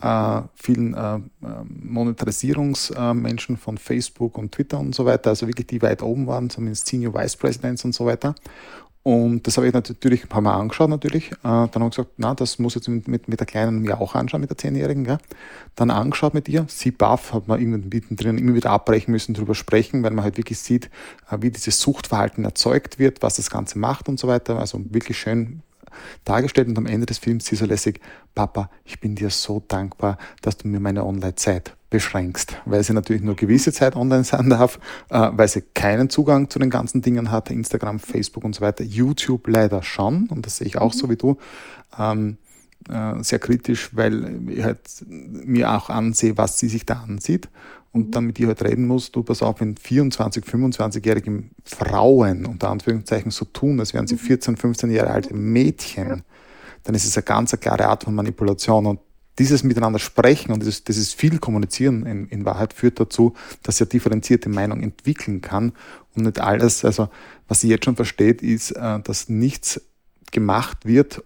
äh, 0.00 0.42
vielen 0.54 0.94
äh, 0.94 1.18
Monetarisierungsmenschen 1.64 3.56
von 3.56 3.78
Facebook 3.78 4.38
und 4.38 4.52
Twitter 4.52 4.78
und 4.78 4.94
so 4.94 5.04
weiter, 5.04 5.30
also 5.30 5.46
wirklich 5.46 5.66
die 5.66 5.82
weit 5.82 6.02
oben 6.02 6.26
waren, 6.26 6.50
zumindest 6.50 6.86
Senior 6.86 7.14
Vice 7.14 7.36
Presidents 7.36 7.84
und 7.84 7.94
so 7.94 8.06
weiter. 8.06 8.34
Und 9.02 9.46
das 9.46 9.56
habe 9.56 9.66
ich 9.66 9.72
natürlich 9.72 10.24
ein 10.24 10.28
paar 10.28 10.42
Mal 10.42 10.58
angeschaut 10.58 10.90
natürlich. 10.90 11.32
Äh, 11.32 11.36
dann 11.42 11.74
habe 11.74 11.86
ich 11.86 11.96
gesagt, 11.96 12.10
na, 12.16 12.34
das 12.34 12.58
muss 12.58 12.74
jetzt 12.74 12.88
mit, 12.88 13.08
mit, 13.08 13.28
mit 13.28 13.40
der 13.40 13.46
Kleinen 13.46 13.80
mir 13.80 14.00
auch 14.00 14.14
anschauen, 14.14 14.40
mit 14.40 14.50
der 14.50 14.58
Zehnjährigen. 14.58 15.04
Gell? 15.04 15.18
Dann 15.76 15.90
angeschaut 15.90 16.34
mit 16.34 16.48
ihr. 16.48 16.66
Sie 16.68 16.90
baff, 16.90 17.32
hat 17.32 17.48
man 17.48 17.60
mittendrin 17.88 18.36
immer 18.36 18.54
wieder 18.54 18.70
abbrechen 18.70 19.12
müssen, 19.12 19.34
darüber 19.34 19.54
sprechen, 19.54 20.02
weil 20.02 20.10
man 20.10 20.24
halt 20.24 20.36
wirklich 20.36 20.58
sieht, 20.58 20.90
äh, 21.30 21.38
wie 21.40 21.50
dieses 21.50 21.80
Suchtverhalten 21.80 22.44
erzeugt 22.44 22.98
wird, 22.98 23.22
was 23.22 23.36
das 23.36 23.50
Ganze 23.50 23.78
macht 23.78 24.08
und 24.08 24.18
so 24.18 24.28
weiter. 24.28 24.58
Also 24.58 24.80
wirklich 24.90 25.18
schön 25.18 25.62
dargestellt 26.24 26.68
und 26.68 26.76
am 26.76 26.86
Ende 26.86 27.06
des 27.06 27.18
Films 27.18 27.46
sie 27.46 27.56
so 27.56 27.64
lässig, 27.64 28.00
Papa, 28.34 28.70
ich 28.84 29.00
bin 29.00 29.14
dir 29.14 29.30
so 29.30 29.62
dankbar, 29.66 30.18
dass 30.42 30.58
du 30.58 30.68
mir 30.68 30.80
meine 30.80 31.04
Online-Zeit 31.04 31.77
beschränkst, 31.90 32.56
weil 32.66 32.82
sie 32.82 32.92
natürlich 32.92 33.22
nur 33.22 33.34
gewisse 33.34 33.72
Zeit 33.72 33.96
online 33.96 34.24
sein 34.24 34.50
darf, 34.50 34.78
äh, 35.10 35.30
weil 35.32 35.48
sie 35.48 35.62
keinen 35.62 36.10
Zugang 36.10 36.50
zu 36.50 36.58
den 36.58 36.70
ganzen 36.70 37.02
Dingen 37.02 37.30
hat, 37.30 37.50
Instagram, 37.50 37.98
Facebook 37.98 38.44
und 38.44 38.54
so 38.54 38.60
weiter, 38.60 38.84
YouTube 38.84 39.46
leider 39.48 39.82
schon, 39.82 40.26
und 40.26 40.44
das 40.44 40.58
sehe 40.58 40.66
ich 40.66 40.78
auch 40.78 40.94
mhm. 40.94 40.98
so 40.98 41.10
wie 41.10 41.16
du, 41.16 41.38
ähm, 41.98 42.36
äh, 42.88 43.22
sehr 43.22 43.38
kritisch, 43.38 43.90
weil 43.96 44.48
ich 44.48 44.62
halt 44.62 44.80
mir 45.06 45.72
auch 45.72 45.88
ansehe, 45.88 46.36
was 46.36 46.58
sie 46.58 46.68
sich 46.68 46.84
da 46.84 47.02
ansieht 47.06 47.48
und 47.92 48.08
mhm. 48.08 48.10
dann 48.10 48.24
mit 48.26 48.38
ihr 48.38 48.48
halt 48.48 48.62
reden 48.62 48.86
muss, 48.86 49.10
du 49.10 49.22
pass 49.22 49.42
auf, 49.42 49.60
wenn 49.60 49.76
24, 49.76 50.44
25-jährige 50.44 51.44
Frauen 51.64 52.46
unter 52.46 52.70
Anführungszeichen 52.70 53.30
so 53.30 53.46
tun, 53.46 53.80
als 53.80 53.94
wären 53.94 54.06
sie 54.06 54.18
14, 54.18 54.52
mhm. 54.52 54.58
15 54.58 54.90
Jahre 54.90 55.10
alte 55.10 55.34
Mädchen, 55.34 56.22
dann 56.84 56.94
ist 56.94 57.04
es 57.04 57.16
eine 57.16 57.24
ganz 57.24 57.52
eine 57.52 57.60
klare 57.60 57.88
Art 57.88 58.04
von 58.04 58.14
Manipulation 58.14 58.86
und 58.86 59.00
dieses 59.38 59.62
Miteinander 59.62 59.98
sprechen 59.98 60.52
und 60.52 60.60
dieses, 60.60 60.84
dieses 60.84 61.12
viel 61.12 61.38
Kommunizieren 61.38 62.06
in, 62.06 62.28
in 62.28 62.44
Wahrheit 62.44 62.72
führt 62.72 62.98
dazu, 63.00 63.34
dass 63.62 63.80
er 63.80 63.86
differenzierte 63.86 64.48
Meinung 64.48 64.82
entwickeln 64.82 65.40
kann 65.40 65.72
und 66.14 66.24
nicht 66.24 66.40
alles, 66.40 66.84
also 66.84 67.08
was 67.46 67.60
sie 67.60 67.68
jetzt 67.68 67.84
schon 67.84 67.96
versteht, 67.96 68.42
ist, 68.42 68.72
äh, 68.72 69.00
dass 69.00 69.28
nichts 69.28 69.80
gemacht 70.30 70.84
wird 70.84 71.22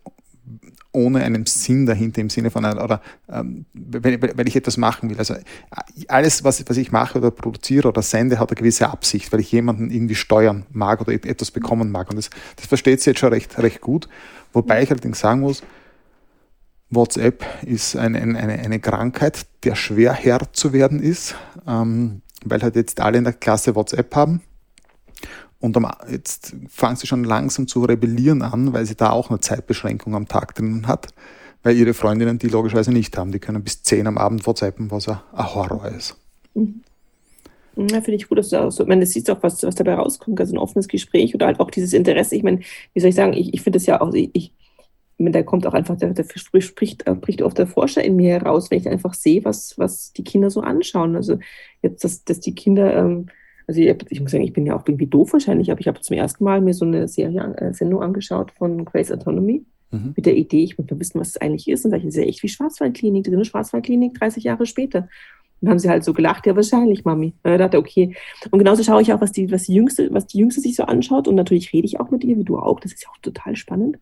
ohne 0.92 1.24
einen 1.24 1.46
Sinn 1.46 1.86
dahinter 1.86 2.20
im 2.20 2.28
Sinne 2.28 2.50
von 2.50 2.64
einer, 2.64 2.84
oder 2.84 3.00
ähm, 3.30 3.64
wenn, 3.72 4.20
wenn 4.20 4.46
ich 4.46 4.56
etwas 4.56 4.76
machen 4.76 5.08
will. 5.08 5.18
Also 5.18 5.34
alles, 6.08 6.44
was, 6.44 6.62
was 6.68 6.76
ich 6.76 6.92
mache 6.92 7.18
oder 7.18 7.30
produziere 7.30 7.88
oder 7.88 8.02
sende, 8.02 8.38
hat 8.38 8.50
eine 8.50 8.56
gewisse 8.56 8.90
Absicht, 8.90 9.32
weil 9.32 9.40
ich 9.40 9.50
jemanden 9.50 9.90
irgendwie 9.90 10.14
steuern 10.14 10.66
mag 10.70 11.00
oder 11.00 11.12
etwas 11.12 11.50
bekommen 11.50 11.90
mag. 11.90 12.10
Und 12.10 12.16
das, 12.16 12.28
das 12.56 12.66
versteht 12.66 13.00
sie 13.00 13.10
jetzt 13.10 13.20
schon 13.20 13.32
recht, 13.32 13.58
recht 13.58 13.80
gut. 13.80 14.08
Wobei 14.52 14.82
ich 14.82 14.90
allerdings 14.90 15.18
sagen 15.18 15.40
muss, 15.40 15.62
WhatsApp 16.94 17.44
ist 17.64 17.96
eine, 17.96 18.20
eine, 18.20 18.38
eine 18.38 18.78
Krankheit, 18.78 19.46
der 19.64 19.74
schwer 19.74 20.12
Herr 20.12 20.52
zu 20.52 20.72
werden 20.72 21.00
ist, 21.00 21.34
ähm, 21.66 22.20
weil 22.44 22.62
halt 22.62 22.76
jetzt 22.76 23.00
alle 23.00 23.18
in 23.18 23.24
der 23.24 23.32
Klasse 23.32 23.74
WhatsApp 23.74 24.14
haben. 24.14 24.42
Und 25.58 25.78
jetzt 26.10 26.54
fangen 26.68 26.96
sie 26.96 27.06
schon 27.06 27.24
langsam 27.24 27.66
zu 27.68 27.84
rebellieren 27.84 28.42
an, 28.42 28.72
weil 28.72 28.84
sie 28.84 28.96
da 28.96 29.10
auch 29.10 29.30
eine 29.30 29.40
Zeitbeschränkung 29.40 30.14
am 30.14 30.26
Tag 30.28 30.54
drin 30.56 30.88
hat, 30.88 31.08
weil 31.62 31.76
ihre 31.76 31.94
Freundinnen 31.94 32.38
die 32.38 32.48
logischerweise 32.48 32.92
nicht 32.92 33.16
haben. 33.16 33.32
Die 33.32 33.38
können 33.38 33.62
bis 33.62 33.82
10 33.82 34.08
am 34.08 34.18
Abend 34.18 34.46
WhatsAppen, 34.46 34.90
was 34.90 35.08
ein 35.08 35.18
Horror 35.34 35.88
ist. 35.88 36.16
Mhm. 36.54 36.82
Ja, 37.76 38.02
finde 38.02 38.16
ich 38.16 38.28
gut, 38.28 38.36
dass 38.36 38.50
du 38.50 38.60
auch 38.60 38.70
so, 38.70 38.82
ich 38.82 38.88
meine, 38.88 39.00
das 39.02 39.12
siehst 39.12 39.30
auch, 39.30 39.42
was, 39.42 39.62
was 39.62 39.74
dabei 39.74 39.94
rauskommt, 39.94 40.38
also 40.38 40.54
ein 40.54 40.58
offenes 40.58 40.88
Gespräch 40.88 41.34
oder 41.34 41.46
halt 41.46 41.58
auch 41.58 41.70
dieses 41.70 41.94
Interesse. 41.94 42.36
Ich 42.36 42.42
meine, 42.42 42.60
wie 42.92 43.00
soll 43.00 43.08
ich 43.08 43.14
sagen, 43.14 43.32
ich, 43.32 43.54
ich 43.54 43.62
finde 43.62 43.78
das 43.78 43.86
ja 43.86 44.00
auch, 44.00 44.12
ich, 44.12 44.52
da 45.18 45.42
kommt 45.42 45.66
auch 45.66 45.74
einfach, 45.74 45.96
der, 45.96 46.10
der 46.10 46.24
spricht, 46.24 47.06
äh, 47.06 47.14
spricht 47.14 47.42
oft 47.42 47.58
der 47.58 47.66
Forscher 47.66 48.02
in 48.02 48.16
mir 48.16 48.30
heraus, 48.30 48.70
wenn 48.70 48.78
ich 48.78 48.88
einfach 48.88 49.14
sehe, 49.14 49.44
was, 49.44 49.78
was 49.78 50.12
die 50.12 50.24
Kinder 50.24 50.50
so 50.50 50.60
anschauen. 50.60 51.16
Also 51.16 51.38
jetzt, 51.82 52.04
dass, 52.04 52.24
dass 52.24 52.40
die 52.40 52.54
Kinder, 52.54 52.96
ähm, 52.96 53.26
also 53.66 53.80
ich, 53.80 53.94
ich, 54.10 54.20
muss 54.20 54.32
sagen, 54.32 54.44
ich 54.44 54.52
bin 54.52 54.66
ja 54.66 54.76
auch 54.76 54.86
irgendwie 54.86 55.06
doof 55.06 55.32
wahrscheinlich, 55.32 55.70
aber 55.70 55.80
ich 55.80 55.88
habe 55.88 56.00
zum 56.00 56.16
ersten 56.16 56.44
Mal 56.44 56.60
mir 56.60 56.74
so 56.74 56.84
eine 56.84 57.08
Serie, 57.08 57.54
äh, 57.56 57.72
Sendung 57.72 58.02
angeschaut 58.02 58.50
von 58.52 58.84
Grace 58.84 59.12
Autonomy 59.12 59.64
mhm. 59.92 60.14
mit 60.16 60.26
der 60.26 60.36
Idee, 60.36 60.64
ich 60.64 60.78
möchte 60.78 60.98
wissen, 60.98 61.20
was 61.20 61.28
es 61.28 61.36
eigentlich 61.36 61.68
ist. 61.68 61.84
Und 61.84 61.92
sage 61.92 62.00
ich, 62.00 62.06
das 62.06 62.16
ist 62.16 62.22
ja 62.22 62.28
echt 62.28 62.42
wie 62.42 62.48
Schwarzwaldklinik, 62.48 63.24
drin 63.24 63.44
Schwarzwaldklinik 63.44 64.14
30 64.18 64.44
Jahre 64.44 64.66
später. 64.66 65.08
Und 65.60 65.68
haben 65.68 65.78
sie 65.78 65.88
halt 65.88 66.02
so 66.02 66.12
gelacht, 66.12 66.44
ja, 66.46 66.56
wahrscheinlich, 66.56 67.04
Mami. 67.04 67.34
Und 67.44 67.52
ich 67.52 67.58
dachte, 67.58 67.78
okay. 67.78 68.16
Und 68.50 68.58
genauso 68.58 68.82
schaue 68.82 69.00
ich 69.00 69.12
auch, 69.12 69.20
was 69.20 69.30
die, 69.30 69.52
was 69.52 69.62
die 69.64 69.74
Jüngste, 69.74 70.12
was 70.12 70.26
die 70.26 70.38
Jüngste 70.38 70.60
sich 70.60 70.74
so 70.74 70.82
anschaut. 70.82 71.28
Und 71.28 71.36
natürlich 71.36 71.72
rede 71.72 71.86
ich 71.86 72.00
auch 72.00 72.10
mit 72.10 72.24
ihr, 72.24 72.36
wie 72.36 72.42
du 72.42 72.58
auch. 72.58 72.80
Das 72.80 72.92
ist 72.92 73.04
ja 73.04 73.10
auch 73.10 73.18
total 73.18 73.54
spannend. 73.54 73.98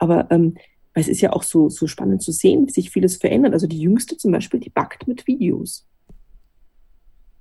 Aber 0.00 0.26
ähm, 0.30 0.56
es 0.94 1.06
ist 1.06 1.20
ja 1.20 1.32
auch 1.32 1.44
so, 1.44 1.68
so 1.68 1.86
spannend 1.86 2.22
zu 2.22 2.32
sehen, 2.32 2.66
wie 2.66 2.72
sich 2.72 2.90
vieles 2.90 3.16
verändert. 3.16 3.52
Also 3.52 3.68
die 3.68 3.80
Jüngste 3.80 4.16
zum 4.16 4.32
Beispiel, 4.32 4.58
die 4.58 4.70
backt 4.70 5.06
mit 5.06 5.26
Videos. 5.26 5.86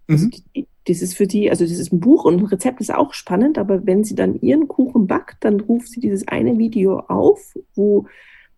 Also 0.08 0.26
mhm. 0.26 0.32
die, 0.56 0.68
das 0.88 1.02
ist 1.02 1.16
für 1.16 1.28
die, 1.28 1.50
also 1.50 1.64
das 1.64 1.78
ist 1.78 1.92
ein 1.92 2.00
Buch 2.00 2.26
und 2.26 2.40
ein 2.40 2.46
Rezept 2.46 2.82
ist 2.82 2.94
auch 2.94 3.14
spannend, 3.14 3.58
aber 3.58 3.86
wenn 3.86 4.04
sie 4.04 4.16
dann 4.16 4.40
ihren 4.42 4.68
Kuchen 4.68 5.08
backt, 5.08 5.44
dann 5.44 5.60
ruft 5.60 5.90
sie 5.90 6.00
dieses 6.00 6.28
eine 6.28 6.58
Video 6.58 7.00
auf, 7.00 7.56
wo 7.76 8.08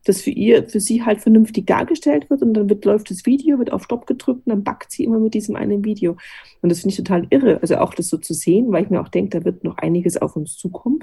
das 0.05 0.21
für 0.21 0.31
ihr, 0.31 0.67
für 0.67 0.79
sie 0.79 1.03
halt 1.03 1.21
vernünftig 1.21 1.67
dargestellt 1.67 2.29
wird 2.29 2.41
und 2.41 2.53
dann 2.53 2.69
wird, 2.69 2.85
läuft 2.85 3.11
das 3.11 3.25
Video, 3.25 3.59
wird 3.59 3.71
auf 3.71 3.83
Stopp 3.83 4.07
gedrückt 4.07 4.47
und 4.47 4.49
dann 4.49 4.63
backt 4.63 4.91
sie 4.91 5.03
immer 5.03 5.19
mit 5.19 5.33
diesem 5.33 5.55
einen 5.55 5.85
Video. 5.85 6.17
Und 6.61 6.69
das 6.69 6.79
finde 6.79 6.93
ich 6.93 6.97
total 6.97 7.27
irre, 7.29 7.61
also 7.61 7.77
auch 7.77 7.93
das 7.93 8.07
so 8.07 8.17
zu 8.17 8.33
sehen, 8.33 8.71
weil 8.71 8.83
ich 8.83 8.89
mir 8.89 9.01
auch 9.01 9.09
denke, 9.09 9.39
da 9.39 9.45
wird 9.45 9.63
noch 9.63 9.77
einiges 9.77 10.17
auf 10.17 10.35
uns 10.35 10.55
zukommen. 10.55 10.99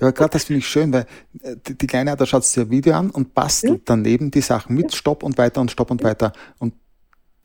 Ja, 0.00 0.10
gerade 0.10 0.30
das 0.30 0.44
finde 0.44 0.58
ich 0.58 0.68
schön, 0.68 0.92
weil 0.92 1.06
äh, 1.42 1.56
die 1.64 1.86
Kleine, 1.86 2.16
da 2.16 2.26
schaut 2.26 2.44
sich 2.44 2.62
ein 2.62 2.70
Video 2.70 2.94
an 2.94 3.10
und 3.10 3.34
bastelt 3.34 3.72
ja. 3.72 3.82
daneben 3.84 4.30
die 4.30 4.40
Sachen 4.40 4.74
mit, 4.74 4.94
Stopp 4.94 5.22
und 5.22 5.38
weiter 5.38 5.60
und 5.60 5.70
Stopp 5.70 5.90
und 5.90 6.02
weiter. 6.02 6.32
Und 6.58 6.74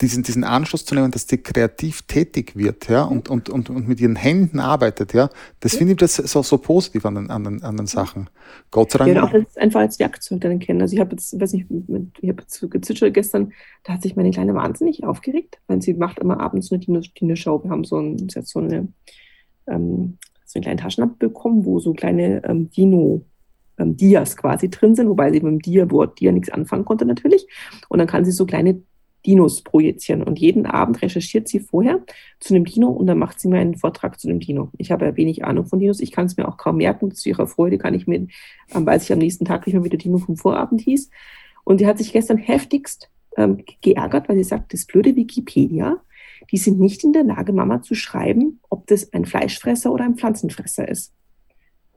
diesen, 0.02 0.22
diesen 0.24 0.44
Anschluss 0.44 0.86
zu 0.86 0.94
nehmen, 0.94 1.12
dass 1.12 1.28
sie 1.28 1.40
kreativ 1.40 2.04
tätig 2.04 2.56
wird, 2.56 2.88
ja, 2.88 3.04
und, 3.04 3.30
und, 3.30 3.50
und, 3.50 3.70
und 3.70 3.88
mit 3.88 4.00
ihren 4.00 4.16
Händen 4.16 4.60
arbeitet, 4.60 5.14
ja, 5.14 5.30
das 5.60 5.74
ja. 5.74 5.80
finde 5.80 5.94
ich 5.94 5.98
das 5.98 6.16
so, 6.16 6.44
so 6.44 6.58
positiv 6.60 7.06
an 7.06 7.16
den, 7.16 7.32
an, 7.32 7.44
den, 7.44 7.64
an 7.64 7.78
den 7.78 7.88
Sachen. 7.88 8.30
Gott 8.70 8.92
sei 8.92 9.00
Dank. 9.00 9.16
Ja, 9.16 9.24
auch 9.24 9.32
das 9.32 9.58
einfach 9.58 9.80
als 9.80 9.98
Werkzeug 9.98 10.42
dann 10.42 10.60
kennen. 10.60 10.82
Also 10.82 10.94
ich 10.94 11.00
habe 11.00 11.12
jetzt, 11.12 11.40
weiß 11.40 11.54
nicht, 11.54 11.70
mit, 11.72 12.12
ich 12.22 12.30
habe 12.30 12.42
jetzt 12.44 12.60
gezwitschert 12.70 13.14
gestern, 13.14 13.54
da 13.84 13.94
hat 13.94 14.04
sich 14.04 14.16
meine 14.16 14.30
Kleine 14.30 14.54
wahnsinnig 14.54 15.04
aufgeregt, 15.04 15.58
weil 15.68 15.82
sie 15.82 15.96
macht 15.96 16.20
immer 16.20 16.40
abends 16.40 16.72
eine 16.72 16.80
Dino-Show. 16.80 17.64
Wir 17.64 17.72
haben 17.72 17.84
so, 17.84 18.00
ein, 18.00 18.28
so 18.30 18.60
eine, 18.60 18.88
ähm, 19.68 20.20
so 20.48 20.58
eine 20.58 20.64
kleine 20.64 20.82
Taschenlampe 20.82 21.28
bekommen, 21.28 21.66
wo 21.66 21.80
so 21.80 21.94
kleine 21.94 22.44
ähm, 22.46 22.70
Dino 22.70 23.26
ähm, 23.78 23.98
Dias 23.98 24.38
quasi 24.38 24.70
drin 24.70 24.96
sind, 24.96 25.10
wobei 25.10 25.32
sie 25.32 25.42
mit 25.42 25.52
dem 25.52 25.60
Dia-Wort 25.60 26.20
Dia 26.20 26.32
nichts 26.32 26.50
anfangen 26.50 26.86
konnte 26.86 27.06
natürlich. 27.06 27.48
Und 27.90 28.00
dann 28.00 28.08
kann 28.08 28.26
sie 28.26 28.32
so 28.32 28.46
kleine 28.46 28.82
Dinos 29.26 29.62
projizieren. 29.62 30.24
Und 30.24 30.40
jeden 30.40 30.66
Abend 30.66 31.02
recherchiert 31.02 31.50
sie 31.50 31.60
vorher 31.60 32.00
zu 32.40 32.56
einem 32.56 32.64
Dino 32.64 32.88
und 32.88 33.08
dann 33.08 33.18
macht 33.18 33.40
sie 33.40 33.50
mir 33.50 33.60
einen 33.60 33.76
Vortrag 33.76 34.20
zu 34.20 34.28
dem 34.28 34.40
Dino. 34.40 34.72
Ich 34.78 34.90
habe 34.90 35.06
ja 35.06 35.18
wenig 35.18 35.44
Ahnung 35.44 35.66
von 35.66 35.80
Dinos, 35.80 36.00
ich 36.00 36.12
kann 36.12 36.28
es 36.28 36.38
mir 36.38 36.48
auch 36.48 36.58
kaum 36.58 36.78
merken. 36.78 37.12
Zu 37.12 37.30
ihrer 37.30 37.46
Freude 37.46 37.78
kann 37.78 37.94
ich 37.94 38.08
mir, 38.08 38.28
ähm, 38.74 38.86
weiß 38.86 39.04
ich 39.04 39.12
am 39.12 39.20
nächsten 39.20 39.44
Tag 39.44 39.68
nicht 39.68 39.74
mehr, 39.74 39.84
wie 39.84 39.90
der 39.90 40.00
Dino 40.00 40.18
vom 40.18 40.38
Vorabend 40.38 40.82
hieß. 40.82 41.10
Und 41.66 41.82
die 41.82 41.88
hat 41.88 41.98
sich 41.98 42.14
gestern 42.14 42.38
heftigst 42.38 43.10
ähm, 43.36 43.64
geärgert, 43.82 44.30
weil 44.30 44.38
sie 44.38 44.46
sagt, 44.46 44.74
das 44.74 44.86
blöde 44.86 45.16
Wikipedia, 45.16 46.02
die 46.52 46.58
sind 46.58 46.80
nicht 46.80 47.04
in 47.04 47.14
der 47.14 47.24
Lage, 47.24 47.54
Mama 47.54 47.82
zu 47.82 47.96
schreiben, 47.96 48.60
ob 48.70 48.88
das 48.88 49.12
ein 49.14 49.26
Fleischfresser 49.26 49.92
oder 49.92 50.06
ein 50.06 50.16
Pflanzenfresser 50.16 50.88
ist. 50.88 51.14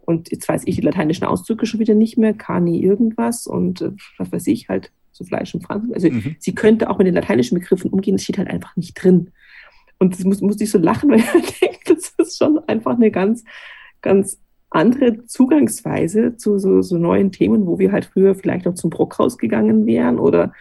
Und 0.05 0.31
jetzt 0.31 0.49
weiß 0.49 0.63
ich 0.67 0.77
die 0.77 0.83
lateinischen 0.83 1.25
Ausdrücke 1.25 1.67
schon 1.67 1.81
wieder 1.81 1.95
nicht 1.95 2.19
mehr, 2.19 2.35
Kani 2.35 2.81
irgendwas 2.81 3.47
und 3.47 3.81
äh, 3.81 3.93
was 4.19 4.33
weiß 4.33 4.47
ich, 4.49 4.69
halt 4.69 4.91
so 5.13 5.25
Fleisch 5.25 5.55
und 5.55 5.65
Pflanzen. 5.65 5.95
Also 5.95 6.11
mhm. 6.11 6.37
sie 6.39 6.55
könnte 6.55 6.91
auch 6.91 6.99
mit 6.99 7.07
den 7.07 7.15
lateinischen 7.15 7.59
Begriffen 7.59 7.91
umgehen, 7.91 8.17
das 8.17 8.25
steht 8.25 8.39
halt 8.39 8.51
einfach 8.51 8.75
nicht 8.77 8.95
drin. 8.95 9.31
Und 9.99 10.15
das 10.15 10.25
muss, 10.25 10.41
musste 10.41 10.65
ich 10.65 10.71
so 10.71 10.79
lachen, 10.79 11.11
weil 11.11 11.21
ich 11.21 11.61
denke, 11.61 11.79
das 11.87 12.15
ist 12.19 12.39
schon 12.39 12.59
einfach 12.67 12.97
eine 12.97 13.11
ganz, 13.11 13.45
ganz 14.01 14.41
andere 14.71 15.27
Zugangsweise 15.27 16.37
zu 16.37 16.59
so, 16.59 16.81
so 16.83 16.97
neuen 16.97 17.33
Themen, 17.33 17.67
wo 17.67 17.79
wir 17.79 17.93
halt 17.93 18.07
früher 18.07 18.35
vielleicht 18.35 18.67
auch 18.67 18.75
zum 18.75 18.91
Brockhaus 18.91 19.37
gegangen 19.37 19.85
wären 19.85 20.19
oder 20.19 20.53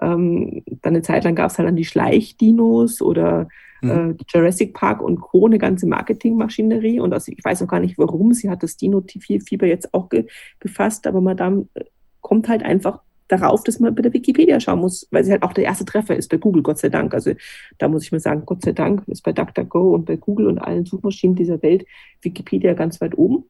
ähm, 0.00 0.62
dann 0.66 0.94
eine 0.94 1.02
Zeit 1.02 1.24
lang 1.24 1.34
gab 1.34 1.50
es 1.50 1.58
halt 1.58 1.68
dann 1.68 1.76
die 1.76 1.84
Schleichdinos 1.84 3.00
oder 3.00 3.48
mhm. 3.82 3.90
äh, 3.90 4.14
Jurassic 4.28 4.74
Park 4.74 5.02
und 5.02 5.20
Co., 5.20 5.46
eine 5.46 5.58
ganze 5.58 5.86
Marketingmaschinerie. 5.86 7.00
Und 7.00 7.12
also 7.12 7.32
ich 7.32 7.44
weiß 7.44 7.62
auch 7.62 7.68
gar 7.68 7.80
nicht 7.80 7.98
warum. 7.98 8.32
Sie 8.34 8.50
hat 8.50 8.62
das 8.62 8.76
Dino-Fieber 8.76 9.66
jetzt 9.66 9.92
auch 9.94 10.08
ge 10.08 10.26
gefasst, 10.60 11.06
aber 11.06 11.20
Madame 11.20 11.66
äh, 11.74 11.84
kommt 12.20 12.48
halt 12.48 12.62
einfach 12.62 13.00
darauf, 13.28 13.64
dass 13.64 13.80
man 13.80 13.94
bei 13.94 14.02
der 14.02 14.12
Wikipedia 14.12 14.60
schauen 14.60 14.80
muss, 14.80 15.08
weil 15.10 15.24
sie 15.24 15.32
halt 15.32 15.42
auch 15.42 15.52
der 15.52 15.64
erste 15.64 15.84
Treffer 15.84 16.14
ist 16.16 16.28
bei 16.30 16.36
Google, 16.36 16.62
Gott 16.62 16.78
sei 16.78 16.88
Dank. 16.88 17.12
Also 17.12 17.32
da 17.78 17.88
muss 17.88 18.04
ich 18.04 18.12
mal 18.12 18.20
sagen, 18.20 18.42
Gott 18.46 18.62
sei 18.62 18.72
Dank 18.72 19.02
ist 19.08 19.22
bei 19.22 19.32
DuckDuckGo 19.32 19.94
und 19.94 20.04
bei 20.04 20.16
Google 20.16 20.46
und 20.46 20.58
allen 20.58 20.84
Suchmaschinen 20.84 21.34
dieser 21.34 21.60
Welt 21.62 21.86
Wikipedia 22.22 22.74
ganz 22.74 23.00
weit 23.00 23.18
oben. 23.18 23.44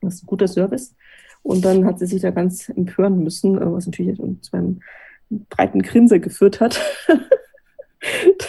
Das 0.00 0.14
ist 0.14 0.24
ein 0.24 0.26
guter 0.26 0.48
Service. 0.48 0.94
Und 1.42 1.64
dann 1.64 1.84
hat 1.84 1.98
sie 1.98 2.06
sich 2.06 2.22
da 2.22 2.30
ganz 2.30 2.68
empören 2.68 3.22
müssen, 3.22 3.56
äh, 3.56 3.72
was 3.72 3.86
natürlich 3.86 4.18
zu 4.18 4.56
einem 4.56 4.80
breiten 5.30 5.82
Grinser 5.82 6.18
geführt 6.18 6.60
hat, 6.60 6.80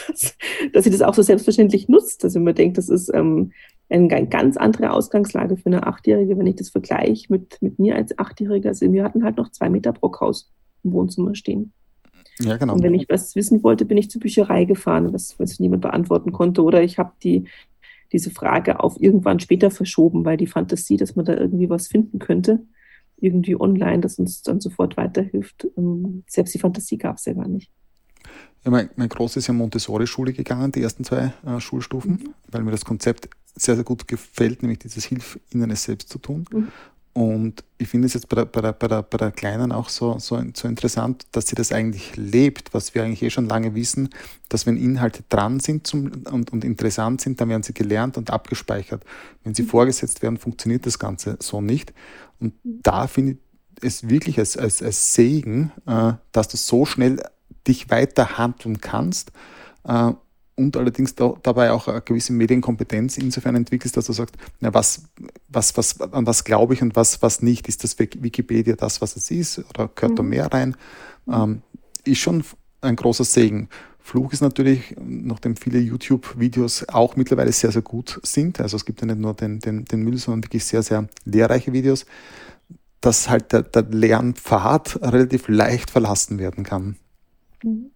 dass, 0.08 0.36
dass, 0.74 0.84
sie 0.84 0.90
das 0.90 1.02
auch 1.02 1.14
so 1.14 1.22
selbstverständlich 1.22 1.88
nutzt, 1.88 2.24
dass 2.24 2.36
immer 2.36 2.54
denkt, 2.54 2.78
das 2.78 2.90
ist 2.90 3.14
ähm, 3.14 3.52
eine 3.90 4.28
ganz 4.28 4.58
andere 4.58 4.92
Ausgangslage 4.92 5.58
für 5.58 5.68
eine 5.68 5.86
Achtjährige, 5.86 6.38
wenn 6.38 6.48
ich 6.48 6.56
das 6.56 6.70
vergleiche 6.70 7.28
mit, 7.30 7.62
mit 7.62 7.78
mir 7.78 7.96
als 7.96 8.18
Achtjähriger. 8.18 8.70
Also 8.70 8.92
wir 8.92 9.04
hatten 9.04 9.24
halt 9.24 9.38
noch 9.38 9.52
zwei 9.52 9.70
Meter 9.70 9.92
Brockhaus 9.92 10.52
im 10.84 10.94
Wohnzimmer 10.94 11.36
stehen. 11.36 11.74
Ja, 12.40 12.58
genau. 12.58 12.74
Und 12.74 12.84
wenn 12.84 12.94
ich 12.94 13.08
was 13.10 13.36
wissen 13.36 13.62
wollte, 13.64 13.86
bin 13.86 13.98
ich 13.98 14.10
zur 14.10 14.22
Bücherei 14.22 14.66
gefahren, 14.66 15.14
was, 15.14 15.38
was 15.40 15.60
niemand 15.60 15.82
beantworten 15.82 16.32
konnte. 16.32 16.64
Oder 16.64 16.82
ich 16.82 16.98
habe 16.98 17.12
die, 17.22 17.46
diese 18.12 18.32
Frage 18.32 18.80
auf 18.80 19.00
irgendwann 19.00 19.40
später 19.40 19.70
verschoben, 19.72 20.26
weil 20.26 20.38
die 20.38 20.48
Fantasie, 20.48 20.98
dass 20.98 21.16
man 21.16 21.26
da 21.26 21.36
irgendwie 21.36 21.70
was 21.70 21.88
finden 21.88 22.20
könnte, 22.20 22.62
irgendwie 23.22 23.60
online, 23.60 24.00
das 24.00 24.20
uns 24.20 24.42
dann 24.42 24.60
sofort 24.60 24.98
weiterhilft. 24.98 25.68
Ähm, 25.78 26.24
selbst 26.28 26.54
die 26.54 26.60
Fantasie 26.60 26.98
gab 26.98 27.18
es 27.18 27.26
ja 27.26 27.34
gar 27.34 27.48
nicht. 27.48 27.72
Ja, 28.64 28.72
mein, 28.72 28.90
mein 28.96 29.10
Groß 29.10 29.38
ist 29.38 29.48
ja 29.48 29.54
Montessori-Schule 29.54 30.34
gegangen, 30.34 30.72
die 30.72 30.82
ersten 30.82 31.04
zwei 31.04 31.34
äh, 31.46 31.60
Schulstufen, 31.60 32.12
mhm. 32.12 32.34
weil 32.50 32.64
mir 32.64 32.72
das 32.72 32.86
Konzept 32.86 33.30
sehr, 33.56 33.76
sehr 33.76 33.84
gut 33.84 34.08
gefällt, 34.08 34.62
nämlich 34.62 34.80
dieses 34.80 35.06
Hilf 35.06 35.40
ihnen 35.52 35.72
es 35.72 35.84
selbst 35.84 36.10
zu 36.10 36.20
tun. 36.20 36.46
Mhm. 36.52 36.68
Und 37.14 37.66
ich 37.78 37.90
finde 37.90 38.06
es 38.06 38.14
jetzt 38.14 38.30
bei 38.30 38.36
der, 38.36 38.46
bei 38.46 38.62
der, 38.62 38.72
bei 38.72 38.88
der, 38.88 39.04
bei 39.04 39.18
der 39.18 39.32
Kleinen 39.32 39.74
auch 39.74 39.90
so, 39.90 40.18
so, 40.20 40.42
so 40.54 40.68
interessant, 40.68 41.26
dass 41.34 41.48
sie 41.48 41.56
das 41.56 41.74
eigentlich 41.74 42.16
lebt, 42.16 42.74
was 42.74 42.96
wir 42.96 43.04
eigentlich 43.04 43.22
eh 43.22 43.30
schon 43.30 43.48
lange 43.48 43.76
wissen, 43.76 44.10
dass 44.48 44.66
wenn 44.66 44.78
Inhalte 44.78 45.24
dran 45.28 45.60
sind 45.60 45.86
zum, 45.86 46.24
und, 46.32 46.54
und 46.54 46.64
interessant 46.64 47.20
sind, 47.20 47.42
dann 47.42 47.50
werden 47.50 47.64
sie 47.64 47.74
gelernt 47.74 48.18
und 48.18 48.30
abgespeichert. 48.30 49.04
Wenn 49.44 49.54
sie 49.54 49.64
mhm. 49.64 49.68
vorgesetzt 49.68 50.22
werden, 50.22 50.38
funktioniert 50.38 50.86
das 50.86 51.00
Ganze 51.00 51.38
so 51.42 51.60
nicht. 51.60 51.94
Und 52.40 52.54
da 52.64 53.08
finde 53.08 53.34
ich 53.34 53.38
es 53.82 54.08
wirklich 54.08 54.40
als, 54.40 54.56
als, 54.56 54.82
als 54.82 55.14
Segen, 55.14 55.72
äh, 55.88 56.14
dass 56.32 56.48
du 56.48 56.56
so 56.56 56.86
schnell 56.86 57.22
dich 57.68 57.90
weiter 57.90 58.38
handeln 58.38 58.80
kannst 58.80 59.32
äh, 59.84 60.12
und 60.56 60.78
allerdings 60.78 61.16
da, 61.16 61.34
dabei 61.42 61.72
auch 61.72 61.88
eine 61.88 62.02
gewisse 62.02 62.34
Medienkompetenz 62.34 63.18
insofern 63.18 63.56
entwickelst, 63.56 63.98
dass 63.98 64.06
du 64.06 64.14
sagst, 64.14 64.36
na, 64.60 64.74
was, 64.74 65.04
was, 65.48 65.76
was, 65.78 66.02
an 66.02 66.26
was 66.26 66.44
glaube 66.44 66.74
ich 66.74 66.82
und 66.82 66.96
was, 66.96 67.22
was 67.22 67.42
nicht? 67.42 67.68
Ist 67.68 67.84
das 67.84 67.98
Wikipedia 67.98 68.76
das, 68.76 69.02
was 69.02 69.16
es 69.16 69.32
ist 69.32 69.60
oder 69.70 69.90
gehört 69.94 70.14
mhm. 70.14 70.18
da 70.18 70.24
mehr 70.24 70.54
rein? 70.54 70.76
Ähm, 71.32 71.62
ist 72.04 72.20
schon 72.20 72.44
ein 72.82 72.96
großer 72.96 73.24
Segen. 73.24 73.70
Fluch 74.00 74.34
ist 74.34 74.42
natürlich, 74.42 74.96
nachdem 75.00 75.56
viele 75.56 75.80
YouTube-Videos 75.80 76.90
auch 76.90 77.16
mittlerweile 77.16 77.52
sehr, 77.52 77.72
sehr 77.72 77.84
gut 77.84 78.20
sind, 78.24 78.60
also 78.60 78.76
es 78.76 78.86
gibt 78.86 79.00
ja 79.02 79.08
nicht 79.08 79.20
nur 79.20 79.36
den, 79.36 79.60
den, 79.60 79.86
den 79.86 80.02
Müll, 80.02 80.18
sondern 80.18 80.44
wirklich 80.44 80.66
sehr, 80.66 80.82
sehr 80.82 81.08
lehrreiche 81.24 81.72
Videos, 81.72 82.06
dass 83.00 83.30
halt 83.30 83.54
der, 83.54 83.62
der 83.62 83.84
Lernpfad 83.84 85.02
relativ 85.02 85.48
leicht 85.48 85.92
verlassen 85.92 86.40
werden 86.40 86.64
kann. 86.64 86.98
Mhm. 87.64 87.91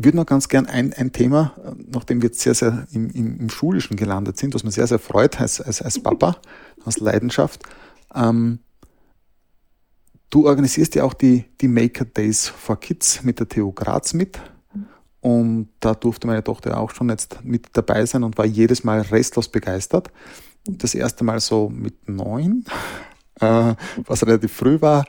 Ich 0.00 0.04
würde 0.06 0.16
noch 0.16 0.24
ganz 0.24 0.48
gern 0.48 0.64
ein, 0.64 0.94
ein 0.94 1.12
Thema, 1.12 1.54
nachdem 1.92 2.22
wir 2.22 2.30
jetzt 2.30 2.40
sehr, 2.40 2.54
sehr 2.54 2.86
im, 2.90 3.10
im, 3.10 3.38
im 3.38 3.50
Schulischen 3.50 3.98
gelandet 3.98 4.38
sind, 4.38 4.54
was 4.54 4.64
mir 4.64 4.70
sehr, 4.70 4.86
sehr 4.86 4.98
freut 4.98 5.38
als, 5.38 5.60
als, 5.60 5.82
als 5.82 6.02
Papa, 6.02 6.36
aus 6.86 7.00
Leidenschaft. 7.00 7.62
Ähm, 8.14 8.60
du 10.30 10.46
organisierst 10.46 10.94
ja 10.94 11.04
auch 11.04 11.12
die, 11.12 11.44
die 11.60 11.68
Maker 11.68 12.06
Days 12.06 12.48
for 12.48 12.80
Kids 12.80 13.22
mit 13.24 13.40
der 13.40 13.48
TU 13.50 13.72
Graz 13.72 14.14
mit. 14.14 14.40
Und 15.20 15.68
da 15.80 15.92
durfte 15.92 16.26
meine 16.26 16.42
Tochter 16.42 16.78
auch 16.78 16.92
schon 16.92 17.10
jetzt 17.10 17.44
mit 17.44 17.68
dabei 17.74 18.06
sein 18.06 18.22
und 18.22 18.38
war 18.38 18.46
jedes 18.46 18.84
Mal 18.84 19.02
restlos 19.02 19.48
begeistert. 19.48 20.10
Das 20.66 20.94
erste 20.94 21.24
Mal 21.24 21.40
so 21.40 21.68
mit 21.68 22.08
neun, 22.08 22.64
äh, 23.40 23.74
was 24.06 24.26
relativ 24.26 24.54
früh 24.54 24.80
war. 24.80 25.04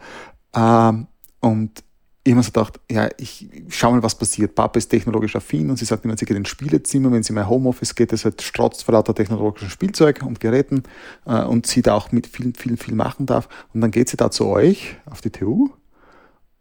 Ähm, 0.53 1.07
und 1.39 1.81
habe 2.29 2.43
so 2.43 2.51
gedacht, 2.51 2.79
ja, 2.89 3.09
ich 3.17 3.49
schau 3.69 3.91
mal, 3.91 4.03
was 4.03 4.15
passiert. 4.15 4.53
Papa 4.53 4.77
ist 4.77 4.89
technologisch 4.89 5.35
affin 5.35 5.69
und 5.69 5.77
sie 5.77 5.85
sagt 5.85 6.05
immer, 6.05 6.15
sie 6.17 6.25
geht 6.25 6.37
ins 6.37 6.49
Spielezimmer, 6.49 7.11
wenn 7.11 7.23
sie 7.23 7.29
in 7.29 7.35
mein 7.35 7.49
Homeoffice 7.49 7.95
geht, 7.95 8.11
das 8.11 8.25
halt 8.25 8.41
strotzt 8.41 8.83
vor 8.83 8.93
lauter 8.93 9.15
technologischem 9.15 9.69
Spielzeug 9.69 10.21
und 10.23 10.39
Geräten 10.39 10.83
äh, 11.25 11.43
und 11.43 11.65
sie 11.65 11.81
da 11.81 11.95
auch 11.95 12.11
mit 12.11 12.27
viel, 12.27 12.53
viel, 12.55 12.77
viel 12.77 12.93
machen 12.93 13.25
darf. 13.25 13.49
Und 13.73 13.81
dann 13.81 13.91
geht 13.91 14.09
sie 14.09 14.17
da 14.17 14.29
zu 14.29 14.45
euch 14.45 14.97
auf 15.05 15.21
die 15.21 15.31
TU 15.31 15.69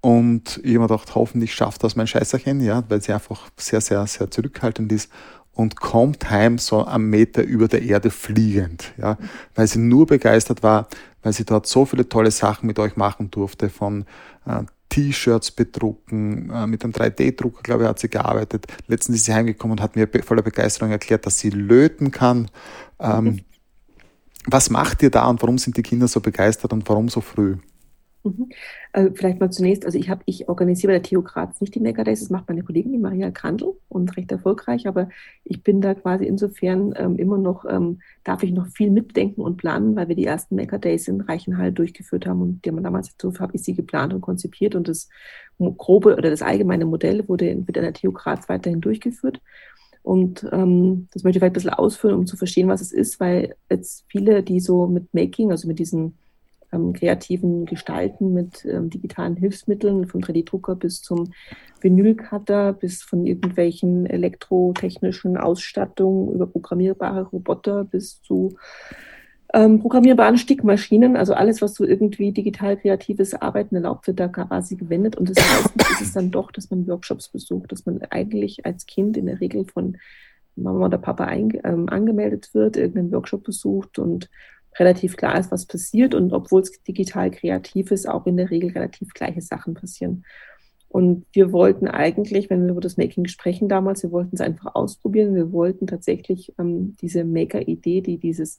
und 0.00 0.60
ich 0.62 0.76
habe 0.76 0.86
gedacht, 0.86 1.14
hoffentlich 1.14 1.54
schafft 1.54 1.84
das 1.84 1.94
mein 1.94 2.06
Scheißerchen, 2.06 2.60
ja, 2.60 2.82
weil 2.88 3.02
sie 3.02 3.12
einfach 3.12 3.50
sehr, 3.56 3.80
sehr, 3.80 4.06
sehr 4.06 4.30
zurückhaltend 4.30 4.90
ist 4.92 5.10
und 5.52 5.76
kommt 5.76 6.30
heim 6.30 6.58
so 6.58 6.86
am 6.86 7.10
Meter 7.10 7.42
über 7.42 7.68
der 7.68 7.82
Erde 7.82 8.10
fliegend, 8.10 8.94
ja, 8.96 9.18
weil 9.54 9.66
sie 9.66 9.78
nur 9.78 10.06
begeistert 10.06 10.62
war, 10.62 10.88
weil 11.22 11.34
sie 11.34 11.44
dort 11.44 11.66
so 11.66 11.84
viele 11.84 12.08
tolle 12.08 12.30
Sachen 12.30 12.66
mit 12.66 12.78
euch 12.78 12.96
machen 12.96 13.30
durfte, 13.30 13.68
von 13.68 14.06
äh, 14.46 14.62
T-Shirts 14.90 15.52
bedrucken, 15.52 16.50
äh, 16.50 16.66
mit 16.66 16.84
einem 16.84 16.92
3D-Drucker, 16.92 17.62
glaube 17.62 17.84
ich, 17.84 17.88
hat 17.88 17.98
sie 17.98 18.10
gearbeitet. 18.10 18.66
Letztens 18.86 19.18
ist 19.18 19.24
sie 19.24 19.32
heimgekommen 19.32 19.78
und 19.78 19.82
hat 19.82 19.96
mir 19.96 20.08
voller 20.22 20.42
Begeisterung 20.42 20.90
erklärt, 20.90 21.24
dass 21.24 21.38
sie 21.38 21.50
löten 21.50 22.10
kann. 22.10 22.50
Ähm, 22.98 23.24
mhm. 23.24 23.40
Was 24.46 24.70
macht 24.70 25.02
ihr 25.02 25.10
da 25.10 25.26
und 25.26 25.40
warum 25.42 25.58
sind 25.58 25.76
die 25.76 25.82
Kinder 25.82 26.08
so 26.08 26.20
begeistert 26.20 26.72
und 26.72 26.88
warum 26.88 27.08
so 27.08 27.20
früh? 27.20 27.56
Mhm. 28.22 28.50
Also 28.92 29.14
vielleicht 29.14 29.40
mal 29.40 29.50
zunächst, 29.50 29.86
also 29.86 29.98
ich 29.98 30.10
habe, 30.10 30.22
ich 30.26 30.48
organisiere 30.48 30.92
bei 30.92 30.98
der 30.98 31.02
TU 31.02 31.22
Graz 31.22 31.60
nicht 31.60 31.74
die 31.74 31.80
Maker 31.80 32.04
Days, 32.04 32.20
das 32.20 32.30
macht 32.30 32.48
meine 32.48 32.62
Kollegin, 32.62 32.92
die 32.92 32.98
Maria 32.98 33.30
Krandl 33.30 33.74
und 33.88 34.16
recht 34.16 34.30
erfolgreich, 34.30 34.86
aber 34.86 35.08
ich 35.44 35.62
bin 35.62 35.80
da 35.80 35.94
quasi 35.94 36.26
insofern 36.26 36.92
ähm, 36.96 37.16
immer 37.16 37.38
noch, 37.38 37.64
ähm, 37.64 38.00
darf 38.24 38.42
ich 38.42 38.52
noch 38.52 38.66
viel 38.66 38.90
mitdenken 38.90 39.40
und 39.40 39.56
planen, 39.56 39.96
weil 39.96 40.08
wir 40.08 40.16
die 40.16 40.26
ersten 40.26 40.56
Maker 40.56 40.78
Days 40.78 41.08
in 41.08 41.22
Reichenhall 41.22 41.72
durchgeführt 41.72 42.26
haben 42.26 42.42
und 42.42 42.64
die 42.64 42.70
haben 42.70 42.82
damals, 42.82 43.14
so 43.20 43.32
habe 43.38 43.54
ich 43.54 43.62
sie 43.62 43.74
geplant 43.74 44.12
und 44.12 44.20
konzipiert 44.20 44.74
und 44.74 44.88
das 44.88 45.08
grobe 45.58 46.16
oder 46.16 46.30
das 46.30 46.42
allgemeine 46.42 46.86
Modell 46.86 47.26
wurde 47.28 47.48
in 47.48 47.64
der 47.66 47.92
TU 47.92 48.12
Graz 48.12 48.48
weiterhin 48.48 48.80
durchgeführt. 48.80 49.40
Und 50.02 50.48
ähm, 50.50 51.08
das 51.12 51.24
möchte 51.24 51.36
ich 51.36 51.40
vielleicht 51.40 51.52
ein 51.52 51.52
bisschen 51.52 51.70
ausführen, 51.70 52.14
um 52.14 52.26
zu 52.26 52.36
verstehen, 52.36 52.68
was 52.68 52.80
es 52.80 52.92
ist, 52.92 53.20
weil 53.20 53.54
jetzt 53.70 54.06
viele, 54.08 54.42
die 54.42 54.60
so 54.60 54.86
mit 54.86 55.12
Making, 55.12 55.50
also 55.50 55.68
mit 55.68 55.78
diesen 55.78 56.16
ähm, 56.72 56.92
kreativen 56.92 57.66
Gestalten 57.66 58.32
mit 58.32 58.64
ähm, 58.64 58.90
digitalen 58.90 59.36
Hilfsmitteln, 59.36 60.06
vom 60.06 60.20
3D-Drucker 60.20 60.76
bis 60.76 61.02
zum 61.02 61.32
Vinylcutter, 61.80 62.72
bis 62.72 63.02
von 63.02 63.26
irgendwelchen 63.26 64.06
elektrotechnischen 64.06 65.36
Ausstattungen 65.36 66.34
über 66.34 66.46
programmierbare 66.46 67.22
Roboter 67.22 67.84
bis 67.84 68.20
zu 68.22 68.56
ähm, 69.52 69.80
programmierbaren 69.80 70.38
Stickmaschinen, 70.38 71.16
also 71.16 71.34
alles, 71.34 71.60
was 71.60 71.74
so 71.74 71.84
irgendwie 71.84 72.32
digital 72.32 72.76
kreatives 72.76 73.34
Arbeiten 73.34 73.74
erlaubt, 73.74 74.06
wird 74.06 74.20
da 74.20 74.28
quasi 74.28 74.76
gewendet. 74.76 75.16
Und 75.16 75.28
das 75.28 75.36
meistens 75.38 75.90
ist 75.90 76.00
es 76.08 76.12
dann 76.12 76.30
doch, 76.30 76.52
dass 76.52 76.70
man 76.70 76.86
Workshops 76.86 77.28
besucht, 77.28 77.72
dass 77.72 77.84
man 77.84 78.00
eigentlich 78.10 78.64
als 78.64 78.86
Kind 78.86 79.16
in 79.16 79.26
der 79.26 79.40
Regel 79.40 79.64
von 79.64 79.96
Mama 80.54 80.86
oder 80.86 80.98
Papa 80.98 81.32
ähm, 81.32 81.88
angemeldet 81.88 82.50
wird, 82.52 82.76
irgendeinen 82.76 83.12
Workshop 83.12 83.44
besucht 83.44 83.98
und 83.98 84.28
relativ 84.80 85.16
klar 85.16 85.38
ist, 85.38 85.52
was 85.52 85.66
passiert 85.66 86.14
und 86.14 86.32
obwohl 86.32 86.62
es 86.62 86.82
digital 86.82 87.30
kreativ 87.30 87.90
ist, 87.90 88.08
auch 88.08 88.26
in 88.26 88.36
der 88.36 88.50
Regel 88.50 88.70
relativ 88.70 89.12
gleiche 89.14 89.42
Sachen 89.42 89.74
passieren. 89.74 90.24
Und 90.88 91.24
wir 91.32 91.52
wollten 91.52 91.86
eigentlich, 91.86 92.50
wenn 92.50 92.64
wir 92.64 92.72
über 92.72 92.80
das 92.80 92.96
Making 92.96 93.26
sprechen 93.26 93.68
damals, 93.68 94.02
wir 94.02 94.10
wollten 94.10 94.34
es 94.34 94.40
einfach 94.40 94.74
ausprobieren. 94.74 95.36
Wir 95.36 95.52
wollten 95.52 95.86
tatsächlich 95.86 96.52
ähm, 96.58 96.96
diese 97.00 97.22
Maker-Idee, 97.24 98.00
die 98.00 98.18
dieses 98.18 98.58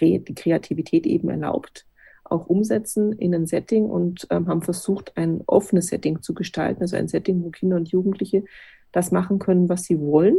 die 0.00 0.34
Kreativität 0.34 1.06
eben 1.06 1.30
erlaubt, 1.30 1.86
auch 2.24 2.46
umsetzen 2.46 3.12
in 3.12 3.34
ein 3.34 3.46
Setting 3.46 3.86
und 3.86 4.26
ähm, 4.30 4.48
haben 4.48 4.62
versucht, 4.62 5.16
ein 5.16 5.42
offenes 5.46 5.86
Setting 5.86 6.20
zu 6.20 6.34
gestalten, 6.34 6.82
also 6.82 6.96
ein 6.96 7.08
Setting, 7.08 7.42
wo 7.42 7.50
Kinder 7.50 7.76
und 7.76 7.88
Jugendliche 7.88 8.44
das 8.92 9.12
machen 9.12 9.38
können, 9.38 9.68
was 9.68 9.84
sie 9.84 10.00
wollen. 10.00 10.36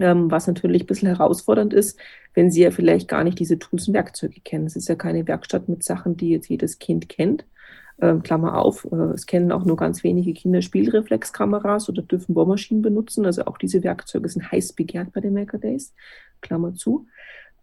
Ähm, 0.00 0.30
was 0.30 0.46
natürlich 0.46 0.84
ein 0.84 0.86
bisschen 0.86 1.08
herausfordernd 1.08 1.74
ist, 1.74 1.98
wenn 2.32 2.50
sie 2.50 2.62
ja 2.62 2.70
vielleicht 2.70 3.06
gar 3.06 3.22
nicht 3.22 3.38
diese 3.38 3.58
Tools 3.58 3.86
und 3.86 3.94
Werkzeuge 3.94 4.40
kennen. 4.40 4.66
Es 4.66 4.74
ist 4.74 4.88
ja 4.88 4.94
keine 4.94 5.28
Werkstatt 5.28 5.68
mit 5.68 5.84
Sachen, 5.84 6.16
die 6.16 6.30
jetzt 6.30 6.48
jedes 6.48 6.78
Kind 6.78 7.10
kennt. 7.10 7.44
Ähm, 8.00 8.22
Klammer 8.22 8.56
auf, 8.56 8.86
äh, 8.90 8.96
es 9.12 9.26
kennen 9.26 9.52
auch 9.52 9.66
nur 9.66 9.76
ganz 9.76 10.02
wenige 10.02 10.32
Kinder 10.32 10.62
Spielreflexkameras 10.62 11.90
oder 11.90 12.00
dürfen 12.00 12.34
Bohrmaschinen 12.34 12.82
benutzen. 12.82 13.26
Also 13.26 13.44
auch 13.44 13.58
diese 13.58 13.84
Werkzeuge 13.84 14.26
sind 14.28 14.50
heiß 14.50 14.72
begehrt 14.72 15.12
bei 15.12 15.20
den 15.20 15.34
Maker 15.34 15.58
Days. 15.58 15.94
Klammer 16.40 16.74
zu. 16.74 17.06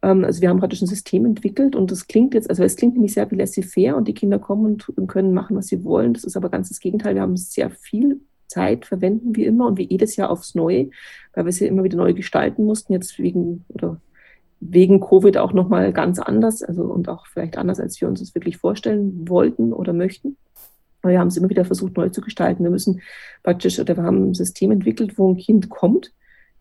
Ähm, 0.03 0.23
also 0.23 0.41
wir 0.41 0.49
haben 0.49 0.59
praktisch 0.59 0.81
ein 0.83 0.87
System 0.87 1.25
entwickelt 1.25 1.75
und 1.75 1.89
das 1.89 2.07
klingt 2.07 2.35
jetzt, 2.35 2.51
also 2.51 2.63
es 2.63 2.75
klingt 2.75 2.93
nämlich 2.93 3.13
sehr 3.13 3.29
wie 3.31 3.35
laissez-faire 3.35 3.95
und 3.95 4.07
die 4.07 4.13
Kinder 4.13 4.37
kommen 4.37 4.77
und 4.95 5.07
können 5.07 5.33
machen, 5.33 5.57
was 5.57 5.67
sie 5.67 5.83
wollen. 5.83 6.13
Das 6.13 6.23
ist 6.23 6.37
aber 6.37 6.49
ganz 6.49 6.69
das 6.69 6.79
Gegenteil. 6.79 7.15
Wir 7.15 7.23
haben 7.23 7.35
sehr 7.37 7.71
viel 7.71 8.21
Zeit 8.47 8.85
verwenden 8.85 9.35
wir 9.35 9.47
immer 9.47 9.67
und 9.67 9.77
wie 9.77 9.87
jedes 9.89 10.15
Jahr 10.15 10.29
aufs 10.29 10.55
Neue, 10.55 10.89
weil 11.33 11.45
wir 11.45 11.51
sie 11.51 11.67
immer 11.67 11.83
wieder 11.83 11.97
neu 11.97 12.13
gestalten 12.13 12.65
mussten, 12.65 12.93
jetzt 12.93 13.17
wegen 13.19 13.65
oder 13.69 13.99
wegen 14.59 14.99
Covid 14.99 15.37
auch 15.37 15.53
nochmal 15.53 15.93
ganz 15.93 16.19
anders, 16.19 16.63
also 16.63 16.83
und 16.83 17.09
auch 17.09 17.27
vielleicht 17.27 17.57
anders, 17.57 17.79
als 17.79 17.99
wir 18.01 18.07
uns 18.07 18.19
das 18.19 18.33
wirklich 18.33 18.57
vorstellen 18.57 19.29
wollten 19.29 19.71
oder 19.73 19.93
möchten. 19.93 20.37
Aber 21.01 21.11
wir 21.11 21.19
haben 21.19 21.27
es 21.27 21.37
immer 21.37 21.49
wieder 21.49 21.65
versucht, 21.65 21.95
neu 21.95 22.09
zu 22.09 22.21
gestalten. 22.21 22.63
Wir 22.63 22.71
müssen 22.71 23.01
praktisch, 23.43 23.79
oder 23.79 23.95
wir 23.95 24.03
haben 24.03 24.29
ein 24.31 24.33
System 24.33 24.71
entwickelt, 24.71 25.17
wo 25.17 25.31
ein 25.31 25.37
Kind 25.37 25.69
kommt, 25.69 26.11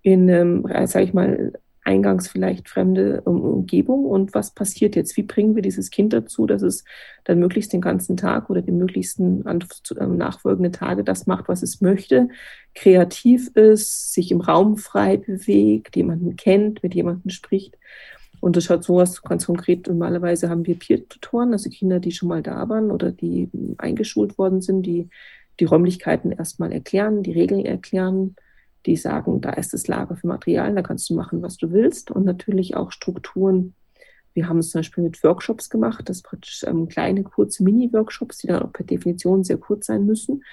in, 0.02 0.28
ähm, 0.28 0.66
sage 0.84 1.04
ich 1.04 1.14
mal, 1.14 1.54
eingangs 1.86 2.28
vielleicht 2.28 2.68
fremde 2.68 3.20
Umgebung 3.22 4.04
und 4.04 4.34
was 4.34 4.50
passiert 4.50 4.96
jetzt? 4.96 5.16
Wie 5.16 5.22
bringen 5.22 5.54
wir 5.54 5.62
dieses 5.62 5.90
Kind 5.90 6.12
dazu, 6.12 6.46
dass 6.46 6.62
es 6.62 6.84
dann 7.24 7.38
möglichst 7.38 7.72
den 7.72 7.80
ganzen 7.80 8.16
Tag 8.16 8.50
oder 8.50 8.60
die 8.60 8.72
möglichsten 8.72 9.44
ähm, 9.46 10.16
nachfolgenden 10.16 10.72
Tage 10.72 11.04
das 11.04 11.26
macht, 11.26 11.48
was 11.48 11.62
es 11.62 11.80
möchte, 11.80 12.28
kreativ 12.74 13.54
ist, 13.54 14.12
sich 14.12 14.32
im 14.32 14.40
Raum 14.40 14.76
frei 14.76 15.16
bewegt, 15.16 15.94
jemanden 15.96 16.36
kennt, 16.36 16.82
mit 16.82 16.94
jemandem 16.94 17.30
spricht. 17.30 17.78
Und 18.40 18.56
das 18.56 18.64
schaut 18.64 18.84
so 18.84 19.00
aus, 19.00 19.22
ganz 19.22 19.46
konkret, 19.46 19.86
normalerweise 19.86 20.50
haben 20.50 20.66
wir 20.66 20.78
Peer-Tutoren, 20.78 21.52
also 21.52 21.70
Kinder, 21.70 22.00
die 22.00 22.12
schon 22.12 22.28
mal 22.28 22.42
da 22.42 22.68
waren 22.68 22.90
oder 22.90 23.12
die 23.12 23.48
eingeschult 23.78 24.38
worden 24.38 24.60
sind, 24.60 24.82
die 24.82 25.08
die 25.60 25.64
Räumlichkeiten 25.64 26.32
erstmal 26.32 26.72
erklären, 26.72 27.22
die 27.22 27.32
Regeln 27.32 27.64
erklären, 27.64 28.36
die 28.86 28.96
sagen, 28.96 29.40
da 29.40 29.50
ist 29.50 29.72
das 29.72 29.88
Lager 29.88 30.16
für 30.16 30.28
Materialien, 30.28 30.76
da 30.76 30.82
kannst 30.82 31.10
du 31.10 31.14
machen, 31.14 31.42
was 31.42 31.56
du 31.56 31.72
willst. 31.72 32.10
Und 32.10 32.24
natürlich 32.24 32.76
auch 32.76 32.92
Strukturen. 32.92 33.74
Wir 34.32 34.48
haben 34.48 34.58
es 34.58 34.70
zum 34.70 34.80
Beispiel 34.80 35.04
mit 35.04 35.22
Workshops 35.24 35.70
gemacht, 35.70 36.08
das 36.08 36.22
praktisch 36.22 36.64
ähm, 36.66 36.88
kleine, 36.88 37.22
kurze 37.24 37.64
Mini-Workshops, 37.64 38.38
die 38.38 38.46
dann 38.48 38.62
auch 38.62 38.72
per 38.72 38.84
Definition 38.84 39.44
sehr 39.44 39.56
kurz 39.56 39.86
sein 39.86 40.06
müssen, 40.06 40.44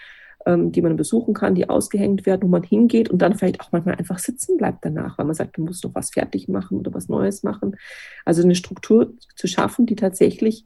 ähm, 0.45 0.71
die 0.71 0.81
man 0.81 0.95
besuchen 0.95 1.33
kann, 1.33 1.53
die 1.53 1.69
ausgehängt 1.69 2.25
werden, 2.25 2.43
wo 2.43 2.47
man 2.47 2.63
hingeht 2.63 3.09
und 3.09 3.21
dann 3.21 3.35
vielleicht 3.35 3.61
auch 3.61 3.71
manchmal 3.71 3.95
einfach 3.95 4.19
sitzen 4.19 4.57
bleibt 4.57 4.85
danach, 4.85 5.17
weil 5.17 5.25
man 5.25 5.35
sagt, 5.35 5.57
du 5.57 5.63
musst 5.63 5.83
noch 5.83 5.93
was 5.93 6.11
fertig 6.11 6.47
machen 6.47 6.79
oder 6.79 6.93
was 6.93 7.09
Neues 7.09 7.43
machen. 7.43 7.75
Also 8.25 8.41
eine 8.41 8.55
Struktur 8.55 9.13
zu 9.35 9.47
schaffen, 9.47 9.85
die 9.85 9.95
tatsächlich 9.95 10.65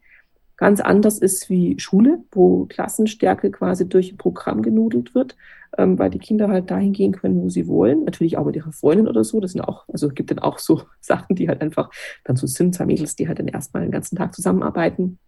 ganz 0.57 0.81
anders 0.81 1.19
ist 1.19 1.49
wie 1.49 1.79
Schule, 1.79 2.23
wo 2.31 2.65
Klassenstärke 2.65 3.51
quasi 3.51 3.87
durch 3.87 4.11
ein 4.11 4.17
Programm 4.17 4.63
genudelt 4.63 5.15
wird, 5.15 5.35
ähm, 5.77 5.97
weil 5.99 6.09
die 6.09 6.19
Kinder 6.19 6.49
halt 6.49 6.71
dahin 6.71 6.93
gehen 6.93 7.13
können, 7.13 7.41
wo 7.41 7.49
sie 7.49 7.67
wollen. 7.67 8.03
Natürlich 8.03 8.37
auch 8.37 8.45
mit 8.45 8.55
ihrer 8.55 8.71
Freundin 8.71 9.07
oder 9.07 9.23
so. 9.23 9.39
Das 9.39 9.51
sind 9.51 9.61
auch, 9.61 9.85
also 9.87 10.09
gibt 10.09 10.31
dann 10.31 10.39
auch 10.39 10.57
so 10.57 10.83
Sachen, 10.99 11.35
die 11.35 11.47
halt 11.47 11.61
einfach 11.61 11.91
dann 12.23 12.35
so 12.35 12.47
sind, 12.47 12.75
zwei 12.75 12.85
Mädels, 12.85 13.15
die 13.15 13.27
halt 13.27 13.39
dann 13.39 13.47
erstmal 13.47 13.83
den 13.83 13.91
ganzen 13.91 14.17
Tag 14.17 14.35
zusammenarbeiten. 14.35 15.19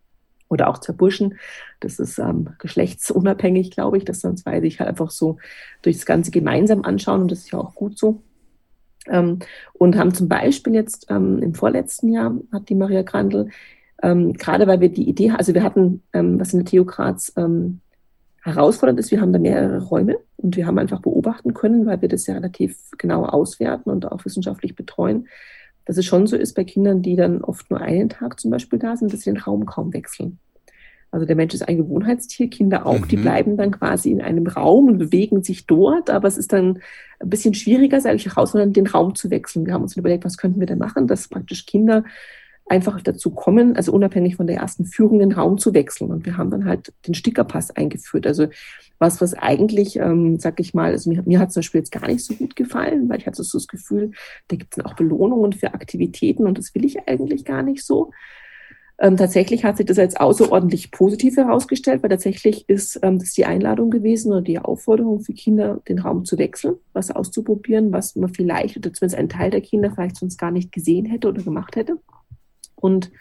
Oder 0.51 0.67
auch 0.67 0.79
zwei 0.79 0.93
Burschen. 0.93 1.37
Das 1.79 1.99
ist 1.99 2.17
ähm, 2.17 2.49
geschlechtsunabhängig, 2.57 3.69
glaube 3.69 3.99
ich, 3.99 4.05
dass 4.05 4.21
dann 4.21 4.35
zwei 4.35 4.59
sich 4.61 4.79
halt 4.79 4.89
einfach 4.89 5.11
so 5.11 5.37
durch 5.83 5.97
das 5.97 6.07
Ganze 6.07 6.31
gemeinsam 6.31 6.83
anschauen 6.83 7.21
und 7.21 7.31
das 7.31 7.41
ist 7.41 7.51
ja 7.51 7.59
auch 7.59 7.75
gut 7.75 7.99
so. 7.99 8.23
Ähm, 9.05 9.39
und 9.73 9.95
haben 9.95 10.11
zum 10.11 10.27
Beispiel 10.27 10.73
jetzt 10.73 11.05
ähm, 11.11 11.37
im 11.37 11.53
vorletzten 11.53 12.11
Jahr 12.11 12.35
hat 12.51 12.69
die 12.69 12.75
Maria 12.75 13.03
Grandl 13.03 13.49
ähm, 14.01 14.33
gerade 14.33 14.67
weil 14.67 14.79
wir 14.79 14.89
die 14.89 15.09
Idee, 15.09 15.31
also 15.31 15.53
wir 15.53 15.63
hatten, 15.63 16.03
ähm, 16.13 16.39
was 16.39 16.53
in 16.53 16.63
der 16.63 16.71
TU 16.71 16.85
Graz 16.85 17.33
ähm, 17.35 17.81
herausfordernd 18.41 18.99
ist, 18.99 19.11
wir 19.11 19.21
haben 19.21 19.33
da 19.33 19.39
mehrere 19.39 19.83
Räume 19.83 20.17
und 20.37 20.55
wir 20.55 20.65
haben 20.65 20.79
einfach 20.79 21.01
beobachten 21.01 21.53
können, 21.53 21.85
weil 21.85 22.01
wir 22.01 22.09
das 22.09 22.25
ja 22.27 22.35
relativ 22.35 22.77
genau 22.97 23.25
auswerten 23.25 23.89
und 23.89 24.09
auch 24.09 24.23
wissenschaftlich 24.23 24.75
betreuen, 24.75 25.27
dass 25.85 25.97
es 25.97 26.05
schon 26.05 26.27
so 26.27 26.35
ist 26.35 26.53
bei 26.53 26.63
Kindern, 26.63 27.01
die 27.01 27.15
dann 27.15 27.41
oft 27.41 27.69
nur 27.69 27.81
einen 27.81 28.09
Tag 28.09 28.39
zum 28.39 28.51
Beispiel 28.51 28.79
da 28.79 28.95
sind, 28.95 29.11
dass 29.11 29.21
sie 29.21 29.31
den 29.31 29.41
Raum 29.41 29.65
kaum 29.65 29.93
wechseln. 29.93 30.39
Also 31.11 31.25
der 31.25 31.35
Mensch 31.35 31.55
ist 31.55 31.67
ein 31.67 31.77
Gewohnheitstier, 31.77 32.49
Kinder 32.49 32.85
auch, 32.85 32.99
mhm. 32.99 33.07
die 33.07 33.17
bleiben 33.17 33.57
dann 33.57 33.71
quasi 33.71 34.11
in 34.11 34.21
einem 34.21 34.45
Raum 34.45 34.87
und 34.87 34.97
bewegen 34.99 35.41
sich 35.41 35.65
dort, 35.65 36.11
aber 36.11 36.27
es 36.27 36.37
ist 36.37 36.53
dann 36.53 36.79
ein 37.19 37.29
bisschen 37.29 37.55
schwieriger, 37.55 37.99
sage 37.99 38.17
ich 38.17 38.27
herausfordernd, 38.27 38.77
den 38.77 38.85
Raum 38.85 39.15
zu 39.15 39.31
wechseln. 39.31 39.65
Wir 39.65 39.73
haben 39.73 39.81
uns 39.81 39.97
überlegt, 39.97 40.23
was 40.23 40.37
könnten 40.37 40.59
wir 40.59 40.67
denn 40.67 40.77
machen, 40.77 41.07
dass 41.07 41.27
praktisch 41.27 41.65
Kinder 41.65 42.03
einfach 42.69 43.01
dazu 43.01 43.31
kommen, 43.31 43.75
also 43.75 43.91
unabhängig 43.91 44.35
von 44.35 44.47
der 44.47 44.57
ersten 44.57 44.85
Führung, 44.85 45.19
den 45.19 45.31
Raum 45.31 45.57
zu 45.57 45.73
wechseln. 45.73 46.11
Und 46.11 46.25
wir 46.25 46.37
haben 46.37 46.51
dann 46.51 46.65
halt 46.65 46.93
den 47.07 47.13
Stickerpass 47.13 47.71
eingeführt. 47.71 48.27
Also 48.27 48.47
was, 48.99 49.21
was 49.21 49.33
eigentlich, 49.33 49.97
ähm, 49.97 50.39
sag 50.39 50.59
ich 50.59 50.73
mal, 50.73 50.91
also 50.91 51.09
mir, 51.09 51.23
mir 51.25 51.39
hat 51.39 51.51
zum 51.51 51.61
Beispiel 51.61 51.79
jetzt 51.79 51.91
gar 51.91 52.07
nicht 52.07 52.23
so 52.23 52.33
gut 52.35 52.55
gefallen, 52.55 53.09
weil 53.09 53.19
ich 53.19 53.27
hatte 53.27 53.43
so 53.43 53.57
das 53.57 53.67
Gefühl, 53.67 54.11
da 54.49 54.55
gibt 54.55 54.73
es 54.73 54.77
dann 54.77 54.85
auch 54.85 54.95
Belohnungen 54.95 55.53
für 55.53 55.73
Aktivitäten 55.73 56.45
und 56.45 56.57
das 56.57 56.75
will 56.75 56.85
ich 56.85 57.07
eigentlich 57.07 57.45
gar 57.45 57.63
nicht 57.63 57.83
so. 57.83 58.11
Ähm, 59.01 59.15
tatsächlich 59.15 59.63
hat 59.63 59.77
sich 59.77 59.85
das 59.85 59.97
als 59.97 60.17
außerordentlich 60.17 60.91
positiv 60.91 61.37
herausgestellt, 61.37 62.03
weil 62.03 62.09
tatsächlich 62.09 62.67
ist 62.67 62.99
ähm, 63.01 63.17
das 63.17 63.31
die 63.31 63.45
Einladung 63.45 63.89
gewesen 63.89 64.33
oder 64.33 64.41
die 64.41 64.59
Aufforderung 64.59 65.21
für 65.21 65.33
Kinder, 65.33 65.81
den 65.87 65.99
Raum 65.99 66.25
zu 66.25 66.37
wechseln, 66.37 66.75
was 66.91 67.09
auszuprobieren, 67.09 67.93
was 67.93 68.17
man 68.17 68.33
vielleicht 68.33 68.75
oder 68.75 68.91
zumindest 68.91 69.17
ein 69.17 69.29
Teil 69.29 69.51
der 69.51 69.61
Kinder 69.61 69.89
vielleicht 69.91 70.17
sonst 70.17 70.37
gar 70.37 70.51
nicht 70.51 70.73
gesehen 70.73 71.05
hätte 71.05 71.29
oder 71.29 71.41
gemacht 71.41 71.77
hätte 71.77 71.97
und 72.79 73.11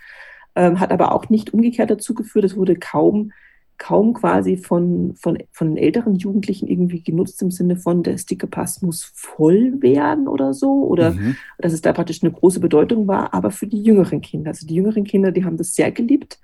ähm, 0.54 0.80
hat 0.80 0.90
aber 0.90 1.12
auch 1.12 1.28
nicht 1.28 1.54
umgekehrt 1.54 1.90
dazu 1.90 2.14
geführt, 2.14 2.44
es 2.44 2.56
wurde 2.56 2.76
kaum, 2.76 3.32
kaum 3.78 4.12
quasi 4.12 4.56
von, 4.56 5.14
von, 5.14 5.38
von 5.52 5.76
älteren 5.76 6.16
Jugendlichen 6.16 6.66
irgendwie 6.66 7.02
genutzt 7.02 7.40
im 7.42 7.50
Sinne 7.50 7.76
von, 7.76 8.02
der 8.02 8.18
Stickerpass 8.18 8.82
muss 8.82 9.04
voll 9.14 9.80
werden 9.80 10.26
oder 10.26 10.52
so, 10.52 10.84
oder 10.84 11.12
mhm. 11.12 11.36
dass 11.59 11.72
es 11.72 11.80
da 11.80 11.92
praktisch 11.92 12.22
eine 12.22 12.32
große 12.32 12.61
Bedeutung 12.61 13.06
war, 13.06 13.32
aber 13.34 13.50
für 13.50 13.66
die 13.66 13.82
jüngeren 13.82 14.20
Kinder. 14.20 14.50
Also 14.50 14.66
die 14.66 14.74
jüngeren 14.74 15.04
Kinder, 15.04 15.30
die 15.30 15.44
haben 15.44 15.56
das 15.56 15.74
sehr 15.74 15.92
geliebt. 15.92 16.40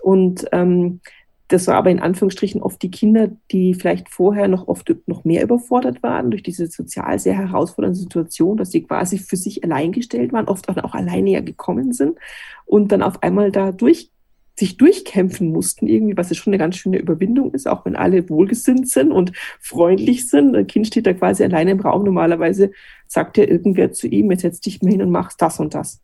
Und 0.00 0.46
ähm, 0.52 1.00
das 1.48 1.68
war 1.68 1.76
aber 1.76 1.90
in 1.90 2.00
Anführungsstrichen 2.00 2.60
oft 2.60 2.82
die 2.82 2.90
Kinder, 2.90 3.30
die 3.52 3.74
vielleicht 3.74 4.08
vorher 4.08 4.48
noch 4.48 4.66
oft 4.66 4.92
noch 5.06 5.24
mehr 5.24 5.42
überfordert 5.42 6.02
waren 6.02 6.30
durch 6.30 6.42
diese 6.42 6.66
sozial 6.66 7.18
sehr 7.18 7.34
herausfordernde 7.34 7.98
Situation, 7.98 8.56
dass 8.56 8.72
sie 8.72 8.82
quasi 8.82 9.18
für 9.18 9.36
sich 9.36 9.62
allein 9.62 9.92
gestellt 9.92 10.32
waren, 10.32 10.48
oft 10.48 10.68
auch, 10.68 10.94
alleine 10.94 11.30
ja 11.30 11.40
gekommen 11.40 11.92
sind 11.92 12.18
und 12.64 12.90
dann 12.90 13.02
auf 13.02 13.22
einmal 13.22 13.52
da 13.52 13.70
durch, 13.70 14.10
sich 14.58 14.76
durchkämpfen 14.76 15.52
mussten, 15.52 15.86
irgendwie, 15.86 16.16
was 16.16 16.30
ja 16.30 16.34
schon 16.34 16.52
eine 16.52 16.58
ganz 16.58 16.76
schöne 16.76 16.98
Überwindung 16.98 17.52
ist, 17.52 17.68
auch 17.68 17.84
wenn 17.84 17.94
alle 17.94 18.28
wohlgesinnt 18.28 18.88
sind 18.88 19.12
und 19.12 19.32
freundlich 19.60 20.28
sind. 20.28 20.56
Ein 20.56 20.66
Kind 20.66 20.86
steht 20.86 21.06
da 21.06 21.12
quasi 21.12 21.44
alleine 21.44 21.72
im 21.72 21.80
Raum. 21.80 22.04
Normalerweise 22.04 22.70
sagt 23.06 23.36
ja 23.36 23.44
irgendwer 23.44 23.92
zu 23.92 24.08
ihm, 24.08 24.30
jetzt 24.30 24.40
setz 24.40 24.60
dich 24.60 24.80
mal 24.80 24.90
hin 24.90 25.02
und 25.02 25.10
machst 25.10 25.42
das 25.42 25.60
und 25.60 25.74
das. 25.74 26.00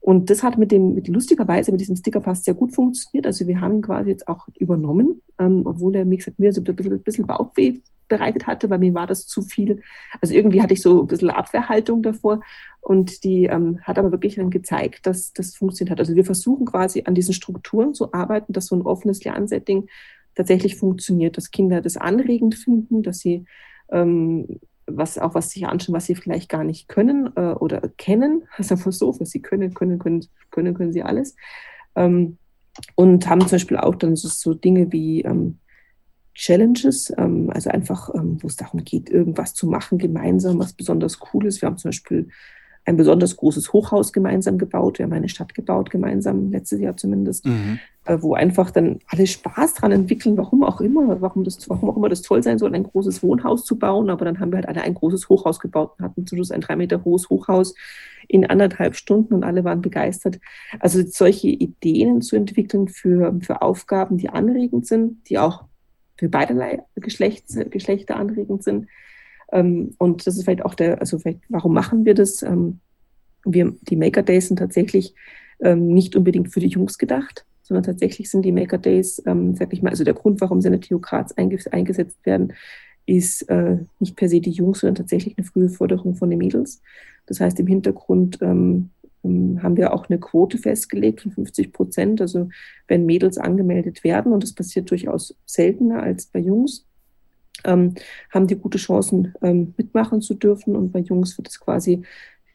Und 0.00 0.30
das 0.30 0.42
hat 0.42 0.58
mit 0.58 0.72
dem, 0.72 0.94
mit, 0.94 1.08
lustigerweise 1.08 1.72
mit 1.72 1.80
diesem 1.80 1.96
Stickerpass 1.96 2.44
sehr 2.44 2.54
gut 2.54 2.72
funktioniert. 2.72 3.26
Also 3.26 3.46
wir 3.46 3.60
haben 3.60 3.76
ihn 3.76 3.82
quasi 3.82 4.10
jetzt 4.10 4.28
auch 4.28 4.48
übernommen, 4.58 5.22
ähm, 5.38 5.62
obwohl 5.64 5.96
er, 5.96 6.08
wie 6.08 6.16
gesagt, 6.16 6.38
mir 6.38 6.52
so 6.52 6.60
ein 6.60 6.64
bisschen, 6.64 6.92
ein 6.94 7.02
bisschen 7.02 7.26
Bauchweh 7.26 7.80
bereitet 8.08 8.46
hatte, 8.46 8.70
weil 8.70 8.78
mir 8.78 8.94
war 8.94 9.06
das 9.06 9.26
zu 9.26 9.42
viel. 9.42 9.82
Also 10.20 10.34
irgendwie 10.34 10.62
hatte 10.62 10.72
ich 10.72 10.82
so 10.82 11.02
ein 11.02 11.06
bisschen 11.06 11.30
Abwehrhaltung 11.30 12.02
davor. 12.02 12.40
Und 12.80 13.22
die 13.24 13.44
ähm, 13.44 13.80
hat 13.82 13.98
aber 13.98 14.10
wirklich 14.10 14.36
dann 14.36 14.50
gezeigt, 14.50 15.06
dass 15.06 15.32
das 15.32 15.54
funktioniert 15.54 15.92
hat. 15.92 16.00
Also 16.00 16.14
wir 16.14 16.24
versuchen 16.24 16.64
quasi 16.64 17.02
an 17.04 17.14
diesen 17.14 17.34
Strukturen 17.34 17.92
zu 17.92 18.12
arbeiten, 18.14 18.52
dass 18.52 18.66
so 18.66 18.76
ein 18.76 18.82
offenes 18.82 19.22
Lernsetting 19.24 19.88
tatsächlich 20.34 20.76
funktioniert, 20.76 21.36
dass 21.36 21.50
Kinder 21.50 21.82
das 21.82 21.96
anregend 21.96 22.54
finden, 22.54 23.02
dass 23.02 23.18
sie 23.18 23.44
ähm, 23.90 24.60
was 24.88 25.18
auch 25.18 25.34
was 25.34 25.50
sich 25.50 25.66
anschauen, 25.66 25.94
was 25.94 26.06
sie 26.06 26.14
vielleicht 26.14 26.48
gar 26.48 26.64
nicht 26.64 26.88
können 26.88 27.30
äh, 27.36 27.52
oder 27.52 27.80
kennen. 27.96 28.44
Also 28.56 28.90
so, 28.90 29.20
was 29.20 29.30
sie 29.30 29.42
können, 29.42 29.74
können, 29.74 29.98
können, 29.98 30.26
können, 30.50 30.74
können 30.74 30.92
sie 30.92 31.02
alles. 31.02 31.36
Ähm, 31.94 32.38
und 32.94 33.28
haben 33.28 33.40
zum 33.40 33.50
Beispiel 33.50 33.76
auch 33.76 33.94
dann 33.94 34.16
so, 34.16 34.28
so 34.28 34.54
Dinge 34.54 34.92
wie 34.92 35.22
ähm, 35.22 35.58
Challenges, 36.34 37.12
ähm, 37.18 37.50
also 37.50 37.70
einfach, 37.70 38.14
ähm, 38.14 38.38
wo 38.40 38.46
es 38.46 38.56
darum 38.56 38.84
geht, 38.84 39.10
irgendwas 39.10 39.54
zu 39.54 39.66
machen 39.66 39.98
gemeinsam, 39.98 40.58
was 40.58 40.72
besonders 40.72 41.18
cool 41.32 41.46
ist. 41.46 41.60
Wir 41.60 41.66
haben 41.66 41.78
zum 41.78 41.88
Beispiel 41.88 42.28
ein 42.88 42.96
besonders 42.96 43.36
großes 43.36 43.74
Hochhaus 43.74 44.14
gemeinsam 44.14 44.56
gebaut. 44.56 44.98
Wir 44.98 45.04
haben 45.04 45.12
eine 45.12 45.28
Stadt 45.28 45.54
gebaut, 45.54 45.90
gemeinsam, 45.90 46.50
letztes 46.50 46.80
Jahr 46.80 46.96
zumindest, 46.96 47.44
mhm. 47.44 47.78
äh, 48.06 48.16
wo 48.22 48.32
einfach 48.32 48.70
dann 48.70 49.00
alle 49.08 49.26
Spaß 49.26 49.74
dran 49.74 49.92
entwickeln, 49.92 50.38
warum 50.38 50.64
auch 50.64 50.80
immer, 50.80 51.20
warum, 51.20 51.44
das, 51.44 51.68
warum 51.68 51.90
auch 51.90 51.98
immer 51.98 52.08
das 52.08 52.22
toll 52.22 52.42
sein 52.42 52.58
soll, 52.58 52.74
ein 52.74 52.84
großes 52.84 53.22
Wohnhaus 53.22 53.66
zu 53.66 53.78
bauen. 53.78 54.08
Aber 54.08 54.24
dann 54.24 54.40
haben 54.40 54.52
wir 54.52 54.56
halt 54.56 54.68
alle 54.68 54.80
ein 54.80 54.94
großes 54.94 55.28
Hochhaus 55.28 55.60
gebaut 55.60 55.96
und 55.98 56.04
hatten 56.06 56.26
zum 56.26 56.36
Schluss 56.36 56.50
ein 56.50 56.62
drei 56.62 56.76
Meter 56.76 57.04
hohes 57.04 57.28
Hochhaus 57.28 57.74
in 58.26 58.46
anderthalb 58.46 58.96
Stunden 58.96 59.34
und 59.34 59.44
alle 59.44 59.64
waren 59.64 59.82
begeistert. 59.82 60.40
Also 60.80 61.02
solche 61.06 61.48
Ideen 61.48 62.22
zu 62.22 62.36
entwickeln 62.36 62.88
für, 62.88 63.38
für 63.40 63.60
Aufgaben, 63.60 64.16
die 64.16 64.30
anregend 64.30 64.86
sind, 64.86 65.28
die 65.28 65.38
auch 65.38 65.64
für 66.16 66.30
beiderlei 66.30 66.82
Geschlechts, 66.96 67.58
Geschlechter 67.68 68.16
anregend 68.16 68.64
sind, 68.64 68.86
und 69.50 70.26
das 70.26 70.36
ist 70.36 70.44
vielleicht 70.44 70.64
auch 70.64 70.74
der, 70.74 71.00
also 71.00 71.18
vielleicht, 71.18 71.40
warum 71.48 71.72
machen 71.72 72.04
wir 72.04 72.14
das? 72.14 72.42
Ähm, 72.42 72.80
wir, 73.44 73.74
die 73.82 73.96
Maker 73.96 74.22
Days 74.22 74.48
sind 74.48 74.58
tatsächlich 74.58 75.14
ähm, 75.60 75.88
nicht 75.88 76.16
unbedingt 76.16 76.52
für 76.52 76.60
die 76.60 76.68
Jungs 76.68 76.98
gedacht, 76.98 77.46
sondern 77.62 77.84
tatsächlich 77.84 78.30
sind 78.30 78.44
die 78.44 78.52
Maker 78.52 78.78
Days, 78.78 79.22
ähm, 79.26 79.54
sag 79.54 79.72
ich 79.72 79.82
mal, 79.82 79.90
also 79.90 80.04
der 80.04 80.14
Grund, 80.14 80.40
warum 80.40 80.60
sie 80.60 80.68
in 80.68 80.72
der 80.72 80.80
Theokrats 80.80 81.36
eingesetzt 81.36 82.18
werden, 82.24 82.52
ist 83.06 83.42
äh, 83.48 83.78
nicht 84.00 84.16
per 84.16 84.28
se 84.28 84.40
die 84.40 84.50
Jungs, 84.50 84.80
sondern 84.80 84.96
tatsächlich 84.96 85.36
eine 85.38 85.46
frühe 85.46 85.70
Förderung 85.70 86.14
von 86.14 86.28
den 86.28 86.38
Mädels. 86.38 86.82
Das 87.26 87.40
heißt, 87.40 87.58
im 87.60 87.66
Hintergrund 87.66 88.38
ähm, 88.42 88.90
ähm 89.24 89.62
haben 89.62 89.76
wir 89.76 89.94
auch 89.94 90.08
eine 90.08 90.20
Quote 90.20 90.58
festgelegt 90.58 91.22
von 91.22 91.32
50 91.32 91.72
Prozent. 91.72 92.20
Also 92.20 92.50
wenn 92.86 93.06
Mädels 93.06 93.38
angemeldet 93.38 94.04
werden, 94.04 94.32
und 94.32 94.42
das 94.42 94.52
passiert 94.52 94.90
durchaus 94.90 95.34
seltener 95.46 96.02
als 96.02 96.26
bei 96.26 96.40
Jungs, 96.40 96.87
ähm, 97.64 97.94
haben 98.30 98.46
die 98.46 98.56
gute 98.56 98.78
Chancen, 98.78 99.34
ähm, 99.42 99.74
mitmachen 99.76 100.20
zu 100.20 100.34
dürfen. 100.34 100.76
Und 100.76 100.92
bei 100.92 101.00
Jungs 101.00 101.36
wird 101.38 101.48
es 101.48 101.60
quasi 101.60 102.02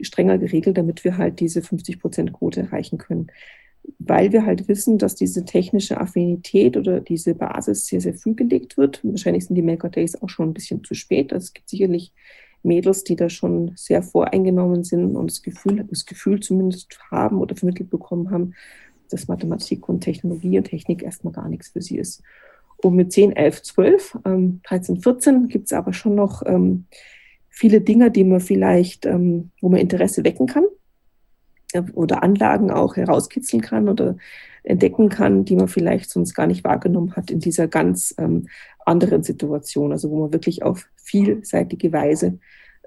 strenger 0.01 0.37
geregelt, 0.37 0.77
damit 0.77 1.03
wir 1.03 1.17
halt 1.17 1.39
diese 1.39 1.61
50-Prozent-Quote 1.61 2.61
erreichen 2.61 2.97
können. 2.97 3.27
Weil 3.99 4.31
wir 4.31 4.45
halt 4.45 4.67
wissen, 4.67 4.97
dass 4.97 5.15
diese 5.15 5.43
technische 5.45 5.99
Affinität 5.99 6.77
oder 6.77 7.01
diese 7.01 7.35
Basis 7.35 7.87
sehr, 7.87 8.01
sehr 8.01 8.13
früh 8.13 8.33
gelegt 8.33 8.77
wird. 8.77 9.01
Wahrscheinlich 9.03 9.45
sind 9.45 9.55
die 9.55 9.61
Maker 9.61 9.89
Days 9.89 10.21
auch 10.21 10.29
schon 10.29 10.49
ein 10.49 10.53
bisschen 10.53 10.83
zu 10.83 10.93
spät. 10.93 11.33
Also 11.33 11.45
es 11.45 11.53
gibt 11.53 11.69
sicherlich 11.69 12.13
Mädels, 12.63 13.03
die 13.03 13.17
da 13.17 13.29
schon 13.29 13.73
sehr 13.75 14.01
voreingenommen 14.01 14.83
sind 14.83 15.15
und 15.15 15.29
das 15.29 15.41
Gefühl, 15.41 15.85
das 15.89 16.05
Gefühl 16.05 16.39
zumindest 16.39 16.97
haben 17.11 17.39
oder 17.39 17.55
vermittelt 17.55 17.89
bekommen 17.89 18.31
haben, 18.31 18.53
dass 19.09 19.27
Mathematik 19.27 19.87
und 19.89 19.99
Technologie 20.01 20.57
und 20.57 20.63
Technik 20.63 21.03
erstmal 21.03 21.33
gar 21.33 21.49
nichts 21.49 21.69
für 21.69 21.81
sie 21.81 21.97
ist. 21.97 22.23
Und 22.83 22.95
mit 22.95 23.11
10, 23.11 23.35
11, 23.35 23.61
12, 23.63 24.17
ähm, 24.25 24.61
13, 24.63 25.01
14 25.01 25.47
gibt 25.47 25.65
es 25.65 25.73
aber 25.73 25.93
schon 25.93 26.15
noch 26.15 26.43
ähm, 26.45 26.85
viele 27.49 27.81
Dinge, 27.81 28.11
die 28.11 28.23
man 28.23 28.41
vielleicht, 28.41 29.05
ähm, 29.05 29.51
wo 29.61 29.69
man 29.69 29.79
Interesse 29.79 30.23
wecken 30.23 30.47
kann 30.47 30.65
äh, 31.73 31.83
oder 31.93 32.23
Anlagen 32.23 32.71
auch 32.71 32.95
herauskitzeln 32.95 33.61
kann 33.61 33.87
oder 33.87 34.17
entdecken 34.63 35.09
kann, 35.09 35.45
die 35.45 35.55
man 35.55 35.67
vielleicht 35.67 36.09
sonst 36.09 36.33
gar 36.33 36.47
nicht 36.47 36.63
wahrgenommen 36.63 37.15
hat 37.15 37.31
in 37.31 37.39
dieser 37.39 37.67
ganz 37.67 38.13
ähm, 38.17 38.47
anderen 38.85 39.23
Situation, 39.23 39.91
also 39.91 40.09
wo 40.09 40.21
man 40.21 40.33
wirklich 40.33 40.63
auf 40.63 40.87
vielseitige 40.95 41.91
Weise 41.93 42.39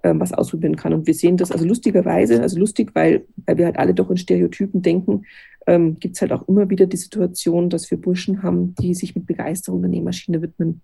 ähm, 0.03 0.20
was 0.20 0.32
ausprobieren 0.32 0.76
kann. 0.76 0.92
Und 0.92 1.07
wir 1.07 1.14
sehen 1.14 1.36
das 1.36 1.53
also 1.53 1.64
lustigerweise, 1.64 2.42
also 2.42 2.59
lustig, 2.59 2.90
weil, 2.94 3.26
weil 3.47 3.59
wir 3.59 3.66
halt 3.66 3.78
alle 3.78 3.94
doch 3.94 4.11
in 4.11 4.16
Stereotypen 4.16 4.82
denken, 4.82 5.24
ähm, 5.66 5.98
gibt 5.98 6.16
es 6.16 6.20
halt 6.20 6.32
auch 6.32 6.46
immer 6.48 6.70
wieder 6.70 6.86
die 6.86 6.96
Situation, 6.96 7.70
dass 7.70 7.90
wir 7.90 8.00
Burschen 8.00 8.42
haben, 8.42 8.74
die 8.76 8.94
sich 8.94 9.14
mit 9.14 9.26
Begeisterung 9.26 9.82
der 9.82 9.90
Nähmaschine 9.90 10.42
widmen. 10.42 10.82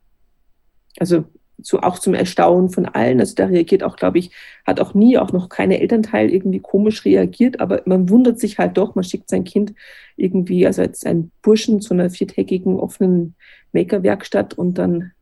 Also 0.98 1.24
so 1.64 1.80
auch 1.80 1.98
zum 1.98 2.14
Erstaunen 2.14 2.70
von 2.70 2.86
allen. 2.86 3.20
Also 3.20 3.34
da 3.34 3.46
reagiert 3.46 3.82
auch, 3.82 3.96
glaube 3.96 4.18
ich, 4.18 4.32
hat 4.66 4.80
auch 4.80 4.94
nie 4.94 5.18
auch 5.18 5.32
noch 5.32 5.48
keine 5.48 5.80
Elternteil 5.80 6.30
irgendwie 6.30 6.60
komisch 6.60 7.04
reagiert, 7.04 7.60
aber 7.60 7.82
man 7.84 8.08
wundert 8.08 8.40
sich 8.40 8.58
halt 8.58 8.76
doch, 8.76 8.94
man 8.94 9.04
schickt 9.04 9.30
sein 9.30 9.44
Kind 9.44 9.74
irgendwie, 10.16 10.66
also 10.66 10.82
als 10.82 11.04
ein 11.04 11.30
Burschen 11.42 11.80
zu 11.80 11.94
einer 11.94 12.10
viertägigen 12.10 12.78
offenen 12.78 13.34
Maker-Werkstatt 13.72 14.54
und 14.54 14.78
dann 14.78 15.12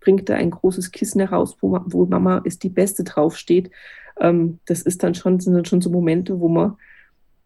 bringt 0.00 0.30
er 0.30 0.36
ein 0.36 0.50
großes 0.50 0.92
Kissen 0.92 1.20
heraus, 1.20 1.56
wo, 1.60 1.78
wo 1.86 2.06
Mama 2.06 2.38
ist 2.38 2.62
die 2.62 2.70
Beste 2.70 3.04
draufsteht. 3.04 3.70
Ähm, 4.18 4.58
das 4.66 4.82
ist 4.82 5.02
dann 5.02 5.14
schon, 5.14 5.40
sind 5.40 5.54
dann 5.54 5.66
schon 5.66 5.82
so 5.82 5.90
Momente, 5.90 6.40
wo 6.40 6.48
man 6.48 6.76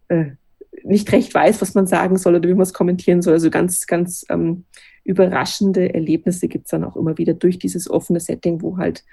äh, 0.08 0.32
nicht 0.82 1.10
recht 1.12 1.32
weiß, 1.34 1.60
was 1.60 1.74
man 1.74 1.86
sagen 1.86 2.16
soll 2.16 2.34
oder 2.34 2.48
wie 2.48 2.54
man 2.54 2.62
es 2.62 2.74
kommentieren 2.74 3.22
soll. 3.22 3.34
Also 3.34 3.50
ganz, 3.50 3.86
ganz 3.86 4.24
ähm, 4.28 4.64
überraschende 5.04 5.94
Erlebnisse 5.94 6.48
gibt 6.48 6.66
es 6.66 6.70
dann 6.70 6.84
auch 6.84 6.96
immer 6.96 7.18
wieder 7.18 7.34
durch 7.34 7.58
dieses 7.58 7.88
offene 7.88 8.20
Setting, 8.20 8.62
wo 8.62 8.78
halt 8.78 9.04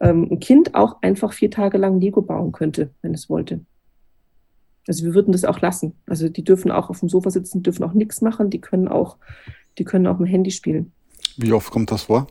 ähm, 0.00 0.28
ein 0.30 0.40
Kind 0.40 0.74
auch 0.74 1.02
einfach 1.02 1.32
vier 1.32 1.50
Tage 1.50 1.78
lang 1.78 2.00
Lego 2.00 2.22
bauen 2.22 2.52
könnte, 2.52 2.90
wenn 3.02 3.14
es 3.14 3.28
wollte. 3.28 3.60
Also 4.86 5.04
wir 5.04 5.14
würden 5.14 5.32
das 5.32 5.44
auch 5.44 5.60
lassen. 5.60 5.94
Also 6.06 6.28
die 6.28 6.44
dürfen 6.44 6.70
auch 6.70 6.90
auf 6.90 7.00
dem 7.00 7.08
Sofa 7.08 7.30
sitzen, 7.30 7.62
dürfen 7.62 7.84
auch 7.84 7.94
nichts 7.94 8.20
machen, 8.20 8.50
die 8.50 8.60
können 8.60 8.88
auch, 8.88 9.16
die 9.78 9.84
können 9.84 10.06
auch 10.06 10.18
mit 10.18 10.28
dem 10.28 10.32
Handy 10.32 10.50
spielen. 10.50 10.92
Wie 11.36 11.52
oft 11.52 11.70
kommt 11.70 11.90
das 11.90 12.04
vor? 12.04 12.26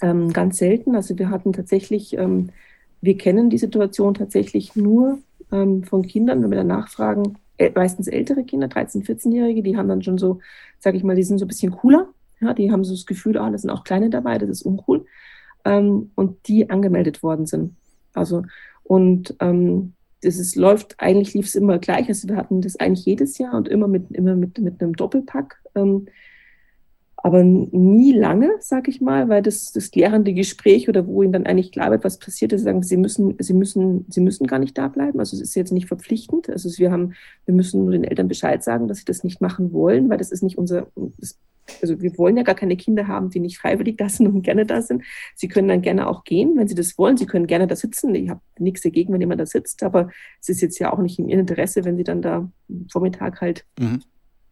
Ähm, 0.00 0.32
ganz 0.32 0.58
selten. 0.58 0.96
Also 0.96 1.18
wir 1.18 1.30
hatten 1.30 1.52
tatsächlich, 1.52 2.16
ähm, 2.16 2.50
wir 3.00 3.16
kennen 3.18 3.50
die 3.50 3.58
Situation 3.58 4.14
tatsächlich 4.14 4.74
nur 4.74 5.18
ähm, 5.52 5.84
von 5.84 6.02
Kindern, 6.02 6.42
wenn 6.42 6.50
wir 6.50 6.58
dann 6.58 6.66
nachfragen, 6.66 7.22
äh, 7.24 7.43
meistens 7.74 8.08
ältere 8.08 8.44
Kinder, 8.44 8.66
13-, 8.66 9.04
14-Jährige, 9.04 9.62
die 9.62 9.76
haben 9.76 9.88
dann 9.88 10.02
schon 10.02 10.18
so, 10.18 10.40
sage 10.78 10.96
ich 10.96 11.04
mal, 11.04 11.16
die 11.16 11.22
sind 11.22 11.38
so 11.38 11.44
ein 11.44 11.48
bisschen 11.48 11.72
cooler. 11.72 12.08
Ja, 12.40 12.52
die 12.52 12.70
haben 12.72 12.84
so 12.84 12.92
das 12.92 13.06
Gefühl, 13.06 13.38
ah, 13.38 13.50
da 13.50 13.58
sind 13.58 13.70
auch 13.70 13.84
Kleine 13.84 14.10
dabei, 14.10 14.38
das 14.38 14.50
ist 14.50 14.62
uncool. 14.62 15.06
Ähm, 15.64 16.10
und 16.14 16.48
die 16.48 16.68
angemeldet 16.68 17.22
worden 17.22 17.46
sind. 17.46 17.76
Also, 18.12 18.42
und 18.82 19.34
ähm, 19.40 19.94
das 20.20 20.36
ist, 20.36 20.56
läuft, 20.56 20.96
eigentlich 20.98 21.34
lief 21.34 21.46
es 21.46 21.54
immer 21.54 21.78
gleich. 21.78 22.08
Also 22.08 22.28
wir 22.28 22.36
hatten 22.36 22.60
das 22.60 22.76
eigentlich 22.76 23.04
jedes 23.04 23.38
Jahr 23.38 23.54
und 23.54 23.68
immer 23.68 23.88
mit, 23.88 24.10
immer 24.10 24.34
mit, 24.34 24.58
mit 24.58 24.82
einem 24.82 24.94
Doppelpack. 24.94 25.60
Ähm, 25.74 26.06
aber 27.24 27.42
nie 27.42 28.12
lange, 28.12 28.50
sag 28.60 28.86
ich 28.86 29.00
mal, 29.00 29.30
weil 29.30 29.40
das, 29.40 29.72
das 29.72 29.90
klärende 29.90 30.34
Gespräch 30.34 30.90
oder 30.90 31.06
wo 31.06 31.22
ihnen 31.22 31.32
dann 31.32 31.46
eigentlich 31.46 31.72
klar 31.72 31.90
wird, 31.90 32.04
was 32.04 32.18
passiert 32.18 32.52
ist, 32.52 32.64
sagen, 32.64 32.82
sie 32.82 32.98
müssen, 32.98 33.36
sie 33.38 33.54
müssen, 33.54 34.04
sie 34.10 34.20
müssen 34.20 34.46
gar 34.46 34.58
nicht 34.58 34.76
da 34.76 34.88
bleiben. 34.88 35.18
Also 35.18 35.34
es 35.34 35.40
ist 35.40 35.54
jetzt 35.54 35.72
nicht 35.72 35.88
verpflichtend. 35.88 36.50
Also 36.50 36.68
wir 36.78 36.92
haben, 36.92 37.14
wir 37.46 37.54
müssen 37.54 37.82
nur 37.84 37.92
den 37.92 38.04
Eltern 38.04 38.28
Bescheid 38.28 38.62
sagen, 38.62 38.88
dass 38.88 38.98
sie 38.98 39.06
das 39.06 39.24
nicht 39.24 39.40
machen 39.40 39.72
wollen, 39.72 40.10
weil 40.10 40.18
das 40.18 40.32
ist 40.32 40.42
nicht 40.42 40.58
unser, 40.58 40.88
das, 41.16 41.38
also 41.80 42.02
wir 42.02 42.18
wollen 42.18 42.36
ja 42.36 42.42
gar 42.42 42.56
keine 42.56 42.76
Kinder 42.76 43.08
haben, 43.08 43.30
die 43.30 43.40
nicht 43.40 43.56
freiwillig 43.56 43.96
da 43.96 44.10
sind 44.10 44.26
und 44.26 44.42
gerne 44.42 44.66
da 44.66 44.82
sind. 44.82 45.02
Sie 45.34 45.48
können 45.48 45.68
dann 45.68 45.80
gerne 45.80 46.08
auch 46.08 46.24
gehen, 46.24 46.58
wenn 46.58 46.68
sie 46.68 46.74
das 46.74 46.98
wollen. 46.98 47.16
Sie 47.16 47.24
können 47.24 47.46
gerne 47.46 47.66
da 47.66 47.74
sitzen. 47.74 48.14
Ich 48.14 48.28
habe 48.28 48.42
nichts 48.58 48.82
dagegen, 48.82 49.14
wenn 49.14 49.22
jemand 49.22 49.40
da 49.40 49.46
sitzt, 49.46 49.82
aber 49.82 50.10
es 50.42 50.50
ist 50.50 50.60
jetzt 50.60 50.78
ja 50.78 50.92
auch 50.92 50.98
nicht 50.98 51.18
in 51.18 51.30
ihrem 51.30 51.40
Interesse, 51.40 51.86
wenn 51.86 51.96
sie 51.96 52.04
dann 52.04 52.20
da 52.20 52.50
Vormittag 52.90 53.40
halt 53.40 53.64
mhm 53.80 54.02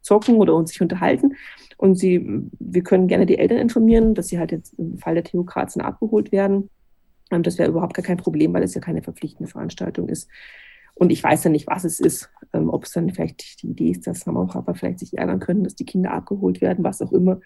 zocken 0.03 0.37
oder 0.37 0.55
uns 0.55 0.71
sich 0.71 0.83
unterhalten. 0.83 1.37
Und 1.77 1.97
sie, 1.97 2.25
wir 2.59 2.83
können 2.83 3.09
gerne 3.09 3.27
die 3.27 3.39
Eltern 3.39 3.59
informieren, 3.59 4.15
dass 4.15 4.29
sie 4.29 4.39
halt 4.39 4.53
jetzt 4.53 4.75
im 4.79 4.99
Fall 4.99 5.15
der 5.15 5.25
Theokraten 5.25 5.81
abgeholt 5.81 6.33
werden. 6.33 6.71
Und 7.31 7.47
das 7.47 7.59
wäre 7.59 7.71
überhaupt 7.71 7.95
gar 7.95 8.05
kein 8.05 8.19
Problem, 8.19 8.53
weil 8.53 8.63
es 8.63 8.75
ja 8.75 8.81
keine 8.81 9.03
verpflichtende 9.03 9.51
Veranstaltung 9.51 10.09
ist. 10.09 10.29
Und 10.95 11.11
ich 11.11 11.23
weiß 11.23 11.45
ja 11.45 11.51
nicht, 11.51 11.67
was 11.67 11.85
es 11.85 12.01
ist, 12.01 12.31
ähm, 12.53 12.69
ob 12.69 12.85
es 12.85 12.93
dann 12.93 13.11
vielleicht 13.11 13.63
die 13.63 13.69
Idee 13.69 13.91
ist, 13.91 14.07
dass 14.07 14.27
Mama 14.27 14.43
und 14.43 14.53
Papa 14.53 14.75
vielleicht 14.75 14.99
sich 14.99 15.17
ärgern 15.17 15.41
können, 15.41 15.65
dass 15.65 15.75
die 15.75 15.87
Kinder 15.87 16.13
abgeholt 16.13 16.61
werden, 16.61 16.85
was 16.85 17.01
auch 17.01 17.13
immer. 17.13 17.41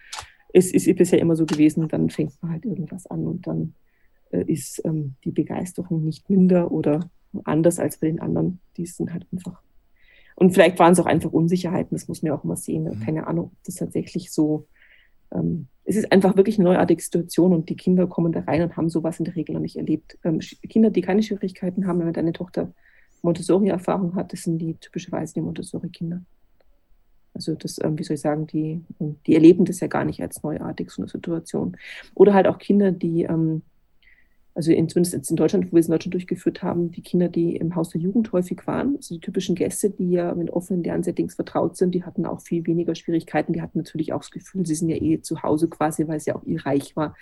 Es 0.53 0.73
ist 0.73 0.93
bisher 0.97 1.21
immer 1.21 1.37
so 1.37 1.47
gewesen, 1.47 1.87
dann 1.89 2.11
fängt 2.11 2.33
man 2.43 2.53
halt 2.53 2.65
irgendwas 2.65 3.07
an 3.07 3.27
und 3.27 3.47
dann 3.47 3.75
äh, 4.31 4.43
ist 4.43 4.85
ähm, 4.85 5.15
die 5.25 5.31
Begeisterung 5.31 6.05
nicht 6.05 6.29
minder 6.29 6.71
oder 6.73 7.09
anders 7.45 7.79
als 7.79 7.99
bei 7.99 8.09
den 8.09 8.21
anderen. 8.21 8.61
Die 8.77 8.87
sind 8.87 9.13
halt 9.13 9.27
einfach 9.33 9.63
und 10.37 10.53
vielleicht 10.53 10.79
waren 10.79 10.93
es 10.93 11.01
auch 11.01 11.07
einfach 11.07 11.33
Unsicherheiten, 11.33 11.97
das 11.97 12.09
muss 12.09 12.23
man 12.23 12.29
ja 12.29 12.39
auch 12.39 12.45
immer 12.45 12.57
sehen. 12.57 12.85
Mhm. 12.85 13.01
Keine 13.01 13.27
Ahnung, 13.27 13.47
ob 13.47 13.65
das 13.65 13.77
tatsächlich 13.77 14.31
so. 14.31 14.69
Ähm, 15.33 15.67
es 15.85 15.97
ist 15.97 16.13
einfach 16.13 16.37
wirklich 16.37 16.59
eine 16.59 16.69
neuartige 16.69 17.03
Situation 17.03 17.53
und 17.53 17.69
die 17.69 17.77
Kinder 17.77 18.07
kommen 18.07 18.33
da 18.33 18.41
rein 18.41 18.63
und 18.63 18.77
haben 18.77 18.91
sowas 18.91 19.19
in 19.19 19.25
der 19.25 19.35
Regel 19.35 19.55
noch 19.55 19.63
nicht 19.63 19.77
erlebt. 19.77 20.19
Ähm, 20.25 20.41
Kinder, 20.69 20.91
die 20.91 21.01
keine 21.01 21.23
Schwierigkeiten 21.23 21.87
haben, 21.87 22.01
wenn 22.01 22.13
deine 22.13 22.33
Tochter 22.33 22.73
Montessori-Erfahrung 23.23 24.15
hat, 24.15 24.33
das 24.33 24.43
sind 24.43 24.59
die 24.59 24.75
typischerweise 24.75 25.35
die 25.35 25.41
Montessori-Kinder. 25.41 26.23
Also 27.33 27.55
das, 27.55 27.83
ähm, 27.83 27.99
wie 27.99 28.03
soll 28.03 28.17
ich 28.17 28.21
sagen, 28.21 28.47
die, 28.47 28.85
die 29.27 29.35
erleben 29.35 29.65
das 29.65 29.81
ja 29.81 29.87
gar 29.87 30.05
nicht 30.05 30.21
als 30.21 30.43
neuartig, 30.43 30.91
so 30.91 31.03
eine 31.03 31.09
Situation. 31.09 31.77
Oder 32.15 32.35
halt 32.35 32.47
auch 32.47 32.59
Kinder, 32.59 32.93
die 32.93 33.23
ähm, 33.23 33.63
also 34.57 34.73
in, 34.73 34.89
zumindest 34.89 35.13
jetzt 35.13 35.29
in 35.29 35.37
Deutschland, 35.37 35.67
wo 35.67 35.73
wir 35.73 35.81
es 35.81 35.87
in 35.87 35.93
Deutschland 35.93 36.15
durchgeführt 36.15 36.63
haben, 36.63 36.91
die 36.91 37.03
Kinder, 37.03 37.29
die 37.29 37.57
im 37.57 37.77
Haus 37.77 37.91
der 37.91 38.01
Jugend 38.01 38.33
häufig 38.33 38.67
waren, 38.67 38.97
also 38.97 39.15
die 39.15 39.21
typischen 39.21 39.55
Gäste, 39.55 39.91
die 39.91 40.13
ja 40.13 40.35
mit 40.35 40.49
offenen 40.49 40.83
Lernsettings 40.83 41.35
vertraut 41.35 41.77
sind, 41.77 41.95
die 41.95 42.05
hatten 42.05 42.25
auch 42.25 42.41
viel 42.41 42.67
weniger 42.67 42.95
Schwierigkeiten. 42.95 43.53
Die 43.53 43.61
hatten 43.61 43.77
natürlich 43.77 44.15
auch 44.15 44.21
das 44.21 44.31
Gefühl, 44.31 44.65
sie 44.65 44.75
sind 44.75 44.89
ja 44.89 44.97
eh 44.97 45.21
zu 45.21 45.43
Hause 45.43 45.69
quasi, 45.69 46.09
weil 46.09 46.17
es 46.17 46.25
ja 46.25 46.35
auch 46.35 46.43
ihr 46.45 46.65
Reich 46.65 46.97
war. 46.97 47.15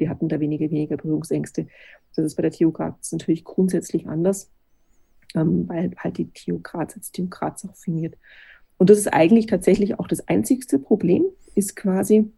Die 0.00 0.08
hatten 0.08 0.30
da 0.30 0.40
weniger, 0.40 0.70
weniger 0.70 0.96
Berührungsängste. 0.96 1.66
Das 2.16 2.24
ist 2.24 2.36
bei 2.36 2.42
der 2.42 2.52
TU 2.52 2.72
Graz 2.72 3.12
natürlich 3.12 3.44
grundsätzlich 3.44 4.08
anders, 4.08 4.50
ähm, 5.34 5.68
weil 5.68 5.90
halt 5.98 6.16
die 6.16 6.30
TU 6.32 6.58
Graz 6.62 6.96
als 6.96 7.12
TU 7.12 7.28
Graz 7.28 7.66
auch 7.66 7.76
fingiert. 7.76 8.16
Und 8.78 8.88
das 8.88 8.96
ist 8.96 9.08
eigentlich 9.08 9.44
tatsächlich 9.44 9.98
auch 9.98 10.08
das 10.08 10.26
einzigste 10.26 10.78
Problem, 10.78 11.26
ist 11.54 11.76
quasi, 11.76 12.32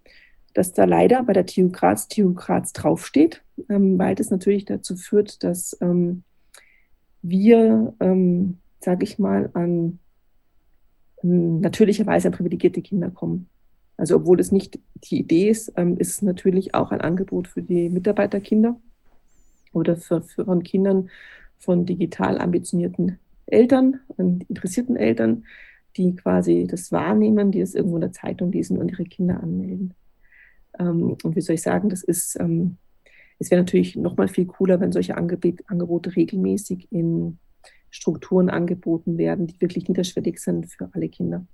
dass 0.54 0.72
da 0.72 0.84
leider 0.84 1.22
bei 1.22 1.32
der 1.32 1.46
TU 1.46 1.70
Graz 1.70 2.08
TU 2.08 2.34
Graz 2.34 2.72
draufsteht, 2.72 3.42
ähm, 3.68 3.98
weil 3.98 4.14
das 4.14 4.30
natürlich 4.30 4.64
dazu 4.64 4.96
führt, 4.96 5.42
dass 5.44 5.76
ähm, 5.80 6.24
wir, 7.22 7.94
ähm, 8.00 8.58
sage 8.80 9.04
ich 9.04 9.18
mal, 9.18 9.50
an, 9.54 9.98
natürlicherweise 11.22 12.28
an 12.28 12.34
privilegierte 12.34 12.82
Kinder 12.82 13.10
kommen. 13.10 13.48
Also 13.96 14.16
obwohl 14.16 14.40
es 14.40 14.50
nicht 14.50 14.78
die 15.04 15.20
Idee 15.20 15.50
ist, 15.50 15.72
ähm, 15.76 15.98
ist 15.98 16.08
es 16.08 16.22
natürlich 16.22 16.74
auch 16.74 16.90
ein 16.90 17.02
Angebot 17.02 17.48
für 17.48 17.62
die 17.62 17.90
Mitarbeiterkinder 17.90 18.76
oder 19.72 19.96
für, 19.96 20.22
für 20.22 20.46
von 20.46 20.62
Kindern 20.62 21.10
von 21.58 21.84
digital 21.84 22.40
ambitionierten 22.40 23.18
Eltern, 23.44 24.00
interessierten 24.16 24.96
Eltern, 24.96 25.44
die 25.96 26.14
quasi 26.14 26.66
das 26.68 26.92
wahrnehmen, 26.92 27.50
die 27.50 27.60
es 27.60 27.74
irgendwo 27.74 27.96
in 27.96 28.02
der 28.02 28.12
Zeitung 28.12 28.52
lesen 28.52 28.78
und 28.78 28.90
ihre 28.90 29.04
Kinder 29.04 29.42
anmelden. 29.42 29.94
Ähm, 30.80 31.16
und 31.22 31.36
wie 31.36 31.40
soll 31.40 31.54
ich 31.54 31.62
sagen, 31.62 31.88
das 31.90 32.02
ist, 32.02 32.36
ähm, 32.40 32.78
es 33.38 33.50
wäre 33.50 33.60
natürlich 33.60 33.96
noch 33.96 34.16
mal 34.16 34.28
viel 34.28 34.46
cooler, 34.46 34.80
wenn 34.80 34.92
solche 34.92 35.16
Angeb 35.16 35.62
Angebote 35.66 36.16
regelmäßig 36.16 36.88
in 36.90 37.38
Strukturen 37.90 38.50
angeboten 38.50 39.18
werden, 39.18 39.46
die 39.46 39.60
wirklich 39.60 39.88
niederschwellig 39.88 40.38
sind 40.38 40.66
für 40.66 40.88
alle 40.92 41.08
Kinder. 41.08 41.44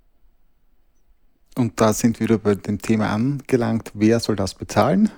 Und 1.57 1.81
da 1.81 1.91
sind 1.91 2.19
wir 2.19 2.29
wieder 2.29 2.37
bei 2.37 2.55
dem 2.55 2.79
Thema 2.79 3.09
angelangt, 3.09 3.91
wer 3.95 4.19
soll 4.19 4.35
das 4.35 4.53
bezahlen? 4.53 5.09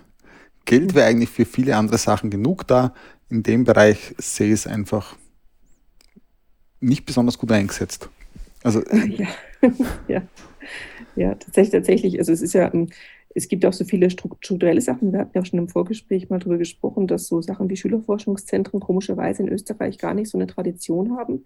Geld 0.66 0.96
wäre 0.96 1.08
eigentlich 1.08 1.30
für 1.30 1.46
viele 1.46 1.76
andere 1.76 1.98
Sachen 1.98 2.30
genug 2.30 2.66
da. 2.68 2.94
In 3.30 3.44
dem 3.44 3.66
Bereich 3.66 4.16
sehe 4.18 4.48
ich 4.48 4.54
es 4.54 4.68
einfach 4.68 5.18
nicht 6.80 7.06
besonders 7.06 7.38
gut 7.38 7.52
eingesetzt. 7.52 8.10
Also 8.64 8.82
ja. 9.08 9.28
ja. 10.08 10.22
ja, 11.16 11.36
tatsächlich, 11.36 11.72
tatsächlich. 11.72 12.20
Also 12.20 12.32
es 12.32 12.42
ist 12.42 12.54
ja, 12.54 12.72
es 13.36 13.48
gibt 13.48 13.66
auch 13.66 13.74
so 13.74 13.86
viele 13.86 14.10
strukturelle 14.10 14.82
Sachen. 14.82 15.12
Wir 15.12 15.20
hatten 15.20 15.32
ja 15.36 15.42
auch 15.42 15.46
schon 15.46 15.60
im 15.60 15.70
Vorgespräch 15.70 16.30
mal 16.30 16.40
darüber 16.40 16.58
gesprochen, 16.58 17.08
dass 17.08 17.28
so 17.28 17.42
Sachen 17.42 17.70
wie 17.70 17.78
Schülerforschungszentren 17.78 18.80
komischerweise 18.80 19.44
in 19.44 19.50
Österreich 19.50 19.98
gar 19.98 20.14
nicht 20.14 20.30
so 20.30 20.38
eine 20.38 20.48
Tradition 20.48 21.16
haben. 21.18 21.46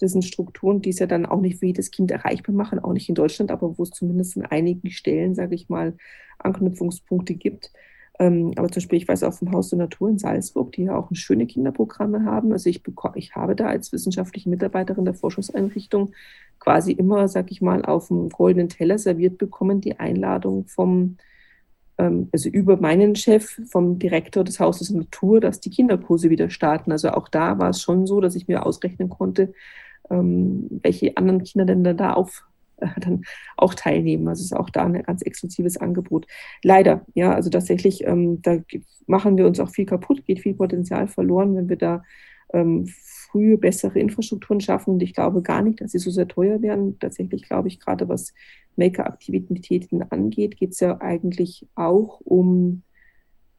Das 0.00 0.12
sind 0.12 0.24
Strukturen, 0.24 0.80
die 0.80 0.90
es 0.90 0.98
ja 0.98 1.06
dann 1.06 1.26
auch 1.26 1.40
nicht 1.40 1.58
für 1.58 1.66
jedes 1.66 1.90
Kind 1.90 2.10
erreichbar 2.10 2.54
machen, 2.54 2.78
auch 2.78 2.92
nicht 2.92 3.08
in 3.08 3.14
Deutschland, 3.14 3.50
aber 3.50 3.78
wo 3.78 3.82
es 3.82 3.90
zumindest 3.90 4.36
an 4.38 4.46
einigen 4.46 4.90
Stellen, 4.90 5.34
sage 5.34 5.54
ich 5.54 5.68
mal, 5.68 5.96
Anknüpfungspunkte 6.38 7.34
gibt. 7.34 7.70
Ähm, 8.20 8.52
aber 8.56 8.68
zum 8.68 8.82
Beispiel, 8.82 8.98
ich 8.98 9.08
weiß 9.08 9.22
auch 9.22 9.32
vom 9.32 9.50
Haus 9.50 9.70
der 9.70 9.78
Natur 9.78 10.10
in 10.10 10.18
Salzburg, 10.18 10.72
die 10.72 10.84
ja 10.84 10.94
auch 10.94 11.08
schöne 11.14 11.46
Kinderprogramme 11.46 12.26
haben. 12.26 12.52
Also 12.52 12.68
ich, 12.68 12.82
ich 13.14 13.34
habe 13.34 13.56
da 13.56 13.66
als 13.66 13.92
wissenschaftliche 13.92 14.50
Mitarbeiterin 14.50 15.06
der 15.06 15.14
Forschungseinrichtung 15.14 16.12
quasi 16.58 16.92
immer, 16.92 17.28
sag 17.28 17.50
ich 17.50 17.62
mal, 17.62 17.82
auf 17.82 18.08
dem 18.08 18.28
goldenen 18.28 18.68
Teller 18.68 18.98
serviert 18.98 19.38
bekommen, 19.38 19.80
die 19.80 19.98
Einladung 19.98 20.66
vom, 20.66 21.16
ähm, 21.96 22.28
also 22.30 22.50
über 22.50 22.76
meinen 22.76 23.16
Chef, 23.16 23.58
vom 23.70 23.98
Direktor 23.98 24.44
des 24.44 24.60
Hauses 24.60 24.88
der 24.88 24.98
Natur, 24.98 25.40
dass 25.40 25.60
die 25.60 25.70
Kinderkurse 25.70 26.28
wieder 26.28 26.50
starten. 26.50 26.92
Also 26.92 27.12
auch 27.12 27.26
da 27.26 27.58
war 27.58 27.70
es 27.70 27.80
schon 27.80 28.06
so, 28.06 28.20
dass 28.20 28.34
ich 28.34 28.46
mir 28.48 28.66
ausrechnen 28.66 29.08
konnte, 29.08 29.54
ähm, 30.10 30.66
welche 30.82 31.16
anderen 31.16 31.42
Kinder 31.42 31.64
denn 31.64 31.96
da 31.96 32.12
auf 32.12 32.44
dann 33.00 33.22
auch 33.56 33.74
teilnehmen. 33.74 34.28
Also 34.28 34.40
es 34.40 34.46
ist 34.46 34.56
auch 34.56 34.70
da 34.70 34.84
ein 34.84 35.02
ganz 35.02 35.22
exklusives 35.22 35.76
Angebot. 35.76 36.26
Leider, 36.62 37.04
ja, 37.14 37.32
also 37.34 37.50
tatsächlich, 37.50 38.06
ähm, 38.06 38.42
da 38.42 38.58
machen 39.06 39.36
wir 39.36 39.46
uns 39.46 39.60
auch 39.60 39.70
viel 39.70 39.86
kaputt, 39.86 40.24
geht 40.26 40.40
viel 40.40 40.54
Potenzial 40.54 41.08
verloren, 41.08 41.56
wenn 41.56 41.68
wir 41.68 41.76
da 41.76 42.02
ähm, 42.52 42.86
früh 42.86 43.56
bessere 43.56 43.98
Infrastrukturen 43.98 44.60
schaffen. 44.60 44.94
Und 44.94 45.02
ich 45.02 45.14
glaube 45.14 45.42
gar 45.42 45.62
nicht, 45.62 45.80
dass 45.80 45.92
sie 45.92 45.98
so 45.98 46.10
sehr 46.10 46.28
teuer 46.28 46.62
werden. 46.62 46.98
Tatsächlich 46.98 47.42
glaube 47.42 47.68
ich, 47.68 47.80
gerade 47.80 48.08
was 48.08 48.32
Maker-Aktivitäten 48.76 50.02
angeht, 50.02 50.56
geht 50.56 50.70
es 50.70 50.80
ja 50.80 51.00
eigentlich 51.00 51.68
auch 51.74 52.20
um 52.20 52.82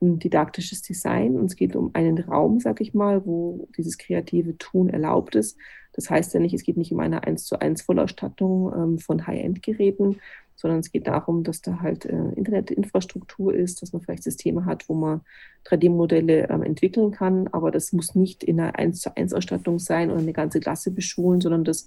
ein 0.01 0.19
didaktisches 0.19 0.82
Design 0.82 1.38
und 1.38 1.45
es 1.45 1.55
geht 1.55 1.76
um 1.76 1.91
einen 1.93 2.17
Raum, 2.17 2.59
sag 2.59 2.82
ich 2.82 2.93
mal, 2.93 3.26
wo 3.26 3.67
dieses 3.78 3.97
kreative 3.97 4.57
Tun 4.57 4.89
erlaubt 4.89 5.36
ist. 5.36 5.57
Das 5.93 6.09
heißt 6.09 6.33
ja 6.33 6.39
nicht, 6.39 6.53
es 6.53 6.63
geht 6.63 6.77
nicht 6.77 6.91
um 6.91 6.99
eine 6.99 7.23
1 7.23 7.45
zu 7.45 7.59
1 7.59 7.81
Vollausstattung 7.81 8.73
ähm, 8.73 8.99
von 8.99 9.27
High-End-Geräten, 9.27 10.19
sondern 10.55 10.79
es 10.79 10.91
geht 10.91 11.07
darum, 11.07 11.43
dass 11.43 11.61
da 11.61 11.79
halt 11.81 12.05
äh, 12.05 12.31
Internetinfrastruktur 12.35 13.53
ist, 13.53 13.81
dass 13.81 13.93
man 13.93 14.01
vielleicht 14.01 14.23
Systeme 14.23 14.65
hat, 14.65 14.87
wo 14.87 14.93
man 14.93 15.21
3D-Modelle 15.65 16.49
ähm, 16.49 16.63
entwickeln 16.63 17.11
kann, 17.11 17.47
aber 17.47 17.71
das 17.71 17.93
muss 17.93 18.15
nicht 18.15 18.43
in 18.43 18.59
einer 18.59 18.77
1 18.77 19.01
zu 19.01 19.15
1 19.17 19.33
Ausstattung 19.33 19.79
sein 19.79 20.11
oder 20.11 20.19
eine 20.19 20.33
ganze 20.33 20.59
Klasse 20.59 20.91
beschulen, 20.91 21.41
sondern 21.41 21.63
das 21.63 21.85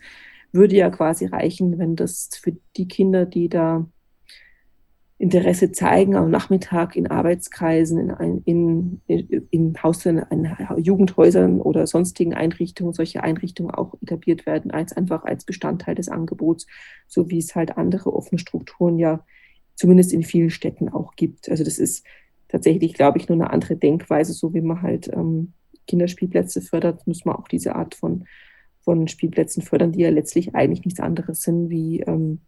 würde 0.52 0.76
ja 0.76 0.90
quasi 0.90 1.26
reichen, 1.26 1.78
wenn 1.78 1.96
das 1.96 2.30
für 2.40 2.56
die 2.76 2.88
Kinder, 2.88 3.26
die 3.26 3.48
da 3.48 3.86
Interesse 5.24 5.72
zeigen 5.72 6.16
am 6.16 6.30
Nachmittag 6.30 6.96
in 6.96 7.06
Arbeitskreisen, 7.06 8.10
in, 8.10 8.42
in, 8.44 9.00
in, 9.06 9.48
in 9.50 9.82
Haushalten, 9.82 10.22
in 10.30 10.54
Jugendhäusern 10.76 11.62
oder 11.62 11.86
sonstigen 11.86 12.34
Einrichtungen, 12.34 12.92
solche 12.92 13.22
Einrichtungen 13.22 13.70
auch 13.70 13.94
etabliert 14.02 14.44
werden, 14.44 14.70
als 14.70 14.92
einfach 14.92 15.24
als 15.24 15.46
Bestandteil 15.46 15.94
des 15.94 16.10
Angebots, 16.10 16.66
so 17.06 17.30
wie 17.30 17.38
es 17.38 17.54
halt 17.54 17.78
andere 17.78 18.12
offene 18.12 18.38
Strukturen 18.38 18.98
ja 18.98 19.24
zumindest 19.76 20.12
in 20.12 20.24
vielen 20.24 20.50
Städten 20.50 20.90
auch 20.90 21.16
gibt. 21.16 21.48
Also 21.48 21.64
das 21.64 21.78
ist 21.78 22.04
tatsächlich, 22.48 22.92
glaube 22.92 23.16
ich, 23.16 23.26
nur 23.26 23.36
eine 23.36 23.50
andere 23.50 23.76
Denkweise, 23.76 24.34
so 24.34 24.52
wie 24.52 24.60
man 24.60 24.82
halt 24.82 25.08
ähm, 25.08 25.54
Kinderspielplätze 25.86 26.60
fördert, 26.60 27.06
muss 27.06 27.24
man 27.24 27.36
auch 27.36 27.48
diese 27.48 27.76
Art 27.76 27.94
von, 27.94 28.26
von 28.82 29.08
Spielplätzen 29.08 29.62
fördern, 29.62 29.92
die 29.92 30.00
ja 30.00 30.10
letztlich 30.10 30.54
eigentlich 30.54 30.84
nichts 30.84 31.00
anderes 31.00 31.40
sind 31.40 31.70
wie, 31.70 32.00
ähm, 32.00 32.40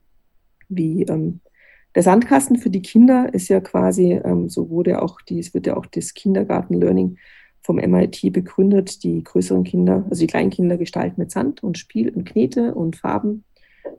wie 0.69 1.05
ähm, 1.05 1.41
der 1.97 2.03
Sandkasten 2.03 2.59
für 2.59 2.69
die 2.69 2.83
Kinder 2.83 3.33
ist 3.33 3.49
ja 3.49 3.59
quasi, 3.61 4.13
ähm, 4.13 4.51
so 4.51 4.69
wurde 4.69 5.01
auch 5.01 5.23
die, 5.23 5.39
es 5.39 5.55
wird 5.55 5.67
ja 5.67 5.79
auch 5.79 5.87
das 5.87 6.13
Kindergarten-Learning 6.13 7.17
vom 7.63 7.77
MIT 7.77 8.33
begründet, 8.35 9.03
die 9.03 9.25
größeren 9.25 9.65
Kinder, 9.65 10.05
also 10.11 10.21
die 10.21 10.27
kleinen 10.27 10.51
Kinder 10.51 10.77
gestalten 10.77 11.19
mit 11.19 11.31
Sand 11.31 11.63
und 11.63 11.79
Spiel 11.79 12.11
und 12.11 12.27
Knete 12.27 12.75
und 12.75 12.97
Farben 12.97 13.45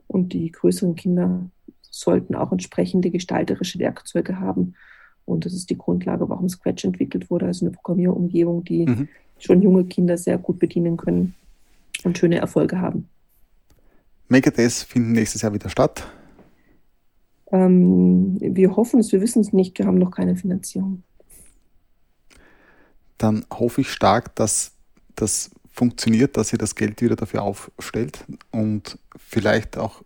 und 0.06 0.32
die 0.32 0.52
größeren 0.52 0.94
Kinder 0.94 1.50
sollten 1.90 2.36
auch 2.36 2.52
entsprechende 2.52 3.10
gestalterische 3.10 3.80
Werkzeuge 3.80 4.38
haben. 4.38 4.74
Und 5.24 5.44
das 5.44 5.52
ist 5.52 5.68
die 5.68 5.76
Grundlage, 5.76 6.28
warum 6.28 6.48
Scratch 6.48 6.84
entwickelt 6.84 7.30
wurde, 7.30 7.46
also 7.46 7.66
eine 7.66 7.74
Programmierumgebung, 7.74 8.64
die 8.64 8.86
mhm. 8.86 9.08
schon 9.40 9.60
junge 9.60 9.84
Kinder 9.84 10.16
sehr 10.16 10.38
gut 10.38 10.60
bedienen 10.60 10.96
können 10.96 11.34
und 12.04 12.16
schöne 12.16 12.38
Erfolge 12.38 12.80
haben. 12.80 13.08
Days 14.52 14.84
finden 14.84 15.12
nächstes 15.12 15.42
Jahr 15.42 15.52
wieder 15.52 15.68
statt. 15.68 16.06
Ähm, 17.50 18.36
wir 18.40 18.76
hoffen 18.76 19.00
es, 19.00 19.12
wir 19.12 19.20
wissen 19.20 19.40
es 19.40 19.52
nicht, 19.52 19.78
wir 19.78 19.86
haben 19.86 19.98
noch 19.98 20.10
keine 20.10 20.36
Finanzierung. 20.36 21.02
Dann 23.16 23.44
hoffe 23.52 23.80
ich 23.80 23.90
stark, 23.90 24.34
dass 24.36 24.72
das 25.16 25.50
funktioniert, 25.70 26.36
dass 26.36 26.52
ihr 26.52 26.58
das 26.58 26.74
Geld 26.74 27.00
wieder 27.02 27.16
dafür 27.16 27.42
aufstellt 27.42 28.24
und 28.50 28.98
vielleicht 29.16 29.76
auch 29.76 30.02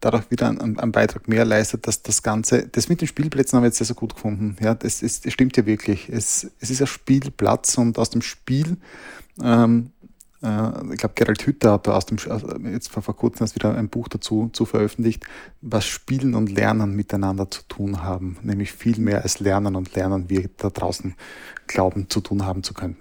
dadurch 0.00 0.30
wieder 0.30 0.48
einen, 0.48 0.78
einen, 0.78 0.92
Beitrag 0.92 1.28
mehr 1.28 1.44
leistet, 1.44 1.86
dass 1.86 2.02
das 2.02 2.22
Ganze, 2.22 2.68
das 2.68 2.88
mit 2.88 3.00
den 3.00 3.08
Spielplätzen 3.08 3.56
haben 3.56 3.62
wir 3.62 3.68
jetzt 3.68 3.78
sehr, 3.78 3.86
sehr 3.86 3.96
gut 3.96 4.14
gefunden. 4.14 4.56
Ja, 4.60 4.74
das, 4.74 5.02
ist, 5.02 5.26
das 5.26 5.32
stimmt 5.32 5.56
ja 5.56 5.66
wirklich. 5.66 6.08
Es, 6.08 6.50
es 6.58 6.70
ist 6.70 6.80
ein 6.80 6.86
Spielplatz 6.86 7.76
und 7.76 7.98
aus 7.98 8.10
dem 8.10 8.22
Spiel 8.22 8.78
ähm, 9.42 9.92
äh, 9.99 9.99
ich 10.42 10.98
glaube, 10.98 11.14
Gerald 11.16 11.46
Hütter 11.46 11.72
hat 11.72 11.86
da 11.86 11.92
aus 11.92 12.06
dem, 12.06 12.16
jetzt 12.72 12.88
vor, 12.90 13.02
vor 13.02 13.14
kurzem 13.14 13.44
erst 13.44 13.56
wieder 13.56 13.74
ein 13.74 13.90
Buch 13.90 14.08
dazu 14.08 14.48
zu 14.54 14.64
veröffentlicht, 14.64 15.26
was 15.60 15.84
Spielen 15.84 16.34
und 16.34 16.50
Lernen 16.50 16.96
miteinander 16.96 17.50
zu 17.50 17.62
tun 17.68 18.02
haben. 18.02 18.38
Nämlich 18.42 18.72
viel 18.72 18.98
mehr 18.98 19.22
als 19.22 19.40
Lernen 19.40 19.76
und 19.76 19.94
Lernen 19.94 20.30
wir 20.30 20.48
da 20.56 20.70
draußen 20.70 21.14
glauben 21.66 22.08
zu 22.08 22.22
tun 22.22 22.46
haben 22.46 22.62
zu 22.62 22.72
können. 22.72 22.96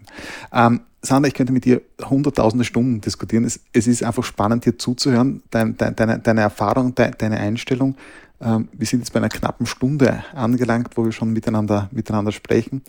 Ähm, 0.51 0.81
Sandra, 1.01 1.29
ich 1.29 1.33
könnte 1.33 1.53
mit 1.53 1.63
dir 1.63 1.81
hunderttausende 2.03 2.65
Stunden 2.65 2.99
diskutieren. 2.99 3.45
Es, 3.45 3.61
es 3.71 3.87
ist 3.87 4.03
einfach 4.03 4.25
spannend, 4.25 4.65
dir 4.65 4.77
zuzuhören, 4.77 5.41
dein, 5.49 5.77
dein, 5.77 5.95
deine, 5.95 6.19
deine 6.19 6.41
Erfahrung, 6.41 6.93
deine, 6.93 7.11
deine 7.11 7.39
Einstellung. 7.39 7.95
Ähm, 8.41 8.67
wir 8.73 8.85
sind 8.85 8.99
jetzt 8.99 9.13
bei 9.13 9.19
einer 9.19 9.29
knappen 9.29 9.65
Stunde 9.65 10.25
angelangt, 10.33 10.97
wo 10.97 11.05
wir 11.05 11.13
schon 11.13 11.31
miteinander, 11.31 11.89
miteinander 11.93 12.33
sprechen. 12.33 12.81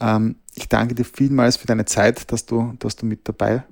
Ähm, 0.00 0.36
ich 0.56 0.68
danke 0.68 0.96
dir 0.96 1.04
vielmals 1.04 1.56
für 1.56 1.68
deine 1.68 1.84
Zeit, 1.84 2.32
dass 2.32 2.46
du, 2.46 2.74
dass 2.80 2.96
du 2.96 3.06
mit 3.06 3.28
dabei 3.28 3.62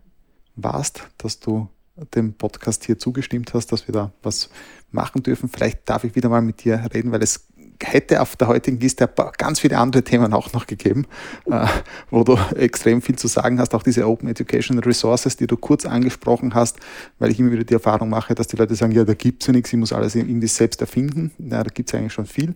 warst, 0.57 1.09
dass 1.19 1.41
du 1.41 1.69
dem 2.15 2.35
Podcast 2.35 2.85
hier 2.85 2.99
zugestimmt 2.99 3.53
hast, 3.55 3.73
dass 3.73 3.87
wir 3.87 3.93
da 3.93 4.13
was 4.23 4.51
machen 4.91 5.23
dürfen. 5.23 5.49
Vielleicht 5.49 5.89
darf 5.89 6.05
ich 6.05 6.15
wieder 6.15 6.29
mal 6.29 6.43
mit 6.43 6.65
dir 6.65 6.83
reden, 6.95 7.13
weil 7.13 7.23
es 7.23 7.47
hätte 7.83 8.21
auf 8.21 8.37
der 8.37 8.49
heutigen 8.49 8.79
Liste 8.79 9.09
ganz 9.39 9.61
viele 9.61 9.79
andere 9.79 10.03
Themen 10.03 10.33
auch 10.33 10.53
noch 10.53 10.67
gegeben, 10.67 11.07
äh, 11.47 11.67
wo 12.11 12.25
du 12.25 12.37
extrem 12.55 13.01
viel 13.01 13.17
zu 13.17 13.27
sagen 13.27 13.59
hast. 13.59 13.75
Auch 13.75 13.83
diese 13.83 14.07
Open 14.07 14.29
Education 14.29 14.79
Resources, 14.79 15.37
die 15.37 15.47
du 15.47 15.57
kurz 15.57 15.87
angesprochen 15.87 16.55
hast, 16.55 16.79
weil 17.19 17.31
ich 17.31 17.41
immer 17.41 17.53
wieder 17.53 17.65
die 17.65 17.75
Erfahrung 17.75 18.11
mache, 18.11 18.35
dass 18.35 18.49
die 18.49 18.57
Leute 18.57 18.75
sagen, 18.75 18.93
ja, 18.93 19.05
da 19.05 19.15
gibt 19.15 19.43
es 19.43 19.47
ja 19.47 19.53
nichts, 19.53 19.73
ich 19.73 19.79
muss 19.79 19.93
alles 19.93 20.15
irgendwie 20.15 20.47
selbst 20.47 20.81
erfinden. 20.81 21.33
Ja, 21.39 21.63
da 21.63 21.71
gibt 21.71 21.89
es 21.89 21.95
eigentlich 21.95 22.13
schon 22.13 22.27
viel. 22.27 22.55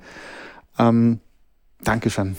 Ähm, 0.79 1.21
Dankeschön. 1.83 2.37